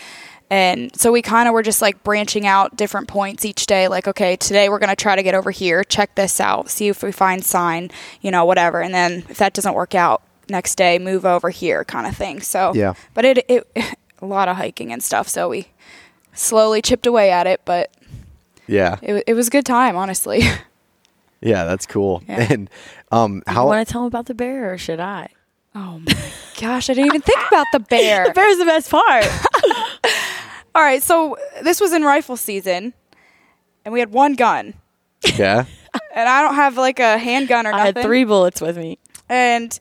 And 0.48 0.94
so 0.96 1.10
we 1.10 1.22
kind 1.22 1.48
of 1.48 1.54
were 1.54 1.62
just 1.64 1.82
like 1.82 2.04
branching 2.04 2.46
out 2.46 2.76
different 2.76 3.08
points 3.08 3.44
each 3.44 3.66
day. 3.66 3.88
Like, 3.88 4.06
okay, 4.06 4.36
today 4.36 4.68
we're 4.68 4.78
going 4.78 4.90
to 4.90 4.94
try 4.96 5.16
to 5.16 5.22
get 5.24 5.34
over 5.34 5.50
here, 5.50 5.82
check 5.82 6.14
this 6.14 6.38
out, 6.40 6.70
see 6.70 6.86
if 6.86 7.02
we 7.02 7.10
find 7.10 7.44
sign, 7.44 7.90
you 8.20 8.30
know, 8.30 8.44
whatever. 8.44 8.80
And 8.80 8.94
then 8.94 9.24
if 9.28 9.38
that 9.38 9.54
doesn't 9.54 9.74
work 9.74 9.96
out, 9.96 10.22
next 10.48 10.76
day 10.76 11.00
move 11.00 11.26
over 11.26 11.50
here 11.50 11.84
kind 11.84 12.06
of 12.06 12.16
thing. 12.16 12.40
So, 12.40 12.72
Yeah. 12.76 12.94
But 13.12 13.24
it, 13.24 13.44
it, 13.50 13.66
a 14.22 14.26
lot 14.26 14.46
of 14.46 14.56
hiking 14.56 14.92
and 14.92 15.02
stuff. 15.02 15.26
So 15.26 15.48
we 15.48 15.66
slowly 16.32 16.80
chipped 16.80 17.08
away 17.08 17.32
at 17.32 17.48
it, 17.48 17.62
but 17.64 17.90
Yeah. 18.68 18.98
it, 19.02 19.12
wa- 19.14 19.22
it 19.26 19.34
was 19.34 19.48
a 19.48 19.50
good 19.50 19.66
time, 19.66 19.96
honestly. 19.96 20.42
Yeah, 21.42 21.64
that's 21.64 21.86
cool. 21.86 22.22
Yeah. 22.26 22.46
And 22.50 22.70
um, 23.12 23.42
You 23.46 23.52
how? 23.52 23.66
want 23.66 23.86
to 23.86 23.92
tell 23.92 24.00
them 24.02 24.06
about 24.06 24.24
the 24.26 24.34
bear, 24.34 24.72
or 24.72 24.78
should 24.78 24.98
I? 25.00 25.28
Oh 25.78 26.00
my 26.06 26.14
gosh, 26.58 26.88
I 26.88 26.94
didn't 26.94 27.08
even 27.08 27.20
think 27.20 27.38
about 27.48 27.66
the 27.70 27.80
bear. 27.80 28.24
The 28.28 28.32
bear's 28.32 28.56
the 28.56 28.64
best 28.64 28.90
part. 28.90 29.26
All 30.74 30.82
right, 30.82 31.02
so 31.02 31.36
this 31.62 31.82
was 31.82 31.92
in 31.92 32.02
rifle 32.02 32.38
season, 32.38 32.94
and 33.84 33.92
we 33.92 34.00
had 34.00 34.10
one 34.10 34.34
gun, 34.34 34.72
yeah. 35.36 35.66
and 36.14 36.28
I 36.28 36.40
don't 36.42 36.54
have 36.54 36.78
like 36.78 36.98
a 36.98 37.18
handgun 37.18 37.66
or 37.66 37.74
I 37.74 37.76
nothing. 37.76 37.94
had 37.96 38.02
three 38.04 38.24
bullets 38.24 38.62
with 38.62 38.78
me. 38.78 38.98
and 39.28 39.78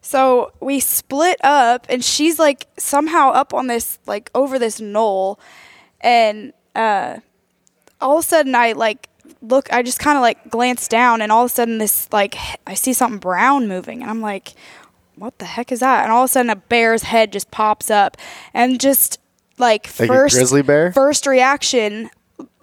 so 0.00 0.52
we 0.60 0.80
split 0.80 1.36
up, 1.44 1.86
and 1.90 2.02
she's 2.02 2.38
like 2.38 2.66
somehow 2.78 3.30
up 3.30 3.52
on 3.52 3.66
this 3.66 3.98
like 4.06 4.30
over 4.34 4.58
this 4.58 4.80
knoll, 4.80 5.38
and 6.00 6.54
uh, 6.74 7.18
all 8.00 8.18
of 8.18 8.24
a 8.24 8.26
sudden 8.26 8.54
I 8.54 8.72
like 8.72 9.10
look, 9.42 9.70
I 9.72 9.82
just 9.82 9.98
kind 9.98 10.16
of 10.16 10.22
like 10.22 10.50
glance 10.50 10.88
down, 10.88 11.20
and 11.20 11.30
all 11.30 11.44
of 11.44 11.50
a 11.50 11.54
sudden 11.54 11.76
this 11.78 12.10
like 12.12 12.36
I 12.66 12.72
see 12.74 12.94
something 12.94 13.18
brown 13.18 13.68
moving, 13.68 14.00
and 14.00 14.10
I'm 14.10 14.20
like, 14.22 14.54
what 15.16 15.38
the 15.38 15.44
heck 15.44 15.72
is 15.72 15.80
that? 15.80 16.04
And 16.04 16.12
all 16.12 16.22
of 16.24 16.26
a 16.26 16.32
sudden 16.32 16.50
a 16.50 16.56
bear's 16.56 17.02
head 17.04 17.32
just 17.32 17.50
pops 17.50 17.90
up, 17.90 18.16
and 18.52 18.80
just 18.80 19.18
like, 19.58 19.86
Like 19.98 20.08
first 20.08 20.36
grizzly 20.36 20.62
bear? 20.62 20.92
first 20.92 21.26
reaction. 21.26 22.10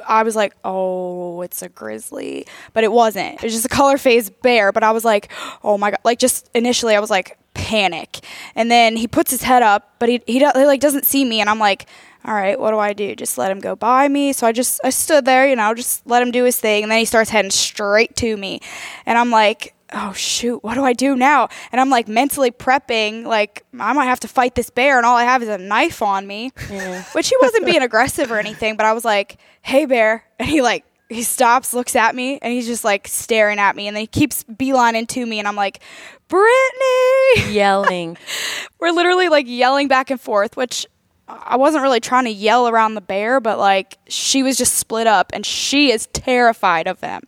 I 0.07 0.23
was 0.23 0.35
like, 0.35 0.55
"Oh, 0.65 1.41
it's 1.43 1.61
a 1.61 1.69
grizzly," 1.69 2.45
but 2.73 2.83
it 2.83 2.91
wasn't. 2.91 3.35
It 3.35 3.43
was 3.43 3.53
just 3.53 3.65
a 3.65 3.69
color 3.69 3.97
phased 3.97 4.41
bear. 4.41 4.71
But 4.71 4.83
I 4.83 4.91
was 4.91 5.05
like, 5.05 5.31
"Oh 5.63 5.77
my 5.77 5.91
god!" 5.91 5.99
Like 6.03 6.17
just 6.19 6.49
initially, 6.55 6.95
I 6.95 6.99
was 6.99 7.09
like, 7.11 7.37
panic. 7.53 8.19
And 8.55 8.71
then 8.71 8.95
he 8.95 9.07
puts 9.07 9.29
his 9.31 9.43
head 9.43 9.61
up, 9.61 9.95
but 9.99 10.09
he 10.09 10.21
he, 10.25 10.39
he 10.39 10.65
like 10.65 10.79
doesn't 10.81 11.05
see 11.05 11.23
me, 11.23 11.39
and 11.39 11.49
I'm 11.49 11.59
like, 11.59 11.85
"All 12.25 12.33
right, 12.33 12.59
what 12.59 12.71
do 12.71 12.79
I 12.79 12.93
do? 12.93 13.15
Just 13.15 13.37
let 13.37 13.51
him 13.51 13.59
go 13.59 13.75
by 13.75 14.07
me?" 14.07 14.33
So 14.33 14.47
I 14.47 14.51
just 14.51 14.81
I 14.83 14.89
stood 14.89 15.23
there, 15.25 15.47
you 15.47 15.55
know, 15.55 15.73
just 15.73 16.05
let 16.07 16.21
him 16.21 16.31
do 16.31 16.43
his 16.45 16.59
thing, 16.59 16.83
and 16.83 16.91
then 16.91 16.99
he 16.99 17.05
starts 17.05 17.29
heading 17.29 17.51
straight 17.51 18.15
to 18.17 18.35
me, 18.35 18.59
and 19.05 19.17
I'm 19.17 19.29
like. 19.31 19.73
Oh 19.93 20.13
shoot, 20.13 20.63
what 20.63 20.75
do 20.75 20.85
I 20.85 20.93
do 20.93 21.15
now? 21.15 21.49
And 21.71 21.81
I'm 21.81 21.89
like 21.89 22.07
mentally 22.07 22.51
prepping, 22.51 23.25
like 23.25 23.65
I 23.77 23.91
might 23.93 24.05
have 24.05 24.21
to 24.21 24.27
fight 24.27 24.55
this 24.55 24.69
bear, 24.69 24.97
and 24.97 25.05
all 25.05 25.17
I 25.17 25.23
have 25.23 25.43
is 25.43 25.49
a 25.49 25.57
knife 25.57 26.01
on 26.01 26.25
me 26.27 26.51
which 27.13 27.29
he 27.29 27.35
wasn't 27.41 27.65
being 27.65 27.81
aggressive 27.81 28.31
or 28.31 28.39
anything, 28.39 28.77
but 28.77 28.85
I 28.85 28.93
was 28.93 29.03
like, 29.03 29.37
"Hey, 29.61 29.85
bear," 29.85 30.23
and 30.39 30.47
he 30.47 30.61
like 30.61 30.85
he 31.09 31.23
stops, 31.23 31.73
looks 31.73 31.95
at 31.95 32.15
me, 32.15 32.39
and 32.41 32.53
he's 32.53 32.67
just 32.67 32.85
like 32.85 33.05
staring 33.07 33.59
at 33.59 33.75
me, 33.75 33.87
and 33.87 33.95
then 33.95 34.01
he 34.01 34.07
keeps 34.07 34.45
beelining 34.45 35.07
to 35.09 35.25
me, 35.25 35.39
and 35.39 35.47
I'm 35.47 35.57
like, 35.57 35.81
"Brittany!" 36.29 37.51
Yelling. 37.53 38.17
We're 38.79 38.91
literally 38.91 39.27
like 39.27 39.45
yelling 39.47 39.89
back 39.89 40.09
and 40.09 40.21
forth, 40.21 40.55
which 40.55 40.87
I 41.27 41.57
wasn't 41.57 41.83
really 41.83 41.99
trying 41.99 42.25
to 42.25 42.31
yell 42.31 42.67
around 42.67 42.95
the 42.95 43.01
bear, 43.01 43.39
but 43.41 43.59
like 43.59 43.97
she 44.07 44.41
was 44.41 44.57
just 44.57 44.75
split 44.75 45.07
up, 45.07 45.31
and 45.33 45.45
she 45.45 45.91
is 45.91 46.07
terrified 46.13 46.87
of 46.87 47.01
them. 47.01 47.23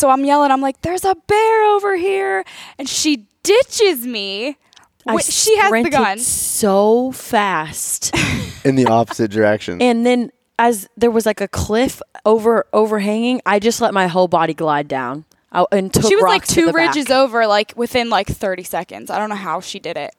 So 0.00 0.08
I'm 0.08 0.24
yelling, 0.24 0.50
I'm 0.50 0.62
like, 0.62 0.80
"There's 0.80 1.04
a 1.04 1.14
bear 1.14 1.64
over 1.74 1.94
here," 1.94 2.42
and 2.78 2.88
she 2.88 3.26
ditches 3.42 4.06
me. 4.06 4.56
I 5.06 5.16
Wh- 5.16 5.22
she 5.22 5.58
has 5.58 5.70
the 5.70 5.90
gun. 5.90 6.18
so 6.18 7.12
fast. 7.12 8.10
In 8.64 8.76
the 8.76 8.86
opposite 8.86 9.30
direction. 9.30 9.82
and 9.82 10.06
then 10.06 10.30
as 10.58 10.88
there 10.96 11.10
was 11.10 11.26
like 11.26 11.42
a 11.42 11.48
cliff 11.48 12.00
over 12.24 12.64
overhanging, 12.72 13.42
I 13.44 13.58
just 13.58 13.82
let 13.82 13.92
my 13.92 14.06
whole 14.06 14.26
body 14.26 14.54
glide 14.54 14.88
down. 14.88 15.26
I, 15.52 15.66
and 15.70 15.92
took 15.92 16.06
She 16.06 16.16
was 16.16 16.22
like 16.22 16.42
rocks 16.42 16.48
to 16.48 16.54
two 16.54 16.66
the 16.66 16.72
back. 16.72 16.94
ridges 16.94 17.10
over, 17.10 17.46
like 17.46 17.74
within 17.76 18.08
like 18.08 18.26
30 18.26 18.62
seconds. 18.62 19.10
I 19.10 19.18
don't 19.18 19.28
know 19.28 19.34
how 19.34 19.60
she 19.60 19.80
did 19.80 19.98
it. 19.98 20.14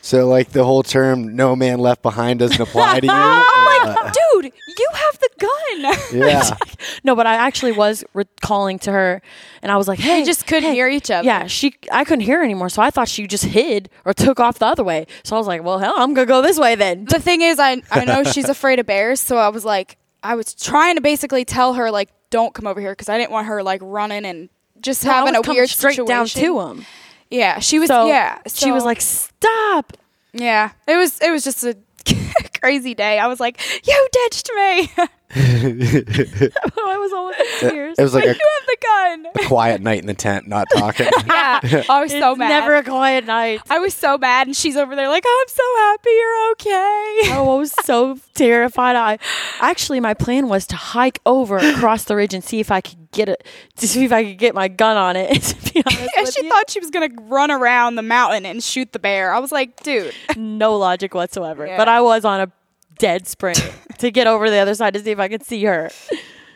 so, 0.00 0.28
like 0.28 0.50
the 0.50 0.62
whole 0.64 0.84
term 0.84 1.34
"no 1.34 1.56
man 1.56 1.80
left 1.80 2.02
behind" 2.02 2.38
doesn't 2.38 2.60
apply 2.60 3.00
to 3.00 3.06
you. 3.06 3.12
I'm 3.12 3.42
or 3.42 3.88
like, 3.88 3.96
uh, 3.96 4.12
dude, 4.12 4.52
you 4.78 4.88
have 4.94 5.18
the 5.18 5.30
gun. 5.40 5.82
what? 5.82 6.12
yeah. 6.12 6.56
No, 7.04 7.14
but 7.14 7.26
I 7.26 7.34
actually 7.34 7.72
was 7.72 8.04
re- 8.14 8.24
calling 8.40 8.78
to 8.80 8.92
her, 8.92 9.22
and 9.62 9.70
I 9.72 9.76
was 9.76 9.88
like, 9.88 9.98
"Hey, 9.98 10.20
You 10.20 10.26
just 10.26 10.46
couldn't 10.46 10.70
hey." 10.70 10.74
hear 10.74 10.88
each 10.88 11.10
other. 11.10 11.24
Yeah, 11.26 11.46
she. 11.46 11.74
I 11.92 12.04
couldn't 12.04 12.24
hear 12.24 12.38
her 12.38 12.44
anymore, 12.44 12.68
so 12.68 12.82
I 12.82 12.90
thought 12.90 13.08
she 13.08 13.26
just 13.26 13.44
hid 13.44 13.88
or 14.04 14.12
took 14.12 14.40
off 14.40 14.58
the 14.58 14.66
other 14.66 14.84
way. 14.84 15.06
So 15.24 15.36
I 15.36 15.38
was 15.38 15.46
like, 15.46 15.62
"Well, 15.62 15.78
hell, 15.78 15.94
I'm 15.96 16.14
gonna 16.14 16.26
go 16.26 16.42
this 16.42 16.58
way 16.58 16.74
then." 16.74 17.04
The 17.04 17.20
thing 17.20 17.42
is, 17.42 17.58
I 17.58 17.82
I 17.90 18.04
know 18.04 18.22
she's 18.34 18.48
afraid 18.48 18.78
of 18.78 18.86
bears, 18.86 19.20
so 19.20 19.36
I 19.38 19.48
was 19.48 19.64
like, 19.64 19.96
I 20.22 20.34
was 20.34 20.54
trying 20.54 20.96
to 20.96 21.00
basically 21.00 21.44
tell 21.44 21.74
her 21.74 21.90
like, 21.90 22.08
don't 22.30 22.52
come 22.54 22.66
over 22.66 22.80
here 22.80 22.92
because 22.92 23.08
I 23.08 23.16
didn't 23.18 23.30
want 23.30 23.46
her 23.46 23.62
like 23.62 23.80
running 23.82 24.24
and 24.24 24.48
just 24.80 25.04
No, 25.04 25.12
having 25.12 25.34
a 25.36 25.40
weird 25.40 25.68
straight 25.68 26.04
down 26.06 26.26
to 26.26 26.60
him. 26.60 26.84
Yeah, 27.30 27.58
she 27.60 27.78
was. 27.78 27.88
So 27.88 28.06
yeah, 28.06 28.38
she 28.46 28.70
was 28.72 28.84
like, 28.84 29.00
"Stop!" 29.00 29.96
yeah, 30.32 30.70
it 30.86 30.96
was 30.96 31.20
it 31.20 31.30
was 31.30 31.44
just 31.44 31.64
a 31.64 31.76
crazy 32.60 32.94
day. 32.94 33.18
I 33.18 33.26
was 33.26 33.38
like, 33.40 33.60
you 33.86 34.08
ditched 34.12 34.50
me. 34.54 34.90
I 35.34 36.96
was 36.98 37.12
almost 37.12 37.38
in 37.40 37.70
tears. 37.70 37.96
It 37.98 38.02
was 38.02 38.14
like 38.14 38.24
you 38.24 38.30
a 38.30 38.32
have 38.32 38.66
the 38.66 38.76
gun. 38.80 39.26
a 39.44 39.48
quiet 39.48 39.80
night 39.82 40.00
in 40.00 40.06
the 40.06 40.14
tent, 40.14 40.46
not 40.48 40.68
talking. 40.76 41.06
Yeah, 41.26 41.60
oh, 41.64 41.84
I 41.90 42.02
was 42.02 42.12
so 42.12 42.34
mad. 42.34 42.48
Never 42.48 42.76
a 42.76 42.82
quiet 42.82 43.26
night. 43.26 43.60
I 43.68 43.78
was 43.78 43.94
so 43.94 44.16
mad, 44.16 44.46
and 44.46 44.56
she's 44.56 44.76
over 44.76 44.96
there 44.96 45.08
like, 45.08 45.24
oh, 45.26 45.44
"I'm 45.46 45.54
so 45.54 45.62
happy 45.76 46.10
you're 46.10 46.50
okay." 46.52 47.36
Oh, 47.38 47.54
I 47.56 47.58
was 47.58 47.72
so 47.84 48.18
terrified. 48.34 48.96
I 48.96 49.18
actually 49.60 50.00
my 50.00 50.14
plan 50.14 50.48
was 50.48 50.66
to 50.68 50.76
hike 50.76 51.20
over 51.26 51.58
across 51.58 52.04
the 52.04 52.16
ridge 52.16 52.32
and 52.34 52.42
see 52.42 52.60
if 52.60 52.70
I 52.70 52.80
could 52.80 53.10
get 53.12 53.28
it 53.28 53.46
to 53.76 53.88
see 53.88 54.04
if 54.04 54.12
I 54.12 54.24
could 54.24 54.38
get 54.38 54.54
my 54.54 54.68
gun 54.68 54.96
on 54.96 55.16
it. 55.16 55.42
to 55.42 55.72
be 55.72 55.82
honest 55.84 56.08
And 56.16 56.28
she 56.32 56.44
you. 56.44 56.48
thought 56.50 56.70
she 56.70 56.80
was 56.80 56.90
gonna 56.90 57.08
run 57.22 57.50
around 57.50 57.96
the 57.96 58.02
mountain 58.02 58.46
and 58.46 58.62
shoot 58.62 58.92
the 58.92 58.98
bear. 58.98 59.32
I 59.32 59.38
was 59.40 59.52
like, 59.52 59.82
dude, 59.82 60.14
no 60.36 60.76
logic 60.76 61.14
whatsoever. 61.14 61.66
Yeah. 61.66 61.76
But 61.76 61.88
I 61.88 62.00
was 62.00 62.24
on 62.24 62.40
a 62.40 62.52
dead 62.98 63.26
sprint 63.26 63.60
to 63.98 64.10
get 64.10 64.26
over 64.26 64.50
the 64.50 64.58
other 64.58 64.74
side 64.74 64.94
to 64.94 65.00
see 65.00 65.10
if 65.10 65.18
I 65.18 65.28
could 65.28 65.44
see 65.44 65.64
her. 65.64 65.90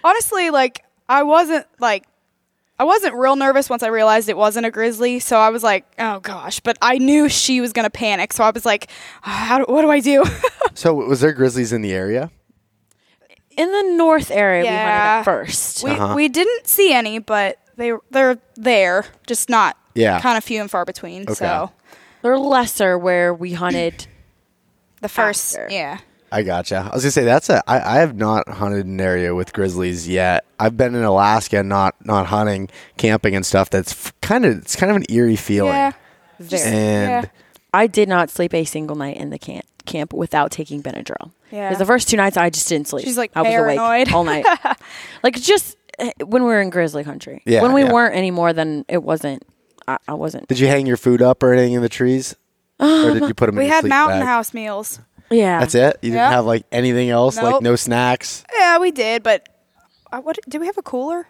honestly, 0.04 0.50
like 0.50 0.84
I 1.08 1.22
wasn't 1.22 1.66
like 1.78 2.04
I 2.78 2.84
wasn't 2.84 3.14
real 3.14 3.36
nervous 3.36 3.70
once 3.70 3.82
I 3.82 3.88
realized 3.88 4.28
it 4.28 4.36
wasn't 4.36 4.66
a 4.66 4.70
grizzly. 4.70 5.20
So 5.20 5.38
I 5.38 5.50
was 5.50 5.62
like, 5.62 5.84
oh 5.98 6.20
gosh, 6.20 6.60
but 6.60 6.76
I 6.82 6.98
knew 6.98 7.28
she 7.28 7.60
was 7.60 7.72
gonna 7.72 7.90
panic. 7.90 8.32
So 8.32 8.42
I 8.44 8.50
was 8.50 8.64
like, 8.64 8.88
how 9.20 9.58
do, 9.58 9.64
what 9.72 9.82
do 9.82 9.90
I 9.90 10.00
do? 10.00 10.24
so, 10.74 10.92
was 10.94 11.20
there 11.20 11.32
grizzlies 11.32 11.72
in 11.72 11.82
the 11.82 11.92
area? 11.92 12.30
In 13.56 13.70
the 13.70 13.82
north 13.96 14.30
area 14.30 14.62
we 14.62 14.68
hunted 14.68 14.80
at 14.88 15.22
first. 15.24 15.84
we 15.84 15.90
Uh-huh. 15.90 16.14
we 16.16 16.28
didn't 16.28 16.66
see 16.66 16.92
any, 16.92 17.18
but 17.18 17.58
they 17.76 17.92
they're 18.10 18.38
there, 18.56 19.04
just 19.26 19.48
not 19.50 19.76
Yeah. 19.94 20.20
kind 20.20 20.38
of 20.38 20.42
few 20.44 20.60
and 20.60 20.70
far 20.70 20.84
between. 20.86 21.22
Okay. 21.22 21.34
So 21.34 21.70
They're 22.22 22.38
lesser 22.38 22.96
where 22.98 23.34
we 23.34 23.52
hunted 23.52 24.06
the 25.02 25.08
first, 25.10 25.56
After. 25.56 25.72
yeah, 25.74 25.98
I 26.32 26.42
gotcha. 26.42 26.88
I 26.90 26.94
was 26.94 27.04
gonna 27.04 27.10
say 27.12 27.24
that's 27.24 27.50
a. 27.50 27.62
I, 27.70 27.96
I 27.96 28.00
have 28.00 28.16
not 28.16 28.48
hunted 28.48 28.86
an 28.86 29.00
area 29.00 29.34
with 29.34 29.52
grizzlies 29.52 30.08
yet. 30.08 30.44
I've 30.58 30.76
been 30.76 30.94
in 30.94 31.02
Alaska, 31.04 31.62
not 31.62 31.94
not 32.06 32.26
hunting, 32.26 32.68
camping 32.96 33.36
and 33.36 33.44
stuff. 33.44 33.68
That's 33.70 34.10
kind 34.22 34.44
of 34.46 34.58
it's 34.58 34.74
kind 34.74 34.90
of 34.90 34.96
an 34.96 35.04
eerie 35.10 35.36
feeling. 35.36 35.72
yeah, 35.72 35.92
very. 36.40 36.62
And 36.62 37.10
Yeah. 37.26 37.30
I 37.74 37.86
did 37.86 38.08
not 38.08 38.30
sleep 38.30 38.54
a 38.54 38.64
single 38.64 38.96
night 38.96 39.16
in 39.18 39.30
the 39.30 39.38
camp 39.38 39.64
camp 39.84 40.12
without 40.12 40.50
taking 40.50 40.82
Benadryl. 40.82 41.32
Yeah. 41.50 41.68
Because 41.68 41.78
the 41.80 41.86
first 41.86 42.08
two 42.08 42.16
nights 42.16 42.36
I 42.36 42.48
just 42.50 42.68
didn't 42.68 42.88
sleep. 42.88 43.04
She's, 43.04 43.18
like, 43.18 43.32
I 43.34 43.42
was 43.42 43.50
paranoid. 43.50 43.78
awake 44.08 44.12
all 44.14 44.24
night. 44.24 44.46
like 45.22 45.38
just 45.40 45.76
eh, 45.98 46.12
when 46.24 46.44
we 46.44 46.48
were 46.48 46.60
in 46.62 46.70
grizzly 46.70 47.04
country. 47.04 47.42
Yeah, 47.44 47.60
When 47.62 47.72
we 47.74 47.82
yeah. 47.82 47.92
weren't 47.92 48.14
anymore, 48.14 48.52
then 48.54 48.84
it 48.88 49.02
wasn't. 49.02 49.42
I, 49.86 49.98
I 50.08 50.14
wasn't. 50.14 50.48
did 50.48 50.58
you 50.60 50.68
hang 50.68 50.86
your 50.86 50.96
food 50.96 51.20
up 51.20 51.42
or 51.42 51.52
anything 51.52 51.72
in 51.74 51.82
the 51.82 51.88
trees, 51.88 52.36
or 52.78 53.14
did 53.14 53.24
you 53.28 53.34
put 53.34 53.46
them? 53.46 53.56
we 53.56 53.62
in 53.64 53.68
your 53.68 53.74
had 53.76 53.84
mountain 53.86 54.20
bag? 54.20 54.26
house 54.28 54.54
meals. 54.54 55.00
Yeah. 55.32 55.60
That's 55.60 55.74
it. 55.74 55.98
You 56.02 56.10
didn't 56.10 56.16
Yeah. 56.16 56.30
have 56.30 56.44
like 56.46 56.64
anything 56.72 57.10
else, 57.10 57.36
like 57.36 57.52
Nope. 57.52 57.62
no 57.62 57.76
snacks. 57.76 58.44
Yeah, 58.56 58.78
we 58.78 58.90
did, 58.90 59.22
but 59.22 59.48
uh, 60.12 60.20
what 60.20 60.38
do 60.48 60.60
we 60.60 60.66
have 60.66 60.78
a 60.78 60.82
cooler? 60.82 61.26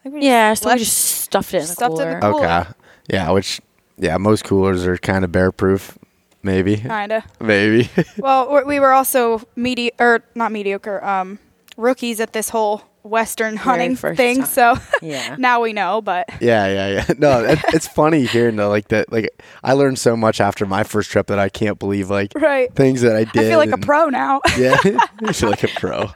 I 0.00 0.02
think 0.02 0.14
we 0.16 0.22
Yeah. 0.26 0.54
So 0.54 0.70
we 0.72 0.78
just 0.78 0.96
stuffed 0.96 1.52
it 1.54 1.58
in 1.58 1.62
the 1.62 1.66
stuffed 1.68 1.98
it 1.98 2.02
in 2.08 2.14
the 2.14 2.20
cooler. 2.20 2.32
Cooler. 2.32 2.60
Okay. 2.60 2.70
Yeah, 3.10 3.30
which 3.30 3.60
yeah, 3.98 4.16
most 4.18 4.44
coolers 4.44 4.86
are 4.86 4.96
kind 4.98 5.24
of 5.24 5.32
bear 5.32 5.50
proof. 5.52 5.96
Maybe. 6.42 6.76
kinda. 6.76 7.24
Maybe. 7.40 7.88
Well, 8.18 8.52
we- 8.54 8.64
we 8.64 8.80
were 8.80 8.92
also 8.92 9.42
medi 9.56 9.90
or 9.98 10.22
not 10.36 10.52
mediocre, 10.52 11.02
um, 11.04 11.38
rookies 11.76 12.20
at 12.20 12.32
this 12.32 12.50
whole 12.50 12.82
Western 13.06 13.56
hunting 13.56 13.96
first 13.96 14.16
thing. 14.16 14.38
time. 14.38 14.46
So 14.46 14.76
Yeah. 15.02 15.36
now 15.38 15.60
we 15.62 15.72
know. 15.72 16.00
But 16.02 16.28
yeah, 16.40 16.66
yeah, 16.68 16.88
yeah. 16.88 17.14
No, 17.18 17.44
it, 17.44 17.58
it's 17.68 17.86
funny 17.86 18.26
hearing 18.26 18.56
though, 18.56 18.68
like 18.68 18.88
that. 18.88 19.10
Like 19.12 19.30
I 19.62 19.72
learned 19.74 19.98
so 19.98 20.16
much 20.16 20.40
after 20.40 20.66
my 20.66 20.82
first 20.84 21.10
trip 21.10 21.28
that 21.28 21.38
I 21.38 21.48
can't 21.48 21.78
believe 21.78 22.10
like 22.10 22.32
right, 22.34 22.72
things 22.74 23.02
that 23.02 23.16
I 23.16 23.24
did. 23.24 23.44
I 23.44 23.48
feel 23.48 23.58
like 23.58 23.70
a 23.72 23.78
pro 23.78 24.08
now. 24.08 24.40
Yeah, 24.58 24.76
I 25.24 25.32
feel 25.32 25.50
like 25.50 25.62
a 25.64 25.68
pro. 25.68 26.06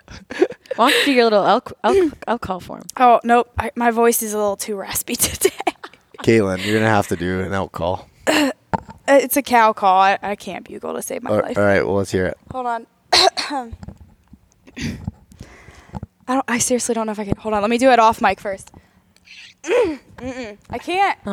Why 0.76 0.90
don't 0.90 0.98
you 1.00 1.04
do 1.06 1.12
your 1.12 1.24
little 1.24 1.44
elk, 1.46 1.72
elk, 1.84 2.12
elk 2.26 2.40
call 2.40 2.60
for 2.60 2.78
him? 2.78 2.84
oh 2.98 3.20
nope, 3.24 3.50
I, 3.58 3.70
my 3.76 3.90
voice 3.90 4.22
is 4.22 4.32
a 4.32 4.38
little 4.38 4.56
too 4.56 4.76
raspy 4.76 5.14
today. 5.16 5.50
Caitlin, 6.22 6.64
you're 6.64 6.78
gonna 6.78 6.90
have 6.90 7.08
to 7.08 7.16
do 7.16 7.40
an 7.40 7.52
elk 7.52 7.72
call. 7.72 8.08
Uh, 8.26 8.50
it's 9.08 9.36
a 9.36 9.42
cow 9.42 9.72
call. 9.72 10.00
I, 10.00 10.18
I 10.22 10.36
can't 10.36 10.64
bugle 10.66 10.94
to 10.94 11.02
save 11.02 11.22
my 11.22 11.30
All 11.30 11.38
life. 11.40 11.58
all 11.58 11.64
right, 11.64 11.84
well 11.84 11.96
let's 11.96 12.12
hear 12.12 12.26
it. 12.26 12.36
Hold 12.50 12.66
on. 12.66 12.86
I 16.30 16.34
don't. 16.34 16.44
I 16.46 16.58
seriously 16.58 16.94
don't 16.94 17.06
know 17.06 17.12
if 17.12 17.18
I 17.18 17.24
can. 17.24 17.36
Hold 17.38 17.54
on. 17.54 17.60
Let 17.60 17.70
me 17.70 17.78
do 17.78 17.90
it 17.90 17.98
off 17.98 18.20
mic 18.20 18.38
first. 18.38 18.70
Mm-mm. 19.64 19.98
I 20.70 20.78
can't. 20.78 21.18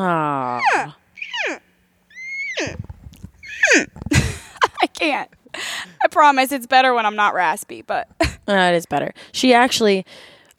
I 4.82 4.88
can't. 4.94 5.30
I 5.54 6.08
promise 6.10 6.52
it's 6.52 6.66
better 6.66 6.96
when 6.96 7.06
I'm 7.06 7.16
not 7.16 7.36
raspy, 7.36 7.84
but 7.84 8.10
uh, 8.22 8.28
it 8.48 8.74
is 8.74 8.88
better. 8.88 9.14
She 9.32 9.54
actually, 9.54 10.04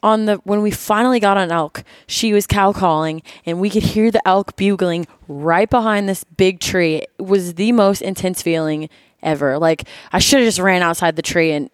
on 0.01 0.23
the 0.23 0.35
when 0.45 0.61
we 0.61 0.71
finally 0.71 1.19
got 1.19 1.35
on 1.35 1.51
elk, 1.51 1.83
she 2.07 2.31
was 2.31 2.47
cow 2.47 2.71
calling, 2.71 3.21
and 3.45 3.59
we 3.59 3.69
could 3.69 3.83
hear 3.83 4.09
the 4.09 4.25
elk 4.25 4.55
bugling 4.55 5.05
right 5.27 5.69
behind 5.69 6.07
this 6.07 6.23
big 6.23 6.61
tree. 6.61 6.95
It 6.95 7.11
was 7.17 7.55
the 7.55 7.73
most 7.73 8.01
intense 8.01 8.41
feeling 8.41 8.87
ever. 9.21 9.59
Like 9.59 9.83
I 10.13 10.19
should 10.19 10.39
have 10.39 10.47
just 10.47 10.59
ran 10.59 10.81
outside 10.81 11.17
the 11.17 11.21
tree 11.21 11.51
and 11.51 11.69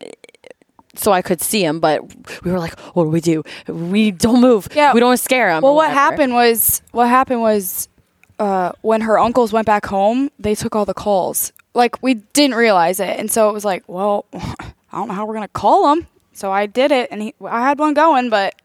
so 0.97 1.11
I 1.11 1.21
could 1.21 1.41
see 1.41 1.63
him, 1.63 1.79
but 1.79 2.01
we 2.43 2.51
were 2.51 2.59
like, 2.59 2.77
"What 2.95 3.03
do 3.05 3.09
we 3.09 3.21
do? 3.21 3.43
We 3.67 4.11
don't 4.11 4.41
move. 4.41 4.67
Yeah. 4.73 4.93
we 4.93 4.99
don't 4.99 5.17
scare 5.17 5.49
him." 5.51 5.61
well, 5.63 5.75
what 5.75 5.91
happened 5.91 6.33
was 6.33 6.81
what 6.91 7.07
happened 7.07 7.41
was 7.41 7.87
uh, 8.39 8.71
when 8.81 9.01
her 9.01 9.17
uncles 9.19 9.53
went 9.53 9.65
back 9.65 9.85
home, 9.85 10.29
they 10.39 10.55
took 10.55 10.75
all 10.75 10.85
the 10.85 10.93
calls. 10.93 11.51
Like 11.73 12.01
we 12.01 12.15
didn't 12.15 12.55
realize 12.55 12.99
it, 12.99 13.19
and 13.19 13.29
so 13.29 13.49
it 13.49 13.53
was 13.53 13.65
like, 13.65 13.83
well, 13.87 14.25
I 14.33 14.73
don't 14.93 15.07
know 15.09 15.13
how 15.13 15.25
we're 15.25 15.33
gonna 15.35 15.47
call 15.49 15.93
him. 15.93 16.07
So 16.33 16.51
I 16.51 16.65
did 16.65 16.91
it, 16.91 17.09
and 17.11 17.21
he, 17.21 17.33
I 17.43 17.61
had 17.61 17.79
one 17.79 17.93
going, 17.93 18.29
but 18.29 18.55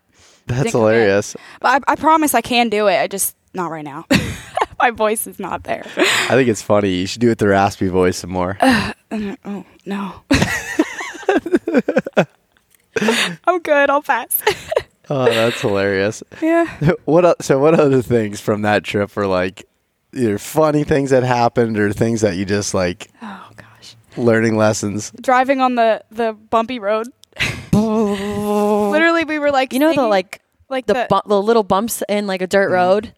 That's 0.47 0.63
Didn't 0.65 0.73
come 0.73 0.81
in. 0.83 0.95
hilarious. 0.95 1.37
but 1.61 1.83
I, 1.87 1.93
I 1.93 1.97
promise 1.97 2.35
I 2.35 2.41
can 2.41 2.69
do 2.69 2.87
it. 2.89 2.97
I 2.99 3.07
just 3.07 3.37
not 3.55 3.71
right 3.71 3.85
now. 3.85 4.07
My 4.81 4.91
voice 4.91 5.27
is 5.27 5.39
not 5.39 5.65
there. 5.65 5.85
I 5.97 6.29
think 6.31 6.49
it's 6.49 6.63
funny. 6.63 6.91
You 6.91 7.07
should 7.07 7.21
do 7.21 7.31
it 7.31 7.39
the 7.39 7.49
raspy 7.49 7.89
voice 7.89 8.17
some 8.19 8.31
more. 8.31 8.59
Oh 9.13 9.65
no. 9.87 10.23
I'm 13.45 13.61
good. 13.61 13.91
I'll 13.91 14.03
pass. 14.03 14.41
oh, 15.11 15.25
that's 15.27 15.61
hilarious. 15.61 16.23
yeah. 16.43 16.67
What 17.05 17.25
o- 17.25 17.35
so 17.41 17.59
what 17.59 17.79
other 17.79 18.03
things 18.03 18.41
from 18.41 18.63
that 18.63 18.85
trip 18.85 19.15
were 19.17 19.27
like 19.27 19.65
either 20.13 20.39
funny 20.39 20.85
things 20.85 21.11
that 21.11 21.23
happened 21.23 21.79
or 21.79 21.93
things 21.93 22.21
that 22.23 22.37
you 22.37 22.45
just 22.45 22.75
like 22.75 23.11
Oh 23.23 23.49
gosh. 23.57 23.97
learning 24.17 24.57
lessons? 24.57 25.13
Driving 25.21 25.61
on 25.61 25.75
the 25.77 26.03
the 26.11 26.33
bumpy 26.33 26.79
road. 26.79 27.09
Literally, 27.73 29.25
we 29.25 29.39
were 29.39 29.51
like, 29.51 29.73
You 29.73 29.79
know 29.79 29.89
the 29.89 29.95
singing- 29.95 30.11
like 30.11 30.41
like 30.69 30.87
the 30.87 30.95
the, 30.95 31.07
bu- 31.09 31.29
the 31.29 31.41
little 31.43 31.63
bumps 31.65 32.03
in 32.09 32.27
like 32.27 32.43
a 32.43 32.47
dirt 32.47 32.67
Mm-hmm. 32.67 32.75
road. 32.75 33.15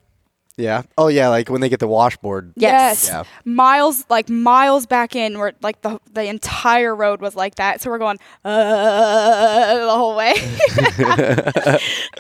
Yeah. 0.59 0.83
Oh 0.99 1.09
yeah, 1.09 1.29
like 1.29 1.49
when 1.49 1.61
they 1.63 1.69
get 1.71 1.81
the 1.81 1.89
washboard. 1.89 2.53
yes, 2.57 3.09
Yeah. 3.09 3.25
miles 3.45 4.05
like 4.11 4.29
miles 4.29 4.85
back 4.87 5.17
in, 5.17 5.39
where 5.39 5.53
like 5.63 5.81
the 5.83 5.99
the 6.13 6.25
entire 6.25 6.95
road 6.95 7.21
was 7.23 7.35
like 7.35 7.55
that. 7.55 7.81
So 7.81 7.89
we're 7.91 7.99
going 7.99 8.19
uh, 8.45 9.87
the 9.87 9.91
whole 9.95 10.15
way, 10.15 10.35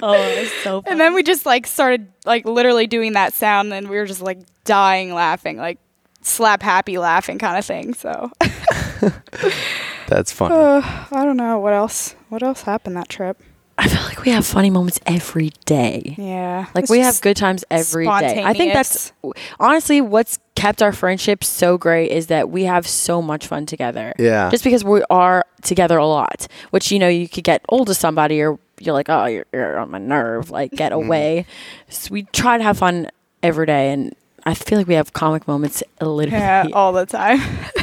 Oh, 0.03 0.14
it's 0.14 0.53
so 0.64 0.80
funny. 0.83 0.85
and 0.93 1.01
then 1.01 1.14
we 1.14 1.22
just 1.22 1.45
like 1.47 1.66
started 1.66 2.09
like 2.24 2.47
literally 2.47 2.87
doing 2.87 3.12
that 3.12 3.35
sound, 3.35 3.72
and 3.72 3.89
we 3.91 3.97
were 3.97 4.07
just 4.07 4.22
like 4.22 4.39
dying 4.64 5.12
laughing, 5.12 5.59
like 5.59 5.78
slap 6.22 6.62
happy 6.62 6.97
laughing 6.99 7.39
kind 7.39 7.59
of 7.59 7.64
thing. 7.66 7.93
So 7.95 8.30
That's 10.09 10.33
funny. 10.33 10.55
uh, 10.55 10.80
I 11.12 11.24
don't 11.24 11.37
know 11.37 11.59
what 11.59 11.74
else. 11.74 12.14
What 12.28 12.43
else 12.43 12.62
happened 12.62 12.97
that 12.97 13.09
trip? 13.09 13.43
I 13.85 13.89
feel 13.89 14.03
like 14.05 14.22
we 14.22 14.30
have 14.30 14.47
funny 14.47 14.70
moments 14.70 15.01
every 15.07 15.51
day. 15.64 16.14
Yeah, 16.16 16.66
Like 16.74 16.85
it's 16.85 16.91
we 16.91 17.01
have 17.01 17.20
good 17.20 17.37
times 17.37 17.64
every 17.70 18.05
day. 18.07 18.43
I 18.45 18.53
think 18.55 18.72
that's 18.72 19.12
honestly 19.59 20.01
what's 20.01 20.39
kept 20.55 20.83
our 20.83 20.93
friendship 20.93 21.43
so 21.43 21.76
great 21.78 22.11
is 22.12 22.28
that 22.28 22.49
we 22.51 22.62
have 22.64 22.87
so 22.87 23.20
much 23.20 23.47
fun 23.49 23.66
together. 23.66 24.12
Yeah. 24.18 24.51
Just 24.51 24.62
because 24.62 24.85
we 24.85 25.03
are 25.11 25.45
together 25.62 25.99
a 25.99 26.07
lot, 26.07 26.47
which 26.70 26.93
you 26.93 26.99
know 27.01 27.09
you 27.09 27.28
could 27.28 27.43
get 27.45 27.64
old 27.68 27.89
to 27.89 27.95
somebody 27.95 28.41
or 28.41 28.59
you're 28.80 28.95
like, 28.95 29.09
oh, 29.09 29.26
you're, 29.26 29.47
you're 29.53 29.78
on 29.78 29.91
my 29.91 29.99
nerve. 29.99 30.51
Like 30.51 30.70
get 30.72 30.93
Mm-hmm. 30.93 31.07
away. 31.07 31.47
So 31.89 32.12
we 32.12 32.22
try 32.33 32.59
to 32.59 32.62
have 32.64 32.78
fun 32.78 33.09
every 33.43 33.66
day, 33.66 33.91
and 33.93 34.14
I 34.45 34.55
feel 34.55 34.78
like 34.78 34.87
we 34.87 34.95
have 34.95 35.12
comic 35.12 35.49
moments 35.49 35.83
literally. 36.01 36.30
yeah 36.39 36.68
all 36.72 36.93
the 36.93 37.07
time. 37.07 37.41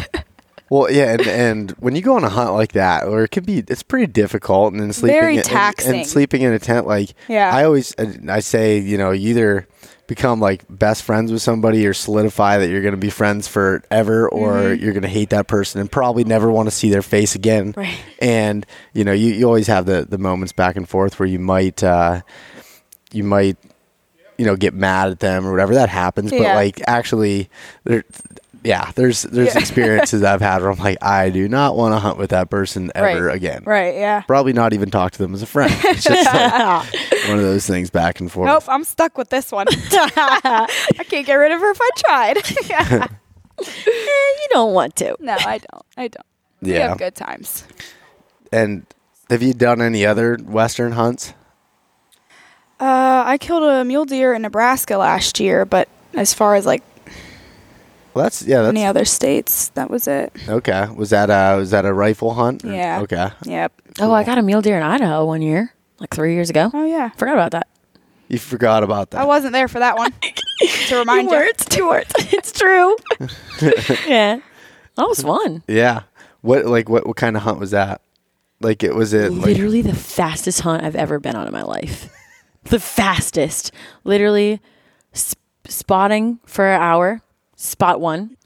Well, 0.70 0.92
yeah, 0.92 1.14
and, 1.14 1.22
and 1.28 1.72
when 1.80 1.96
you 1.96 2.02
go 2.02 2.16
on 2.16 2.24
a 2.24 2.30
hunt 2.30 2.54
like 2.54 2.74
that, 2.74 3.06
or 3.08 3.24
it 3.24 3.32
can 3.32 3.44
be, 3.44 3.64
it's 3.68 3.84
pretty 3.84 4.08
difficult, 4.08 4.72
and 4.74 4.82
then 4.82 4.94
sleeping 4.94 5.20
Very 5.20 5.34
in- 5.34 5.40
and- 5.40 5.48
taxing. 5.48 5.96
and, 6.02 6.08
sleeping 6.08 6.42
in 6.44 6.54
a 6.54 6.60
tent, 6.60 6.86
like 6.86 7.10
Yeah. 7.28 7.50
I 7.54 7.64
always, 7.66 7.96
I 8.30 8.40
say, 8.42 8.78
you 8.80 8.98
know, 8.98 9.12
you 9.12 9.30
either 9.30 9.68
become 10.08 10.40
like 10.40 10.64
best 10.70 11.04
friends 11.04 11.32
with 11.32 11.40
somebody 11.42 11.86
or 11.86 11.94
solidify 11.94 12.58
that 12.58 12.68
you're 12.70 12.82
going 12.82 12.94
to 12.96 12.98
be 13.00 13.10
friends 13.12 13.48
forever, 13.48 14.28
or 14.30 14.54
Mm-hmm. 14.54 14.84
you're 14.84 14.94
going 14.94 15.04
to 15.04 15.08
hate 15.10 15.30
that 15.32 15.48
person 15.48 15.82
and 15.82 15.92
probably 15.92 16.24
never 16.24 16.50
want 16.52 16.68
to 16.68 16.72
see 16.76 16.90
their 16.90 17.02
face 17.04 17.36
again. 17.36 17.74
Right. 17.78 18.00
And 18.20 18.66
you 18.94 19.04
know, 19.04 19.12
you, 19.12 19.34
you 19.34 19.46
always 19.46 19.68
have 19.68 19.86
the 19.86 20.06
the 20.10 20.18
moments 20.18 20.52
back 20.52 20.76
and 20.78 20.88
forth 20.90 21.20
where 21.20 21.28
you 21.30 21.38
might, 21.40 21.84
uh, 21.84 22.22
you 23.12 23.24
might, 23.24 23.58
you 24.38 24.46
know, 24.46 24.56
get 24.56 24.74
mad 24.74 25.10
at 25.12 25.20
them 25.20 25.46
or 25.46 25.52
whatever 25.52 25.76
that 25.76 25.90
happens. 25.90 26.32
But 26.32 26.42
like 26.42 26.82
actually, 26.88 27.50
there 27.84 28.04
yeah, 28.64 28.92
there's 28.96 29.24
there's 29.24 29.54
Yeah. 29.56 29.60
experiences 29.62 30.24
I've 30.24 30.42
had 30.42 30.62
where 30.62 30.72
I'm 30.72 30.78
like, 30.78 30.98
I 31.04 31.30
do 31.30 31.48
not 31.48 31.76
want 31.78 31.94
to 31.94 32.00
hunt 32.00 32.18
with 32.18 32.30
that 32.32 32.50
person 32.50 32.92
ever 32.96 33.26
Right. 33.28 33.36
again. 33.36 33.64
Right, 33.66 33.96
yeah. 33.96 34.22
Probably 34.22 34.54
not 34.54 34.74
even 34.74 34.90
talk 34.92 35.12
to 35.14 35.18
them 35.18 35.34
as 35.34 35.42
a 35.42 35.46
friend. 35.46 35.72
It's 35.86 36.04
just 36.04 36.26
like 36.26 36.94
one 37.30 37.38
of 37.38 37.44
those 37.44 37.66
things 37.68 37.90
back 37.90 38.20
and 38.20 38.32
forth. 38.32 38.48
Nope, 38.48 38.64
I'm 38.68 38.84
stuck 38.84 39.18
with 39.18 39.30
this 39.30 39.52
one. 39.52 39.68
I 39.70 41.04
can't 41.08 41.26
get 41.26 41.36
rid 41.36 41.52
of 41.52 41.60
her 41.62 41.72
if 41.72 41.80
I 41.82 41.90
tried. 41.98 42.38
Eh, 43.62 43.66
you 43.68 44.48
don't 44.52 44.74
want 44.74 44.96
to. 44.98 45.16
no, 45.20 45.34
I 45.34 45.58
don't. 45.60 45.86
I 45.98 46.08
don't. 46.08 46.26
We 46.62 46.74
Yeah. 46.74 46.90
have 46.90 46.98
good 46.98 47.16
times. 47.16 47.66
And 48.52 48.86
have 49.30 49.42
you 49.44 49.54
done 49.54 49.82
any 49.82 50.06
other 50.06 50.38
western 50.42 50.94
hunts? 50.94 51.34
Uh, 52.80 53.24
I 53.26 53.38
killed 53.38 53.64
a 53.64 53.84
mule 53.84 54.06
deer 54.06 54.34
in 54.34 54.42
Nebraska 54.42 54.98
last 54.98 55.40
year, 55.40 55.66
but 55.66 55.90
as 56.14 56.34
far 56.34 56.56
as 56.56 56.66
like 56.66 56.82
Well, 58.20 58.26
that's 58.26 58.42
yeah, 58.42 58.62
that's 58.64 58.70
any 58.76 58.86
other 58.86 59.06
states, 59.06 59.70
that 59.76 59.90
was 59.90 60.08
it. 60.08 60.34
okay. 60.50 60.88
Was 60.94 61.12
that 61.12 61.30
a 61.30 61.58
was 61.58 61.72
that 61.72 61.86
a 61.86 61.94
rifle 61.94 62.34
hunt? 62.34 62.66
or- 62.66 62.72
Yeah. 62.74 63.00
Okay. 63.02 63.30
Yep. 63.46 63.72
Oh, 64.02 64.12
I 64.12 64.24
got 64.26 64.38
a 64.38 64.42
mule 64.42 64.62
deer 64.62 64.76
in 64.78 64.84
Idaho 64.84 65.24
one 65.26 65.42
year, 65.42 65.74
like 66.00 66.14
three 66.14 66.34
years 66.34 66.50
ago. 66.50 66.70
Oh 66.74 66.86
yeah. 66.86 67.10
Forgot 67.12 67.34
about 67.34 67.52
that. 67.52 67.68
You 68.28 68.38
forgot 68.38 68.84
about 68.84 69.12
that. 69.12 69.22
I 69.22 69.26
wasn't 69.26 69.54
there 69.54 69.68
for 69.70 69.80
that 69.80 69.96
one. 69.98 70.12
to 70.88 70.98
remind 70.98 71.30
you. 71.30 71.36
words, 71.38 71.64
two 71.66 71.88
words. 71.88 72.12
it's 72.34 72.52
true. 72.52 72.96
yeah, 74.08 74.40
that 74.96 75.08
was 75.08 75.22
fun. 75.22 75.64
yeah. 75.68 76.04
What 76.42 76.66
like 76.66 76.90
what 76.90 77.08
what 77.08 77.16
kind 77.16 77.36
of 77.38 77.44
hunt 77.44 77.60
was 77.60 77.72
that? 77.72 78.02
Like 78.62 78.84
it 78.84 78.94
was 78.96 79.14
it 79.14 79.32
like 79.32 79.46
Literally 79.46 79.82
the 79.82 79.96
fastest 79.96 80.62
hunt 80.62 80.84
I've 80.84 80.96
ever 80.98 81.20
been 81.20 81.36
on 81.36 81.48
in 81.48 81.54
my 81.54 81.64
life. 81.64 82.10
The 82.66 82.80
fastest. 82.80 83.72
Literally 84.04 84.60
sp- 85.16 85.40
spotting 85.68 86.40
for 86.46 86.68
an 86.68 86.82
hour, 86.82 87.22
spot 87.60 88.00
one, 88.00 88.38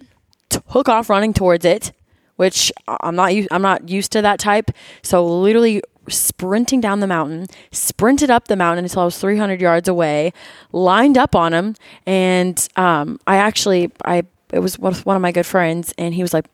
took 0.50 0.90
off 0.90 1.10
running 1.10 1.34
towards 1.34 1.64
it, 1.64 1.92
which 2.36 2.72
I'm 2.88 3.16
not 3.16 3.32
I'm 3.52 3.62
not 3.62 3.90
used 3.90 4.12
to 4.14 4.22
that 4.22 4.40
type. 4.40 4.72
So 5.02 5.26
literally 5.26 5.82
sprinting 6.10 6.82
down 6.82 7.00
the 7.00 7.08
mountain, 7.08 7.48
sprinted 7.72 8.30
up 8.30 8.48
the 8.48 8.56
mountain 8.56 8.84
until 8.86 9.04
I 9.04 9.06
was 9.06 9.18
300 9.18 9.62
yards 9.62 9.88
away, 9.88 10.34
lined 10.72 11.18
up 11.18 11.36
on 11.36 11.54
him, 11.54 11.76
and 12.06 12.68
um, 12.76 13.20
I 13.28 13.38
actually 13.38 13.92
I 14.04 14.24
it 14.52 14.60
was 14.60 14.78
one 14.78 14.94
of 14.94 15.06
one 15.06 15.16
of 15.16 15.22
my 15.22 15.32
good 15.32 15.46
friends, 15.46 15.94
and 15.98 16.14
he 16.14 16.22
was 16.22 16.34
like, 16.34 16.46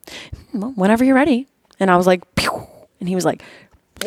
well, 0.52 0.72
"Whenever 0.76 1.04
you're 1.04 1.16
ready," 1.16 1.46
and 1.78 1.90
I 1.90 1.96
was 1.96 2.06
like, 2.06 2.22
Pew! 2.34 2.66
and 3.00 3.08
he 3.08 3.14
was 3.14 3.24
like, 3.24 3.42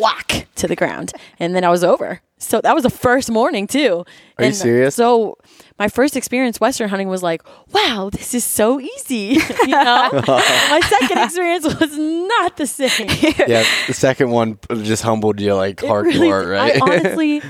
whack 0.00 0.46
to 0.56 0.66
the 0.66 0.76
ground, 0.76 1.12
and 1.38 1.54
then 1.54 1.64
I 1.64 1.68
was 1.68 1.84
over. 1.84 2.20
So 2.38 2.60
that 2.60 2.74
was 2.74 2.82
the 2.82 2.90
first 2.90 3.30
morning 3.30 3.66
too. 3.66 4.04
Are 4.38 4.44
you 4.44 4.52
serious? 4.52 4.94
So 4.94 5.38
my 5.78 5.88
first 5.88 6.16
experience 6.16 6.60
western 6.60 6.88
hunting 6.88 7.08
was 7.08 7.22
like, 7.22 7.42
wow, 7.72 8.08
this 8.12 8.32
is 8.34 8.44
so 8.44 8.80
easy. 8.80 9.38
you 9.62 9.66
know, 9.68 10.08
my 10.26 10.80
second 10.84 11.18
experience 11.18 11.64
was 11.64 11.96
not 11.98 12.56
the 12.56 12.66
same. 12.66 13.08
yeah, 13.48 13.64
the 13.86 13.94
second 13.94 14.30
one 14.30 14.58
just 14.82 15.02
humbled 15.02 15.40
you 15.40 15.54
like 15.54 15.82
It 15.82 15.88
hardcore, 15.88 16.04
really- 16.04 16.30
right? 16.30 16.76
I 16.76 16.80
honestly 16.80 17.42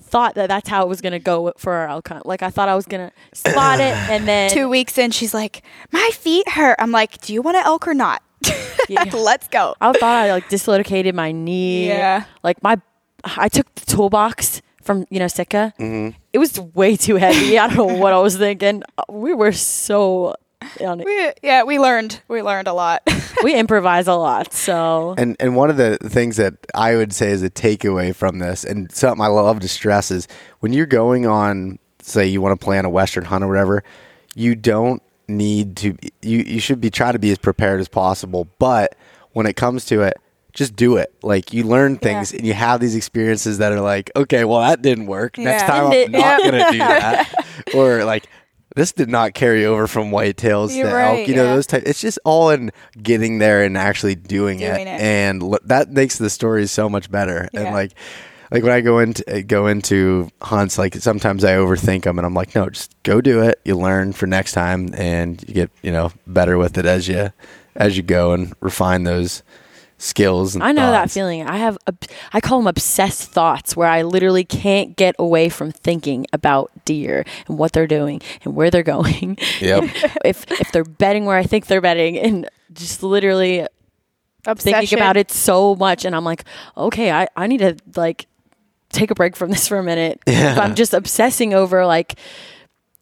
thought 0.00 0.34
that 0.34 0.48
that's 0.48 0.68
how 0.68 0.82
it 0.82 0.88
was 0.88 1.00
gonna 1.00 1.18
go 1.18 1.52
for 1.56 1.72
our 1.72 1.88
elk 1.88 2.08
hunt. 2.08 2.26
Like 2.26 2.42
I 2.42 2.50
thought 2.50 2.68
I 2.68 2.74
was 2.76 2.84
gonna 2.86 3.10
spot 3.32 3.80
it 3.80 3.94
and 4.10 4.28
then 4.28 4.50
Two 4.50 4.68
weeks 4.68 4.98
in, 4.98 5.10
she's 5.10 5.32
like, 5.32 5.62
"My 5.90 6.10
feet 6.12 6.46
hurt." 6.50 6.76
I'm 6.78 6.90
like, 6.92 7.20
"Do 7.22 7.32
you 7.32 7.40
want 7.42 7.56
an 7.56 7.64
elk 7.64 7.88
or 7.88 7.94
not?" 7.94 8.22
Yeah. 8.88 9.04
Let's 9.14 9.48
go. 9.48 9.74
I 9.80 9.92
thought 9.92 10.02
I 10.02 10.32
like 10.32 10.48
dislocated 10.50 11.14
my 11.14 11.32
knee. 11.32 11.86
Yeah. 11.88 12.24
Like 12.42 12.62
my, 12.62 12.78
I 13.24 13.48
took 13.48 13.72
the 13.76 13.86
toolbox 13.86 14.60
from 14.82 15.06
you 15.08 15.18
know 15.18 15.28
Sitka. 15.28 15.72
Mm-hmm. 15.78 16.18
It 16.32 16.38
was 16.38 16.58
way 16.58 16.96
too 16.96 17.16
heavy. 17.16 17.58
I 17.58 17.68
don't 17.68 17.76
know 17.76 17.98
what 17.98 18.12
I 18.12 18.18
was 18.18 18.36
thinking. 18.36 18.82
We 19.08 19.34
were 19.34 19.52
so, 19.52 20.34
on 20.80 21.00
it. 21.00 21.06
We, 21.06 21.32
yeah, 21.42 21.64
we 21.64 21.78
learned. 21.78 22.20
We 22.28 22.42
learned 22.42 22.68
a 22.68 22.72
lot. 22.72 23.02
we 23.42 23.54
improvise 23.54 24.06
a 24.06 24.14
lot. 24.14 24.52
So 24.52 25.14
And 25.18 25.36
and 25.40 25.56
one 25.56 25.70
of 25.70 25.76
the 25.76 25.98
things 25.98 26.36
that 26.36 26.54
I 26.74 26.96
would 26.96 27.12
say 27.12 27.30
is 27.30 27.42
a 27.42 27.50
takeaway 27.50 28.14
from 28.14 28.38
this, 28.38 28.64
and 28.64 28.90
something 28.92 29.22
I 29.22 29.28
love 29.28 29.60
to 29.60 29.68
stress 29.68 30.10
is 30.10 30.28
when 30.60 30.72
you're 30.72 30.86
going 30.86 31.26
on, 31.26 31.78
say 32.00 32.26
you 32.26 32.40
want 32.40 32.58
to 32.58 32.64
plan 32.64 32.84
a 32.84 32.90
western 32.90 33.24
hunt 33.24 33.44
or 33.44 33.48
whatever, 33.48 33.84
you 34.34 34.54
don't 34.54 35.02
need 35.28 35.76
to. 35.78 35.96
You 36.22 36.38
you 36.38 36.60
should 36.60 36.80
be 36.80 36.90
trying 36.90 37.12
to 37.12 37.18
be 37.18 37.30
as 37.30 37.38
prepared 37.38 37.80
as 37.80 37.88
possible. 37.88 38.48
But 38.58 38.96
when 39.32 39.46
it 39.46 39.56
comes 39.56 39.84
to 39.86 40.02
it, 40.02 40.14
just 40.52 40.76
do 40.76 40.96
it. 40.96 41.14
Like 41.22 41.52
you 41.52 41.64
learn 41.64 41.96
things 41.96 42.32
and 42.32 42.44
you 42.46 42.52
have 42.54 42.80
these 42.80 42.94
experiences 42.94 43.58
that 43.58 43.72
are 43.72 43.80
like, 43.80 44.10
okay, 44.16 44.44
well 44.44 44.60
that 44.60 44.82
didn't 44.82 45.06
work. 45.06 45.38
Next 45.38 45.62
time 45.64 45.86
I'm 45.92 46.12
not 46.12 46.42
gonna 46.42 46.72
do 46.72 46.78
that. 46.78 47.32
or 47.74 48.04
like. 48.04 48.26
This 48.74 48.92
did 48.92 49.10
not 49.10 49.34
carry 49.34 49.66
over 49.66 49.86
from 49.86 50.10
whitetails 50.10 50.74
You're 50.74 50.88
to 50.88 50.94
right, 50.94 51.18
elk. 51.20 51.28
You 51.28 51.34
know 51.34 51.44
yeah. 51.44 51.54
those 51.56 51.66
type. 51.66 51.82
It's 51.84 52.00
just 52.00 52.18
all 52.24 52.48
in 52.48 52.70
getting 53.02 53.36
there 53.38 53.62
and 53.64 53.76
actually 53.76 54.14
doing, 54.14 54.60
Doing 54.60 54.70
it. 54.70 54.86
it. 54.86 54.98
and 54.98 55.42
l- 55.42 55.58
that 55.64 55.90
makes 55.90 56.16
the 56.16 56.30
stories 56.30 56.70
so 56.70 56.88
much 56.88 57.10
better. 57.10 57.50
And 57.52 57.64
like, 57.74 57.92
like 58.50 58.62
when 58.62 58.72
I 58.72 58.80
go 58.80 59.00
into 59.00 59.30
uh, 59.30 59.42
go 59.46 59.66
into 59.66 60.30
hunts, 60.40 60.78
like 60.78 60.94
sometimes 60.94 61.44
I 61.44 61.52
overthink 61.56 62.04
them, 62.04 62.18
and 62.18 62.24
I'm 62.24 62.32
like, 62.32 62.54
no, 62.54 62.70
just 62.70 62.94
go 63.02 63.20
do 63.20 63.42
it. 63.42 63.60
You 63.66 63.76
learn 63.76 64.14
for 64.14 64.26
next 64.26 64.52
time, 64.52 64.88
and 64.94 65.42
you 65.46 65.52
get 65.52 65.70
you 65.82 65.92
know 65.92 66.10
better 66.26 66.56
with 66.56 66.78
it 66.78 66.86
as 66.86 67.06
you 67.06 67.30
as 67.76 67.98
you 67.98 68.02
go 68.02 68.32
and 68.32 68.54
refine 68.60 69.04
those 69.04 69.42
skills. 70.02 70.54
And 70.54 70.64
I 70.64 70.72
know 70.72 70.90
that 70.90 71.10
feeling. 71.10 71.46
I 71.46 71.56
have, 71.58 71.78
I 72.32 72.40
call 72.40 72.58
them 72.58 72.66
obsessed 72.66 73.30
thoughts, 73.30 73.76
where 73.76 73.88
I 73.88 74.02
literally 74.02 74.44
can't 74.44 74.96
get 74.96 75.14
away 75.18 75.48
from 75.48 75.70
thinking 75.70 76.26
about 76.32 76.70
deer 76.84 77.24
and 77.46 77.58
what 77.58 77.72
they're 77.72 77.86
doing 77.86 78.20
and 78.44 78.54
where 78.54 78.70
they're 78.70 78.82
going. 78.96 79.38
Yep. 79.60 79.84
If 80.24 80.50
if 80.52 80.70
they're 80.72 80.84
bedding 80.84 81.24
where 81.24 81.36
I 81.36 81.42
think 81.42 81.66
they're 81.66 81.80
bedding, 81.80 82.18
and 82.18 82.48
just 82.72 83.02
literally 83.02 83.66
Obsession. 84.46 84.80
thinking 84.80 84.98
about 84.98 85.16
it 85.16 85.30
so 85.30 85.74
much 85.74 86.04
and 86.04 86.14
I'm 86.16 86.24
like, 86.24 86.44
okay, 86.76 87.10
I, 87.10 87.28
I 87.36 87.46
need 87.46 87.58
to 87.58 87.76
like 87.96 88.26
take 88.90 89.10
a 89.10 89.14
break 89.14 89.36
from 89.36 89.50
this 89.50 89.68
for 89.68 89.78
a 89.78 89.82
minute. 89.82 90.20
If 90.26 90.58
I'm 90.58 90.74
just 90.74 90.94
obsessing 90.94 91.54
over 91.54 91.86
like, 91.86 92.18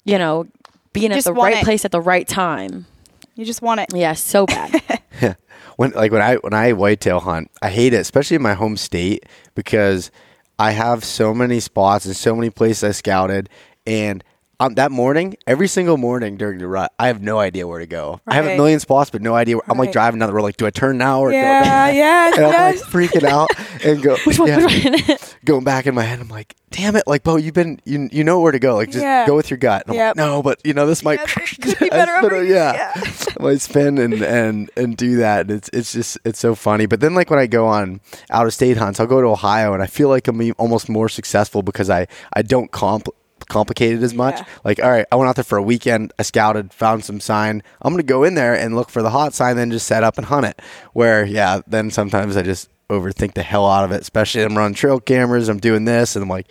you 0.04 0.18
know, 0.18 0.46
being 0.92 1.12
at 1.12 1.24
the 1.24 1.32
right 1.32 1.58
it. 1.58 1.64
place 1.64 1.84
at 1.84 1.92
the 1.92 2.00
right 2.00 2.26
time. 2.26 2.86
You 3.34 3.44
just 3.44 3.62
want 3.62 3.80
it. 3.80 3.94
Yeah, 3.94 4.14
so 4.14 4.46
bad. 4.46 5.38
When 5.80 5.92
like 5.92 6.12
when 6.12 6.20
I 6.20 6.34
when 6.36 6.52
I 6.52 6.74
whitetail 6.74 7.20
hunt, 7.20 7.50
I 7.62 7.70
hate 7.70 7.94
it, 7.94 8.02
especially 8.02 8.34
in 8.34 8.42
my 8.42 8.52
home 8.52 8.76
state 8.76 9.24
because 9.54 10.10
I 10.58 10.72
have 10.72 11.04
so 11.04 11.32
many 11.32 11.58
spots 11.58 12.04
and 12.04 12.14
so 12.14 12.36
many 12.36 12.50
places 12.50 12.84
I 12.84 12.90
scouted, 12.90 13.48
and 13.86 14.22
um, 14.60 14.74
that 14.74 14.92
morning, 14.92 15.34
every 15.46 15.66
single 15.66 15.96
morning 15.96 16.36
during 16.36 16.58
the 16.58 16.66
rut, 16.68 16.92
I 16.98 17.06
have 17.08 17.20
no 17.22 17.38
idea 17.38 17.66
where 17.66 17.78
to 17.80 17.86
go. 17.86 18.20
I 18.26 18.34
have 18.34 18.44
a 18.46 18.56
million 18.56 18.78
spots, 18.78 19.10
but 19.10 19.22
no 19.22 19.34
idea. 19.34 19.56
Where, 19.56 19.62
I'm 19.68 19.78
like 19.78 19.90
driving 19.90 20.20
down 20.20 20.28
the 20.28 20.34
road, 20.34 20.42
like, 20.42 20.56
do 20.58 20.66
I 20.66 20.70
turn 20.70 20.98
now 20.98 21.20
or 21.20 21.32
Yeah, 21.32 21.62
I? 21.64 21.90
yeah, 21.92 22.32
And 22.36 22.44
I'm 22.46 22.52
like 22.76 22.76
freaking 22.84 23.24
out 23.24 23.48
and 23.84 24.02
go. 24.02 24.16
Which 24.24 24.38
one? 24.38 24.48
yeah, 24.48 24.64
Which 24.64 24.84
one? 25.08 25.18
going 25.44 25.64
back 25.64 25.86
in 25.86 25.94
my 25.94 26.02
head, 26.02 26.20
I'm 26.20 26.28
like, 26.28 26.54
damn 26.70 26.94
it, 26.94 27.04
like 27.06 27.22
Beau, 27.24 27.36
you've 27.36 27.54
been 27.54 27.80
you 27.84 28.08
you 28.12 28.22
know 28.22 28.38
where 28.40 28.52
to 28.52 28.58
go, 28.58 28.76
like 28.76 28.90
just 28.90 29.02
Yeah. 29.02 29.26
go 29.26 29.34
with 29.34 29.50
your 29.50 29.56
gut. 29.58 29.84
And 29.86 29.92
I'm 29.92 29.96
Yep. 29.96 30.16
like, 30.16 30.16
no, 30.16 30.42
but 30.42 30.60
you 30.62 30.74
know 30.74 30.86
this 30.86 31.02
might 31.02 31.18
Yeah, 31.20 31.26
could 31.26 31.78
be 31.80 31.88
better 31.88 32.12
spin 32.18 32.24
over 32.26 32.34
a- 32.36 32.44
here. 32.44 32.54
yeah, 32.54 32.92
I 32.94 33.42
might 33.42 33.60
spin 33.62 33.98
and 33.98 34.14
and 34.22 34.70
and 34.76 34.96
do 34.96 35.16
that. 35.16 35.42
And 35.42 35.50
it's 35.52 35.70
it's 35.72 35.92
just 35.92 36.18
it's 36.24 36.38
so 36.38 36.54
funny. 36.54 36.84
But 36.86 37.00
then 37.00 37.14
like 37.14 37.30
when 37.30 37.38
I 37.38 37.46
go 37.46 37.66
on 37.66 38.00
out 38.30 38.46
of 38.46 38.52
state 38.54 38.76
hunts, 38.76 39.00
I'll 39.00 39.06
go 39.06 39.20
to 39.22 39.26
Ohio 39.28 39.72
and 39.72 39.82
I 39.82 39.86
feel 39.86 40.08
like 40.10 40.28
I'm 40.28 40.52
almost 40.58 40.88
more 40.88 41.08
successful 41.08 41.62
because 41.62 41.88
I 41.90 42.06
I 42.34 42.42
don't 42.42 42.70
comp 42.70 43.08
complicate 43.50 43.92
it 43.94 44.02
as 44.02 44.14
much. 44.14 44.38
Yeah. 44.38 44.44
Like, 44.64 44.80
all 44.82 44.90
right, 44.90 45.04
I 45.12 45.16
went 45.16 45.28
out 45.28 45.36
there 45.36 45.44
for 45.44 45.58
a 45.58 45.62
weekend, 45.62 46.12
I 46.18 46.22
scouted, 46.22 46.72
found 46.72 47.04
some 47.04 47.20
sign. 47.20 47.62
I'm 47.82 47.92
gonna 47.92 48.02
go 48.02 48.24
in 48.24 48.34
there 48.34 48.54
and 48.54 48.74
look 48.74 48.88
for 48.88 49.02
the 49.02 49.10
hot 49.10 49.34
sign, 49.34 49.56
then 49.56 49.70
just 49.70 49.86
set 49.86 50.02
up 50.02 50.16
and 50.16 50.26
hunt 50.26 50.46
it. 50.46 50.62
Where 50.94 51.24
yeah, 51.24 51.60
then 51.66 51.90
sometimes 51.90 52.36
I 52.36 52.42
just 52.42 52.70
overthink 52.88 53.34
the 53.34 53.42
hell 53.42 53.68
out 53.68 53.84
of 53.84 53.92
it, 53.92 54.00
especially 54.00 54.42
I'm 54.42 54.56
running 54.56 54.74
trail 54.74 54.98
cameras, 55.00 55.48
I'm 55.48 55.60
doing 55.60 55.84
this, 55.84 56.16
and 56.16 56.22
I'm 56.22 56.28
like, 56.30 56.46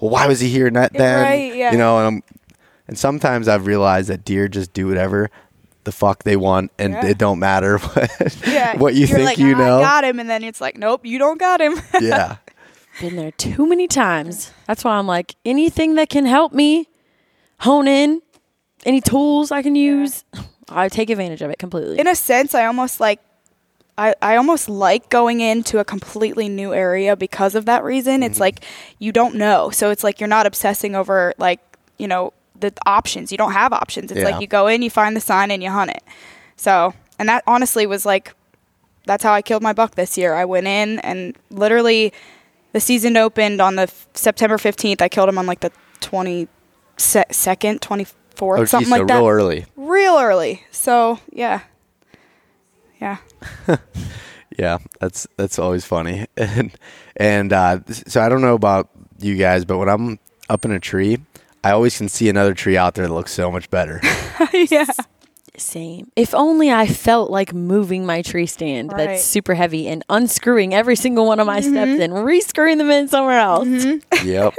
well, 0.00 0.10
why 0.10 0.26
was 0.26 0.40
he 0.40 0.48
here 0.48 0.70
not 0.70 0.92
then? 0.92 1.22
Right, 1.24 1.54
yeah. 1.54 1.72
You 1.72 1.78
know, 1.78 1.98
and 1.98 2.06
I'm 2.06 2.22
and 2.88 2.98
sometimes 2.98 3.48
I've 3.48 3.66
realized 3.66 4.08
that 4.08 4.24
deer 4.24 4.48
just 4.48 4.72
do 4.72 4.86
whatever 4.88 5.30
the 5.84 5.92
fuck 5.92 6.22
they 6.22 6.36
want, 6.36 6.70
and 6.78 6.92
Yeah. 6.92 7.06
it 7.06 7.18
don't 7.18 7.38
matter 7.40 7.78
what, 7.78 8.36
Yeah. 8.46 8.76
what 8.76 8.94
you 8.94 9.06
You're 9.06 9.18
think 9.18 9.26
like, 9.30 9.38
you 9.38 9.54
ah, 9.56 9.58
"I 9.58 9.64
know. 9.66 9.80
got 9.80 10.04
him, 10.04 10.20
and 10.20 10.30
then 10.30 10.44
it's 10.44 10.60
like, 10.60 10.78
nope, 10.78 11.04
you 11.04 11.18
don't 11.18 11.38
got 11.40 11.60
him. 11.60 11.74
yeah, 12.00 12.36
Been 13.00 13.16
there 13.16 13.32
too 13.32 13.66
many 13.66 13.88
times. 13.88 14.52
That's 14.66 14.84
why 14.84 14.96
I'm 14.96 15.06
like, 15.06 15.34
anything 15.44 15.94
that 15.96 16.08
can 16.08 16.26
help 16.26 16.52
me 16.52 16.88
hone 17.60 17.88
in, 17.88 18.22
any 18.84 19.00
tools 19.00 19.50
I 19.50 19.62
can 19.62 19.74
use, 19.74 20.24
I 20.68 20.88
take 20.88 21.10
advantage 21.10 21.42
of 21.42 21.50
it 21.50 21.58
completely. 21.58 21.98
in 21.98 22.06
a 22.06 22.14
sense, 22.14 22.54
I 22.54 22.66
almost 22.66 23.00
like. 23.00 23.20
I, 23.98 24.14
I 24.22 24.36
almost 24.36 24.70
like 24.70 25.10
going 25.10 25.42
into 25.42 25.78
a 25.78 25.84
completely 25.84 26.48
new 26.48 26.72
area 26.72 27.14
because 27.14 27.54
of 27.54 27.66
that 27.66 27.84
reason. 27.84 28.22
It's 28.22 28.36
mm-hmm. 28.36 28.40
like 28.40 28.64
you 28.98 29.12
don't 29.12 29.34
know. 29.34 29.68
So 29.68 29.90
it's 29.90 30.02
like 30.02 30.18
you're 30.18 30.28
not 30.28 30.46
obsessing 30.46 30.96
over 30.96 31.34
like, 31.36 31.60
you 31.98 32.08
know, 32.08 32.32
the 32.58 32.72
options. 32.86 33.30
You 33.30 33.36
don't 33.36 33.52
have 33.52 33.74
options. 33.74 34.10
It's 34.10 34.20
Yeah. 34.20 34.30
like 34.30 34.40
you 34.40 34.46
go 34.46 34.66
in, 34.66 34.80
you 34.80 34.88
find 34.88 35.14
the 35.14 35.20
sign 35.20 35.50
and 35.50 35.62
you 35.62 35.68
hunt 35.70 35.90
it. 35.90 36.02
So, 36.56 36.94
and 37.18 37.28
that 37.28 37.44
honestly 37.46 37.86
was 37.86 38.06
like 38.06 38.34
that's 39.04 39.22
how 39.22 39.32
I 39.32 39.42
killed 39.42 39.62
my 39.62 39.72
buck 39.72 39.94
this 39.94 40.16
year. 40.16 40.34
I 40.34 40.46
went 40.46 40.66
in 40.66 40.98
and 41.00 41.36
literally 41.50 42.14
the 42.72 42.80
season 42.80 43.16
opened 43.16 43.60
on 43.60 43.76
the 43.76 43.82
f- 43.82 44.08
September 44.14 44.56
15th. 44.56 45.00
I 45.02 45.08
killed 45.08 45.28
him 45.28 45.38
on 45.38 45.46
like 45.46 45.60
the 45.60 45.70
22nd, 46.00 46.48
21st, 46.98 48.14
fourth, 48.34 48.60
Oh, 48.60 48.64
something 48.64 48.86
geez, 48.86 48.94
so 48.94 48.98
like 49.00 49.08
that. 49.08 49.14
real 49.18 49.28
early. 49.28 49.66
Real 49.76 50.18
early. 50.18 50.64
So 50.70 51.18
yeah, 51.32 51.60
yeah. 53.00 53.18
Yeah, 54.58 54.78
that's 55.00 55.26
that's 55.38 55.58
always 55.58 55.84
funny. 55.86 56.26
And 56.36 56.72
and 57.16 57.52
uh, 57.54 57.80
so 57.90 58.20
I 58.20 58.28
don't 58.28 58.42
know 58.42 58.54
about 58.54 58.90
you 59.18 59.36
guys, 59.36 59.64
but 59.64 59.78
when 59.78 59.88
I'm 59.88 60.18
up 60.50 60.66
in 60.66 60.72
a 60.72 60.78
tree, 60.78 61.18
I 61.64 61.70
always 61.70 61.96
can 61.96 62.08
see 62.10 62.28
another 62.28 62.52
tree 62.52 62.76
out 62.76 62.94
there 62.94 63.06
that 63.06 63.14
looks 63.14 63.32
so 63.32 63.50
much 63.50 63.70
better. 63.70 64.00
yeah. 64.52 64.84
Same. 65.58 66.10
If 66.16 66.34
only 66.34 66.72
I 66.72 66.86
felt 66.86 67.30
like 67.30 67.52
moving 67.52 68.06
my 68.06 68.22
tree 68.22 68.46
stand 68.46 68.92
Right. 68.92 69.06
that's 69.06 69.22
super 69.24 69.54
heavy 69.54 69.86
and 69.86 70.02
unscrewing 70.08 70.74
every 70.74 70.96
single 70.96 71.26
one 71.26 71.40
of 71.40 71.46
my 71.46 71.60
steps 71.60 71.90
mm-hmm. 71.90 72.00
and 72.00 72.24
re-screwing 72.24 72.78
them 72.78 72.90
in 72.90 73.08
somewhere 73.08 73.38
else. 73.38 73.68
Mm-hmm. 73.68 74.28
yep. 74.28 74.54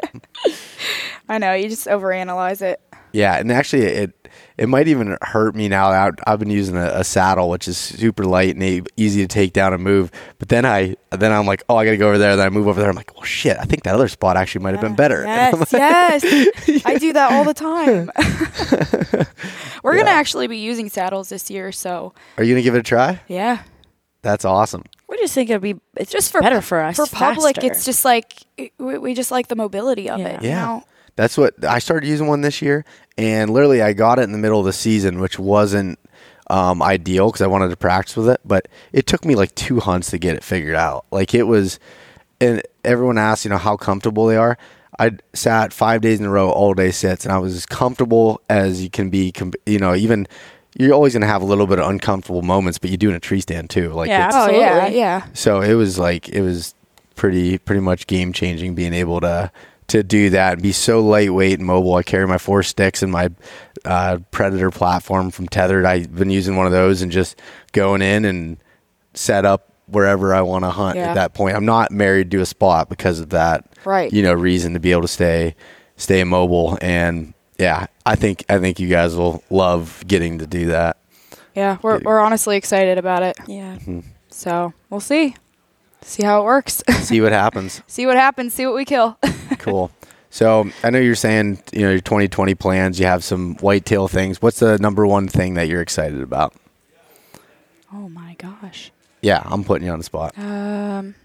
I 1.29 1.39
know. 1.39 1.53
You 1.53 1.67
just 1.67 1.87
overanalyze 1.87 2.61
it. 2.61 2.79
Yeah, 3.13 3.37
and 3.37 3.51
actually, 3.51 3.83
it 3.83 4.29
it 4.57 4.67
might 4.67 4.87
even 4.87 5.17
hurt 5.21 5.55
me 5.55 5.67
now. 5.69 5.91
that 5.91 6.15
I've 6.25 6.39
been 6.39 6.49
using 6.49 6.75
a, 6.75 6.87
a 6.87 7.03
saddle, 7.03 7.49
which 7.49 7.67
is 7.67 7.77
super 7.77 8.23
light 8.25 8.55
and 8.55 8.63
e- 8.63 8.81
easy 8.97 9.21
to 9.21 9.27
take 9.27 9.53
down 9.53 9.71
and 9.73 9.83
move. 9.83 10.11
But 10.39 10.49
then 10.49 10.65
I 10.65 10.95
then 11.11 11.31
I'm 11.31 11.45
like, 11.45 11.61
oh, 11.69 11.75
I 11.77 11.85
got 11.85 11.91
to 11.91 11.97
go 11.97 12.07
over 12.09 12.17
there. 12.17 12.35
Then 12.35 12.45
I 12.45 12.49
move 12.49 12.67
over 12.67 12.81
there. 12.81 12.89
I'm 12.89 12.95
like, 12.95 13.13
well, 13.15 13.23
shit. 13.23 13.55
I 13.59 13.63
think 13.65 13.83
that 13.83 13.93
other 13.93 14.07
spot 14.07 14.35
actually 14.35 14.63
might 14.63 14.71
have 14.73 14.81
been 14.81 14.93
uh, 14.93 14.95
better. 14.95 15.23
Yes, 15.71 16.23
yes. 16.23 16.81
I 16.85 16.97
do 16.97 17.13
that 17.13 17.31
all 17.31 17.43
the 17.43 17.53
time. 17.53 18.09
We're 19.83 19.97
gonna 19.97 20.09
actually 20.09 20.47
be 20.47 20.57
using 20.57 20.89
saddles 20.89 21.29
this 21.29 21.49
year, 21.51 21.71
so 21.71 22.13
Are 22.37 22.43
you 22.43 22.53
gonna 22.53 22.61
give 22.63 22.75
it 22.75 22.79
a 22.79 22.83
try? 22.83 23.21
yeah. 23.27 23.63
That's 24.21 24.45
awesome. 24.45 24.83
We 25.09 25.17
just 25.17 25.33
think 25.33 25.49
it'd 25.49 25.61
be 25.61 25.75
it's 25.97 26.09
Just 26.09 26.13
just 26.13 26.31
for 26.31 26.41
better 26.41 26.61
for 26.61 26.79
us. 26.81 26.95
For 26.95 27.05
public, 27.07 27.57
faster. 27.57 27.71
it's 27.71 27.83
just 27.85 28.05
like 28.05 28.33
it- 28.57 28.71
we, 28.79 28.97
we 28.97 29.13
just 29.13 29.31
like 29.31 29.47
the 29.49 29.55
mobility 29.57 30.09
of 30.09 30.19
Yeah. 30.19 30.27
it. 30.27 30.41
you 30.43 30.49
Yeah. 30.49 30.65
know? 30.65 30.83
That's 31.15 31.37
what 31.37 31.63
I 31.63 31.79
started 31.79 32.07
using 32.07 32.27
one 32.27 32.41
this 32.41 32.61
year, 32.61 32.85
and 33.17 33.51
literally 33.51 33.81
I 33.81 33.93
got 33.93 34.19
it 34.19 34.23
in 34.23 34.31
the 34.31 34.37
middle 34.37 34.59
of 34.59 34.65
the 34.65 34.73
season, 34.73 35.19
which 35.19 35.37
wasn't 35.37 35.99
um, 36.49 36.81
ideal 36.81 37.27
because 37.27 37.41
I 37.41 37.47
wanted 37.47 37.69
to 37.69 37.77
practice 37.77 38.15
with 38.15 38.29
it. 38.29 38.41
But 38.43 38.67
it 38.91 39.05
took 39.05 39.23
me 39.23 39.35
like 39.35 39.53
two 39.55 39.79
hunts 39.79 40.09
to 40.11 40.17
get 40.17 40.35
it 40.35 40.43
figured 40.43 40.75
out. 40.75 41.05
Like 41.11 41.33
it 41.33 41.43
was, 41.43 41.79
and 42.41 42.63
everyone 42.83 43.17
asks, 43.17 43.45
you 43.45 43.49
know, 43.49 43.57
how 43.57 43.77
comfortable 43.77 44.25
they 44.25 44.37
are. 44.37 44.57
I 44.99 45.11
sat 45.33 45.73
five 45.73 46.01
days 46.01 46.19
in 46.19 46.25
a 46.25 46.29
row, 46.29 46.49
all 46.49 46.73
day 46.73 46.91
sits, 46.91 47.25
and 47.25 47.33
I 47.33 47.37
was 47.39 47.55
as 47.55 47.65
comfortable 47.65 48.41
as 48.49 48.83
you 48.83 48.89
can 48.89 49.09
be. 49.09 49.33
You 49.65 49.79
know, 49.79 49.95
even 49.95 50.27
you're 50.77 50.93
always 50.93 51.13
gonna 51.13 51.27
have 51.27 51.41
a 51.41 51.45
little 51.45 51.67
bit 51.67 51.79
of 51.79 51.89
uncomfortable 51.89 52.41
moments, 52.41 52.79
but 52.79 52.89
you 52.89 52.97
do 52.97 53.09
in 53.09 53.15
a 53.15 53.19
tree 53.19 53.41
stand 53.41 53.69
too. 53.69 53.91
Like 53.91 54.07
Yeah, 54.09 54.27
it's, 54.27 54.35
Oh 54.35 54.49
yeah, 54.49 54.87
yeah. 54.87 55.25
so 55.33 55.61
it 55.61 55.73
was 55.75 55.99
like 55.99 56.29
it 56.29 56.41
was 56.41 56.73
pretty 57.15 57.59
pretty 57.59 57.81
much 57.81 58.07
game 58.07 58.33
changing 58.33 58.73
being 58.73 58.93
able 58.93 59.21
to 59.21 59.51
to 59.87 60.03
do 60.03 60.29
that 60.31 60.53
and 60.53 60.61
be 60.61 60.71
so 60.71 60.99
lightweight 61.01 61.59
and 61.59 61.65
mobile. 61.67 61.95
I 61.95 62.03
carry 62.03 62.27
my 62.27 62.37
four 62.37 62.63
sticks 62.63 63.03
and 63.03 63.11
my 63.11 63.29
uh, 63.85 64.19
Predator 64.31 64.71
platform 64.71 65.31
from 65.31 65.47
Tethrd. 65.47 65.85
I've 65.85 66.13
been 66.15 66.29
using 66.29 66.55
one 66.55 66.65
of 66.65 66.71
those 66.71 67.01
and 67.01 67.11
just 67.11 67.39
going 67.73 68.01
in 68.01 68.25
and 68.25 68.57
set 69.13 69.45
up 69.45 69.69
wherever 69.87 70.33
I 70.33 70.41
want 70.41 70.63
to 70.63 70.69
hunt 70.69 70.95
Yeah. 70.95 71.09
at 71.09 71.15
that 71.15 71.33
point. 71.33 71.55
I'm 71.55 71.65
not 71.65 71.91
married 71.91 72.31
to 72.31 72.39
a 72.41 72.45
spot 72.45 72.89
because 72.89 73.19
of 73.19 73.29
that. 73.31 73.65
Right. 73.85 74.11
You 74.11 74.23
know, 74.23 74.33
reason 74.33 74.73
to 74.73 74.79
be 74.79 74.91
able 74.91 75.01
to 75.03 75.07
stay 75.07 75.55
stay 75.97 76.23
mobile 76.23 76.77
and 76.81 77.33
yeah, 77.59 77.85
I 78.05 78.15
think 78.15 78.43
I 78.49 78.57
think 78.59 78.79
you 78.79 78.87
guys 78.87 79.15
will 79.15 79.43
love 79.51 80.03
getting 80.07 80.39
to 80.39 80.47
do 80.47 80.67
that. 80.67 80.97
Yeah, 81.55 81.77
we're 81.83 81.99
we're 81.99 82.19
honestly 82.19 82.57
excited 82.57 82.97
about 82.97 83.21
it. 83.21 83.37
yeah. 83.47 83.77
So 84.29 84.73
we'll 84.89 84.99
see, 84.99 85.35
see 86.03 86.23
how 86.23 86.41
it 86.41 86.45
works, 86.45 86.83
See 87.01 87.21
what 87.21 87.31
happens. 87.31 87.81
see 87.87 88.05
what 88.05 88.15
happens, 88.17 88.53
see 88.53 88.65
what 88.65 88.75
we 88.75 88.85
kill. 88.85 89.17
cool. 89.59 89.91
So 90.29 90.69
I 90.83 90.89
know 90.89 90.99
you're 90.99 91.15
saying 91.15 91.61
you 91.71 91.81
know 91.81 91.91
your 91.91 91.99
2020 92.01 92.55
plans. 92.55 92.99
You 92.99 93.05
have 93.05 93.23
some 93.23 93.55
whitetail 93.57 94.07
things. 94.07 94.41
What's 94.41 94.59
the 94.59 94.77
number 94.79 95.05
one 95.05 95.27
thing 95.27 95.53
that 95.55 95.67
you're 95.67 95.81
excited 95.81 96.21
about? 96.21 96.53
oh 97.93 98.09
my 98.09 98.35
gosh. 98.39 98.91
Yeah, 99.21 99.41
I'm 99.45 99.63
putting 99.63 99.85
you 99.87 99.93
on 99.93 99.99
the 99.99 100.03
spot. 100.03 100.37
Um. 100.37 101.15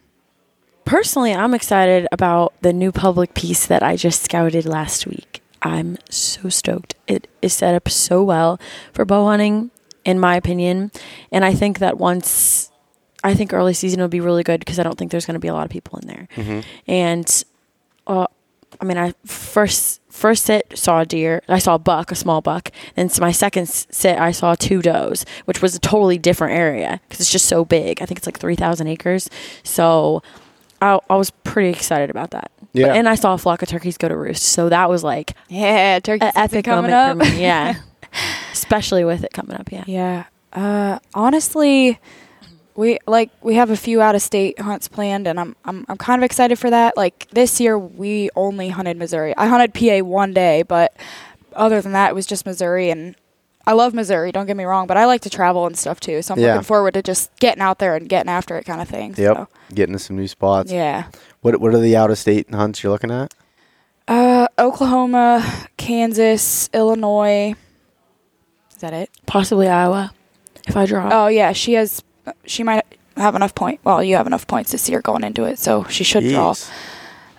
Personally, 0.84 1.34
I'm 1.34 1.52
excited 1.52 2.06
about 2.12 2.54
the 2.62 2.72
new 2.72 2.92
public 2.92 3.34
piece 3.34 3.66
that 3.66 3.82
I 3.82 3.96
just 3.96 4.22
scouted 4.22 4.64
last 4.64 5.06
week. 5.06 5.42
I'm 5.60 5.98
so 6.08 6.48
stoked. 6.48 6.94
It 7.06 7.28
is 7.42 7.52
set 7.52 7.74
up 7.74 7.90
so 7.90 8.22
well 8.22 8.58
for 8.94 9.04
bow 9.04 9.26
hunting, 9.26 9.70
in 10.06 10.18
my 10.18 10.34
opinion. 10.36 10.90
And 11.30 11.44
I 11.44 11.52
think 11.52 11.78
that 11.80 11.98
once, 11.98 12.67
I 13.24 13.34
think 13.34 13.52
early 13.52 13.74
season 13.74 14.00
will 14.00 14.08
be 14.08 14.20
really 14.20 14.42
good 14.44 14.60
because 14.60 14.78
I 14.78 14.82
don't 14.82 14.96
think 14.96 15.10
there's 15.10 15.26
going 15.26 15.34
to 15.34 15.40
be 15.40 15.48
a 15.48 15.54
lot 15.54 15.64
of 15.64 15.70
people 15.70 15.98
in 15.98 16.06
there. 16.08 16.28
And, 16.86 17.44
uh, 18.06 18.26
I 18.80 18.84
mean, 18.84 18.98
I 18.98 19.14
first 19.26 20.00
first 20.10 20.44
sit 20.46 20.76
saw 20.76 21.00
a 21.00 21.06
deer. 21.06 21.42
I 21.48 21.58
saw 21.58 21.74
a 21.74 21.78
buck, 21.78 22.10
a 22.12 22.14
small 22.14 22.40
buck. 22.40 22.70
And 22.96 23.10
so 23.10 23.20
my 23.20 23.32
second 23.32 23.68
sit, 23.68 24.18
I 24.18 24.30
saw 24.30 24.54
two 24.54 24.82
does, 24.82 25.24
which 25.46 25.62
was 25.62 25.74
a 25.74 25.78
totally 25.80 26.18
different 26.18 26.54
area 26.54 27.00
because 27.08 27.20
it's 27.20 27.30
just 27.32 27.46
so 27.46 27.64
big. 27.64 28.02
I 28.02 28.06
think 28.06 28.18
it's 28.18 28.26
like 28.26 28.38
three 28.38 28.56
thousand 28.56 28.88
acres. 28.88 29.28
So 29.62 30.22
I, 30.82 30.98
I 31.10 31.16
was 31.16 31.30
pretty 31.30 31.70
excited 31.70 32.10
about 32.10 32.30
that. 32.32 32.50
But- 32.60 32.68
Yeah. 32.80 32.94
and 32.94 33.08
I 33.08 33.14
saw 33.16 33.34
a 33.34 33.38
flock 33.38 33.62
of 33.62 33.68
turkeys 33.68 33.96
go 33.96 34.08
to 34.08 34.16
roost. 34.16 34.42
So 34.44 34.68
that 34.68 34.88
was 34.90 35.02
like 35.02 35.34
Yeah, 35.48 35.98
turkey 36.00 36.24
an 36.26 36.32
epic 36.36 36.64
coming 36.66 36.90
moment 36.90 37.20
up. 37.20 37.26
for 37.26 37.34
me. 37.34 37.40
Yeah. 37.42 37.74
Especially 38.52 39.04
with 39.04 39.24
it 39.24 39.32
coming 39.32 39.56
up. 39.56 39.72
Yeah. 39.72 39.84
Yeah. 39.86 40.24
Uh, 40.52 40.98
honestly, 41.14 41.98
we 42.78 42.96
like 43.08 43.30
we 43.42 43.56
have 43.56 43.70
a 43.70 43.76
few 43.76 44.00
out 44.00 44.14
of 44.14 44.22
state 44.22 44.60
hunts 44.60 44.86
planned, 44.86 45.26
and 45.26 45.40
I'm 45.40 45.56
I'm 45.64 45.84
I'm 45.88 45.96
kind 45.96 46.20
of 46.20 46.24
excited 46.24 46.58
for 46.60 46.70
that. 46.70 46.96
Like 46.96 47.26
this 47.32 47.60
year, 47.60 47.76
we 47.76 48.30
only 48.36 48.68
hunted 48.68 48.96
Missouri. 48.96 49.34
I 49.36 49.46
hunted 49.48 49.74
PA 49.74 50.04
one 50.06 50.32
day, 50.32 50.62
but 50.62 50.94
other 51.54 51.80
than 51.82 51.90
that, 51.92 52.10
it 52.10 52.14
was 52.14 52.24
just 52.24 52.46
Missouri, 52.46 52.90
and 52.90 53.16
I 53.66 53.72
love 53.72 53.94
Missouri. 53.94 54.30
Don't 54.30 54.46
get 54.46 54.56
me 54.56 54.62
wrong, 54.62 54.86
but 54.86 54.96
I 54.96 55.06
like 55.06 55.22
to 55.22 55.30
travel 55.30 55.66
and 55.66 55.76
stuff 55.76 55.98
too. 55.98 56.22
So 56.22 56.34
I'm 56.34 56.40
Yeah. 56.40 56.52
looking 56.52 56.62
forward 56.62 56.94
to 56.94 57.02
just 57.02 57.34
getting 57.40 57.60
out 57.62 57.80
there 57.80 57.96
and 57.96 58.08
getting 58.08 58.30
after 58.30 58.56
it, 58.56 58.64
kind 58.64 58.80
of 58.80 58.88
thing. 58.88 59.12
Yep, 59.18 59.36
So, 59.36 59.48
getting 59.74 59.94
to 59.94 59.98
some 59.98 60.14
new 60.16 60.28
spots. 60.28 60.70
yeah. 60.70 61.04
What 61.40 61.60
What 61.60 61.74
are 61.74 61.80
the 61.80 61.96
out 61.96 62.12
of 62.12 62.18
state 62.18 62.48
hunts 62.54 62.84
you're 62.84 62.92
looking 62.92 63.10
at? 63.10 63.34
Uh, 64.06 64.46
Oklahoma, 64.56 65.44
Kansas, 65.76 66.70
Illinois. 66.72 67.54
Is 68.70 68.76
that 68.78 68.92
it? 68.92 69.10
Possibly 69.26 69.66
Iowa 69.68 70.12
if 70.68 70.76
I 70.76 70.86
draw. 70.86 71.10
Oh 71.12 71.26
yeah, 71.26 71.50
she 71.52 71.72
has. 71.72 72.02
She 72.46 72.62
might 72.62 72.84
have 73.16 73.34
enough 73.34 73.54
point. 73.54 73.80
Well, 73.84 74.02
you 74.02 74.16
have 74.16 74.26
enough 74.26 74.46
points 74.46 74.72
this 74.72 74.88
year 74.88 75.00
going 75.00 75.24
into 75.24 75.44
it, 75.44 75.58
so 75.58 75.84
she 75.84 76.04
should 76.04 76.24
draw. 76.24 76.52
Jeez. 76.52 76.70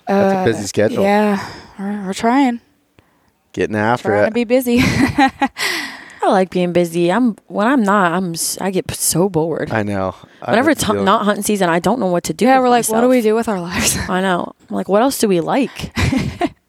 That's 0.07 0.33
a 0.33 0.37
uh, 0.37 0.45
busy 0.45 0.67
schedule. 0.67 1.03
Yeah, 1.03 1.51
we're, 1.77 2.07
we're 2.07 2.13
trying. 2.13 2.61
Getting 3.53 3.75
after 3.75 4.09
it. 4.09 4.11
Trying 4.11 4.23
it. 4.23 4.29
to 4.29 4.33
be 4.33 4.43
busy. 4.43 4.79
I 6.21 6.27
like 6.27 6.49
being 6.49 6.73
busy. 6.73 7.11
I'm 7.11 7.37
when 7.47 7.67
I'm 7.67 7.83
not, 7.83 8.11
I'm 8.11 8.35
I 8.59 8.71
get 8.71 8.89
so 8.91 9.29
bored. 9.29 9.71
I 9.71 9.83
know. 9.83 10.15
I 10.41 10.51
Whenever 10.51 10.71
it's 10.71 10.85
the 10.85 10.93
not 10.93 11.25
hunting 11.25 11.43
season, 11.43 11.69
I 11.69 11.79
don't 11.79 11.99
know 11.99 12.07
what 12.07 12.25
to 12.25 12.33
do. 12.33 12.45
yeah, 12.45 12.57
with 12.57 12.63
we're 12.63 12.69
like, 12.69 12.89
what 12.89 13.01
do 13.01 13.07
we 13.07 13.21
do 13.21 13.35
with 13.35 13.47
our 13.47 13.61
lives? 13.61 13.97
I 14.09 14.21
know. 14.21 14.53
I'm 14.69 14.75
like, 14.75 14.89
what 14.89 15.01
else 15.01 15.17
do 15.17 15.27
we 15.27 15.39
like? 15.39 15.95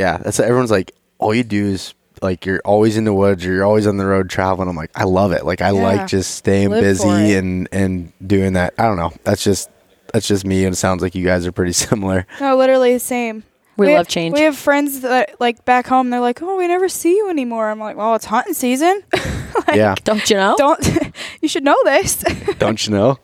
Yeah, 0.00 0.16
that's 0.16 0.40
everyone's 0.40 0.70
like. 0.70 0.92
All 1.18 1.34
you 1.34 1.44
do 1.44 1.66
is 1.66 1.92
like 2.22 2.44
you're 2.46 2.60
always 2.64 2.96
in 2.96 3.04
the 3.04 3.14
woods 3.14 3.44
or 3.46 3.52
you're 3.52 3.64
always 3.64 3.86
on 3.86 3.96
the 3.96 4.06
road 4.06 4.28
traveling. 4.30 4.68
I'm 4.68 4.76
like, 4.76 4.90
I 4.94 5.04
love 5.04 5.32
it. 5.32 5.44
Like 5.44 5.60
I 5.62 5.70
Yeah. 5.72 5.82
like 5.82 6.06
just 6.06 6.34
staying 6.34 6.70
Live 6.70 6.82
busy 6.82 7.34
and 7.34 7.68
and 7.72 8.12
doing 8.26 8.54
that. 8.54 8.74
I 8.78 8.82
don't 8.84 8.96
know. 8.96 9.12
That's 9.24 9.42
just 9.44 9.70
that's 10.12 10.26
just 10.26 10.44
me, 10.44 10.64
and 10.64 10.72
it 10.74 10.76
sounds 10.76 11.02
like 11.02 11.14
you 11.14 11.24
guys 11.24 11.46
are 11.46 11.52
pretty 11.52 11.72
similar. 11.88 12.26
no, 12.40 12.56
literally 12.56 12.92
the 12.94 12.98
same. 13.00 13.44
We 13.76 13.88
have- 13.92 13.98
love 14.00 14.08
change. 14.08 14.34
We 14.34 14.40
have 14.42 14.56
friends 14.56 15.00
that 15.00 15.40
like 15.40 15.64
back 15.64 15.86
home. 15.86 16.10
They're 16.10 16.20
like, 16.20 16.42
oh, 16.42 16.56
we 16.56 16.66
never 16.68 16.88
see 16.88 17.16
you 17.16 17.30
anymore. 17.30 17.70
I'm 17.70 17.78
like, 17.80 17.96
well, 17.96 18.14
it's 18.14 18.26
hunting 18.26 18.52
season. 18.52 19.02
yeah, 19.72 19.94
Don't 20.04 20.28
you 20.28 20.36
know? 20.36 20.54
Don't. 20.58 21.12
you 21.40 21.48
should 21.48 21.64
know 21.64 21.76
this. 21.84 22.16
don't 22.58 22.84
you 22.86 22.92
know? 22.92 23.18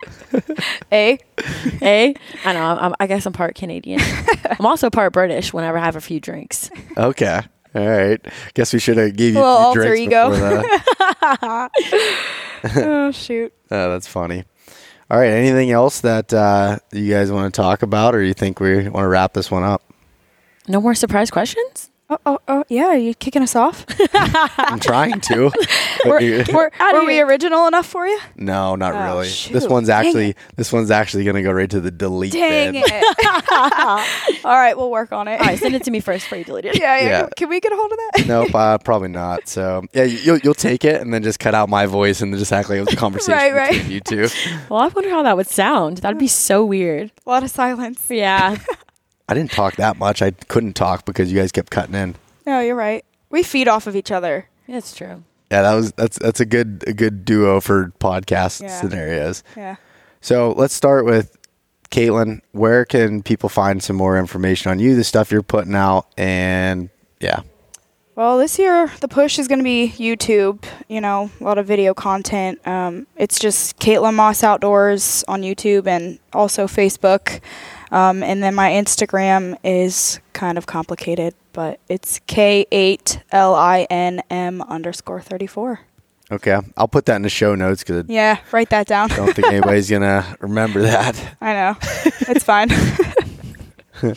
A. 0.92 1.18
Hey, 1.80 2.14
know. 2.44 2.78
I'm, 2.80 2.94
I 3.00 3.06
guess 3.06 3.26
I'm 3.26 3.32
part 3.34 3.54
Canadian. 3.54 4.00
I'm 4.58 4.64
also 4.64 4.88
part 4.88 5.12
British. 5.12 5.52
Whenever 5.52 5.76
I 5.76 5.84
have 5.84 5.96
a 5.96 6.00
few 6.00 6.20
drinks. 6.20 6.70
Okay. 6.96 7.42
All 7.74 7.86
right. 7.86 8.24
Guess 8.54 8.72
we 8.72 8.78
should 8.78 8.96
have 8.96 9.16
gave 9.16 9.34
you 9.34 9.40
few 9.40 9.42
alter 9.42 9.82
drinks 9.82 10.00
ego. 10.00 10.30
oh 12.76 13.10
shoot. 13.12 13.52
Oh, 13.70 13.90
that's 13.90 14.06
funny. 14.06 14.44
All 15.10 15.18
right. 15.18 15.30
Anything 15.30 15.70
else 15.70 16.00
that 16.00 16.32
uh, 16.32 16.78
you 16.92 17.12
guys 17.12 17.30
want 17.30 17.52
to 17.52 17.60
talk 17.60 17.82
about, 17.82 18.14
or 18.14 18.22
you 18.22 18.34
think 18.34 18.60
we 18.60 18.88
want 18.88 19.04
to 19.04 19.08
wrap 19.08 19.34
this 19.34 19.50
one 19.50 19.62
up? 19.62 19.82
No 20.68 20.80
more 20.80 20.94
surprise 20.94 21.30
questions. 21.30 21.90
Oh, 22.08 22.18
oh, 22.24 22.38
oh, 22.46 22.64
yeah. 22.68 22.84
Are 22.86 22.96
you 22.96 23.14
kicking 23.14 23.42
us 23.42 23.56
off? 23.56 23.84
I'm 24.14 24.78
trying 24.78 25.20
to. 25.22 25.50
but 25.50 25.68
were, 26.06 26.20
you- 26.20 26.44
were, 26.54 26.70
outta 26.78 26.98
were 26.98 27.04
we 27.04 27.20
original 27.20 27.66
enough 27.66 27.86
for 27.86 28.06
you? 28.06 28.16
no, 28.36 28.76
not 28.76 28.94
Oh, 28.94 29.02
really. 29.04 29.24
This 29.24 29.34
shoot. 29.64 29.68
one's 29.70 29.88
actually 29.88 30.36
this 30.54 30.72
one's 30.72 30.92
actually 30.92 31.24
gonna 31.24 31.42
go 31.42 31.50
right 31.50 31.68
to 31.68 31.80
the 31.80 31.90
delete 31.90 32.32
Dang 32.32 32.72
bin. 32.74 32.82
it. 32.86 33.44
All 34.44 34.54
right, 34.56 34.76
we'll 34.76 34.90
work 34.92 35.10
on 35.10 35.26
it. 35.26 35.40
All 35.40 35.46
right, 35.46 35.58
send 35.58 35.74
it 35.74 35.82
to 35.84 35.90
me 35.90 35.98
first 35.98 36.26
before 36.26 36.38
you 36.38 36.44
delete 36.44 36.66
it. 36.66 36.78
yeah, 36.78 36.98
yeah, 37.00 37.06
Yeah. 37.08 37.28
Can 37.36 37.48
we 37.48 37.58
get 37.58 37.72
a 37.72 37.76
hold 37.76 37.90
of 37.90 37.98
that? 37.98 38.24
nope, 38.28 38.54
uh, 38.54 38.78
probably 38.78 39.08
not. 39.08 39.48
So 39.48 39.82
yeah, 39.92 40.04
you'll 40.04 40.38
you'll 40.38 40.54
take 40.54 40.84
it 40.84 41.00
and 41.00 41.12
then 41.12 41.24
just 41.24 41.40
cut 41.40 41.54
out 41.56 41.68
my 41.68 41.86
voice 41.86 42.20
and 42.22 42.32
then 42.32 42.38
just 42.38 42.52
act 42.52 42.68
like 42.68 42.78
it 42.78 42.84
was 42.84 42.92
a 42.92 42.96
conversation 42.96 43.34
Right, 43.36 43.52
right. 43.52 43.72
between 43.72 43.90
you 43.90 44.00
two. 44.00 44.28
Well, 44.70 44.80
I 44.80 44.86
wonder 44.88 45.10
how 45.10 45.24
that 45.24 45.36
would 45.36 45.48
sound. 45.48 45.98
That'd 45.98 46.18
be 46.18 46.28
so 46.28 46.64
weird. 46.64 47.10
A 47.26 47.30
lot 47.30 47.42
of 47.42 47.50
silence. 47.50 48.00
Yeah. 48.08 48.58
I 49.28 49.34
didn't 49.34 49.50
talk 49.52 49.76
that 49.76 49.96
much. 49.98 50.22
I 50.22 50.30
couldn't 50.30 50.74
talk 50.74 51.04
because 51.04 51.32
you 51.32 51.38
guys 51.38 51.52
kept 51.52 51.70
cutting 51.70 51.94
in. 51.94 52.14
No, 52.46 52.60
you're 52.60 52.76
right. 52.76 53.04
we 53.30 53.42
feed 53.42 53.66
off 53.68 53.86
of 53.86 53.96
each 53.96 54.10
other. 54.12 54.48
It's 54.68 54.94
true. 54.96 55.24
Yeah, 55.50 55.62
that 55.62 55.74
was 55.74 55.92
that's 55.92 56.18
that's 56.18 56.40
a 56.40 56.44
good 56.44 56.84
a 56.86 56.92
good 56.92 57.24
duo 57.24 57.60
for 57.60 57.92
podcast 58.00 58.62
Yeah. 58.62 58.80
scenarios. 58.80 59.42
Yeah. 59.56 59.76
So 60.20 60.52
let's 60.56 60.74
start 60.74 61.04
with 61.04 61.36
Caitlin. 61.90 62.40
Where 62.52 62.84
can 62.84 63.22
people 63.22 63.48
find 63.48 63.82
some 63.82 63.96
more 63.96 64.18
information 64.18 64.70
on 64.70 64.78
you, 64.80 64.96
the 64.96 65.04
stuff 65.04 65.30
you're 65.30 65.42
putting 65.42 65.74
out, 65.76 66.06
and 66.16 66.88
yeah, 67.20 67.40
Well, 68.16 68.38
this 68.38 68.58
year 68.58 68.90
the 69.00 69.08
push 69.08 69.38
is 69.38 69.46
going 69.48 69.60
to 69.60 69.64
be 69.64 69.92
YouTube. 69.96 70.64
You 70.88 71.00
know, 71.00 71.30
a 71.40 71.44
lot 71.44 71.58
of 71.58 71.66
video 71.66 71.94
content. 71.94 72.64
Um, 72.66 73.06
it's 73.16 73.38
just 73.38 73.78
Caitlin 73.78 74.14
Moss 74.14 74.42
Outdoors 74.42 75.24
on 75.28 75.42
YouTube 75.42 75.86
and 75.86 76.18
also 76.32 76.66
Facebook. 76.66 77.40
Um, 77.92 78.22
and 78.22 78.42
then 78.42 78.54
my 78.54 78.70
Instagram 78.70 79.56
is 79.64 80.20
kind 80.32 80.56
of 80.58 80.66
complicated, 80.66 81.34
but 81.52 81.80
it's 81.88 82.20
K8LINM 82.28 84.66
underscore 84.68 85.20
34. 85.20 85.80
okay, 86.32 86.58
I'll 86.76 86.88
put 86.88 87.06
that 87.06 87.14
in 87.16 87.22
the 87.22 87.28
show 87.28 87.54
notes 87.54 87.82
because 87.84 88.04
Yeah, 88.08 88.38
write 88.52 88.70
that 88.70 88.86
down. 88.88 89.12
I 89.12 89.16
don't 89.16 89.32
think 89.34 89.46
anybody's 89.48 89.88
gonna 89.88 90.36
remember 90.40 90.82
that. 90.82 91.36
I 91.40 91.52
know. 91.52 91.76
It's 92.28 92.44
fine. 92.44 92.68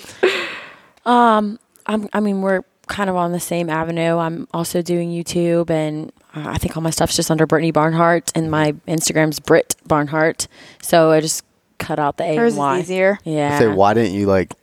Um, 1.06 1.60
I'm, 1.86 2.10
I 2.14 2.20
mean, 2.20 2.42
we're 2.42 2.62
kind 2.88 3.10
of 3.10 3.16
on 3.16 3.32
the 3.32 3.40
same 3.40 3.70
avenue. 3.70 4.18
I'm 4.18 4.48
also 4.54 4.82
doing 4.82 5.10
YouTube, 5.10 5.70
and 5.70 6.12
uh, 6.36 6.44
I 6.50 6.58
think 6.58 6.76
all 6.76 6.84
my 6.84 6.90
stuff's 6.90 7.16
just 7.16 7.32
under 7.32 7.48
Brittany 7.48 7.72
Barnhart, 7.72 8.32
and 8.36 8.52
my 8.52 8.74
Instagram's 8.88 9.40
Britt 9.40 9.76
Barnhart. 9.88 10.48
So 10.82 11.12
I 11.12 11.22
just 11.22 11.44
cut 11.80 11.98
out 12.00 12.18
the 12.18 12.24
A 12.26 12.36
Hers 12.36 12.54
and 12.54 12.60
Y. 12.60 12.78
is 12.78 12.84
easier. 12.84 13.20
Yeah. 13.24 13.58
Say, 13.58 13.68
why 13.68 13.94
didn't 13.96 14.14
you 14.14 14.26
like 14.28 14.54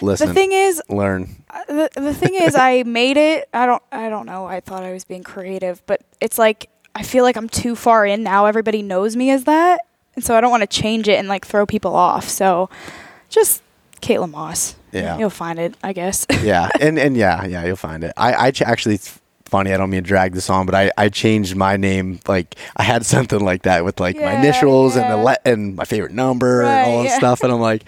listen, 0.00 0.28
The 0.28 0.34
thing 0.34 0.52
is, 0.52 0.82
learn? 0.88 1.36
Uh, 1.50 1.64
the 1.66 1.90
the 2.00 2.14
thing 2.14 2.34
is 2.34 2.54
I 2.54 2.82
made 2.84 3.16
it 3.16 3.48
I 3.52 3.66
don't 3.66 3.82
I 3.92 4.08
don't 4.08 4.24
know 4.26 4.46
I 4.46 4.60
thought 4.60 4.82
I 4.84 4.92
was 4.92 5.04
being 5.04 5.22
creative 5.24 5.82
but 5.86 6.00
it's 6.20 6.38
like 6.38 6.70
I 6.94 7.02
feel 7.02 7.24
like 7.24 7.36
I'm 7.36 7.48
too 7.48 7.74
far 7.76 8.06
in 8.06 8.22
now 8.22 8.46
everybody 8.46 8.82
knows 8.82 9.16
me 9.16 9.30
as 9.30 9.44
that 9.44 9.80
and 10.14 10.24
so 10.24 10.36
I 10.36 10.40
don't 10.40 10.50
want 10.50 10.62
to 10.62 10.66
change 10.68 11.08
it 11.08 11.18
and 11.18 11.26
like 11.28 11.44
throw 11.44 11.66
people 11.66 11.94
off 11.96 12.28
so 12.28 12.70
just 13.28 13.62
Caitlin 14.00 14.30
Moss 14.30 14.76
Yeah. 14.92 15.18
you'll 15.18 15.28
find 15.30 15.58
it 15.58 15.74
I 15.82 15.92
guess 15.92 16.24
yeah, 16.42 16.68
and 16.80 16.98
and 16.98 17.16
yeah, 17.16 17.44
yeah, 17.46 17.64
you'll 17.66 17.76
find 17.76 18.04
it. 18.04 18.12
I 18.16 18.46
I 18.46 18.50
ch- 18.52 18.62
actually. 18.62 18.98
Funny. 19.50 19.72
I 19.74 19.76
don't 19.76 19.90
mean 19.90 20.02
to 20.02 20.08
drag 20.08 20.32
this 20.32 20.48
on, 20.48 20.64
but 20.64 20.74
I 20.76 20.92
I 20.96 21.08
changed 21.08 21.56
my 21.56 21.76
name. 21.76 22.20
Like 22.28 22.54
I 22.76 22.84
had 22.84 23.04
something 23.04 23.40
like 23.40 23.62
that 23.62 23.84
with 23.84 23.98
like 24.00 24.16
my 24.16 24.22
Yeah, 24.22 24.40
initials 24.40 24.94
and 24.96 25.04
the 25.10 25.16
yeah. 25.16 25.22
le- 25.22 25.38
and 25.44 25.74
my 25.76 25.84
favorite 25.84 26.12
number 26.12 26.62
and 26.62 26.70
all 26.70 26.96
Right, 26.98 27.02
that 27.02 27.08
yeah. 27.10 27.18
stuff. 27.18 27.42
And 27.42 27.52
I'm 27.52 27.60
like, 27.60 27.82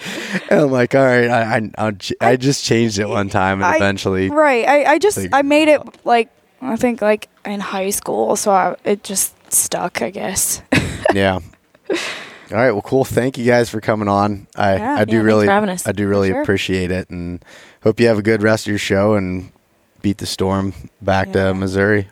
and 0.51 0.61
I'm 0.63 0.71
like, 0.73 0.95
all 0.95 1.05
right, 1.05 1.29
I 1.31 1.71
I 1.79 1.91
ch- 1.93 2.15
I 2.21 2.37
just 2.37 2.65
changed 2.65 2.99
it 2.99 3.09
one 3.09 3.29
time 3.29 3.59
and 3.63 3.65
I- 3.67 3.77
eventually. 3.77 4.29
right 4.29 4.67
I, 4.69 4.95
I 4.95 4.99
just 4.99 5.19
I 5.33 5.43
made 5.43 5.69
it 5.69 5.81
like 6.05 6.29
I 6.61 6.77
think 6.77 7.01
like 7.01 7.29
in 7.45 7.61
high 7.61 7.91
school 7.91 8.35
so 8.37 8.51
I, 8.51 8.77
it 8.85 9.05
just 9.05 9.35
stuck 9.53 10.03
I 10.03 10.11
guess 10.11 10.63
yeah. 11.15 11.39
All 11.91 12.59
right. 12.59 12.73
Well, 12.73 12.83
cool. 12.83 13.05
Thank 13.05 13.39
you 13.39 13.47
guys 13.47 13.71
for 13.71 13.81
coming 13.81 14.09
on. 14.09 14.47
I, 14.57 14.77
Yeah. 14.77 14.95
I 15.01 15.05
do 15.07 15.17
Yeah, 15.17 15.23
really, 15.23 15.47
for 15.47 15.53
having 15.53 15.71
us. 15.71 15.87
I 15.87 15.93
do 15.93 16.07
really 16.07 16.29
sure. 16.31 16.43
appreciate 16.43 16.91
it, 16.91 17.09
and 17.09 17.43
hope 17.83 17.99
you 17.99 18.09
have 18.09 18.19
a 18.19 18.23
good 18.23 18.43
rest 18.43 18.67
of 18.67 18.71
your 18.71 18.79
show 18.79 19.15
and 19.15 19.51
beat 20.03 20.19
the 20.19 20.27
storm 20.27 20.75
back 21.01 21.29
Yeah. 21.29 21.49
to 21.49 21.55
Missouri, 21.55 22.09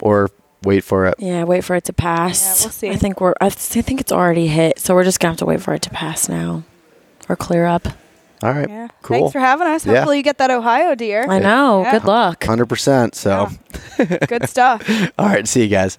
or 0.00 0.30
wait 0.64 0.82
for 0.84 1.06
it. 1.06 1.14
Yeah, 1.18 1.44
wait 1.44 1.62
for 1.64 1.76
it 1.76 1.84
to 1.84 1.92
pass. 1.92 2.40
Yeah, 2.60 2.64
we'll 2.66 2.72
see. 2.72 2.90
I 2.90 2.96
think 2.96 3.20
we're. 3.20 3.34
I, 3.40 3.48
th- 3.50 3.76
I 3.76 3.82
think 3.86 4.00
it's 4.00 4.12
already 4.12 4.46
hit, 4.48 4.78
so 4.78 4.94
we're 4.94 5.04
just 5.04 5.20
gonna 5.20 5.32
have 5.32 5.38
to 5.38 5.46
wait 5.46 5.60
for 5.62 5.74
it 5.74 5.82
to 5.82 5.90
pass 5.90 6.28
now, 6.28 6.62
or 7.28 7.36
clear 7.36 7.66
up. 7.66 7.86
All 8.42 8.52
right. 8.54 8.68
yeah 8.70 8.88
Cool. 9.02 9.18
thanks 9.18 9.32
for 9.32 9.38
having 9.38 9.66
us 9.66 9.84
Yeah. 9.84 9.96
hopefully 9.96 10.16
you 10.16 10.22
get 10.22 10.38
that 10.38 10.50
Ohio 10.50 10.94
deer 10.94 11.26
I 11.28 11.38
know. 11.40 11.82
Yeah. 11.82 11.92
Good 11.92 12.04
luck. 12.04 12.42
Hundred 12.42 12.70
percent. 12.70 13.14
So, 13.14 13.48
good 14.28 14.48
stuff 14.48 14.82
all 15.18 15.26
right. 15.26 15.46
See 15.46 15.60
you 15.62 15.68
guys. 15.68 15.98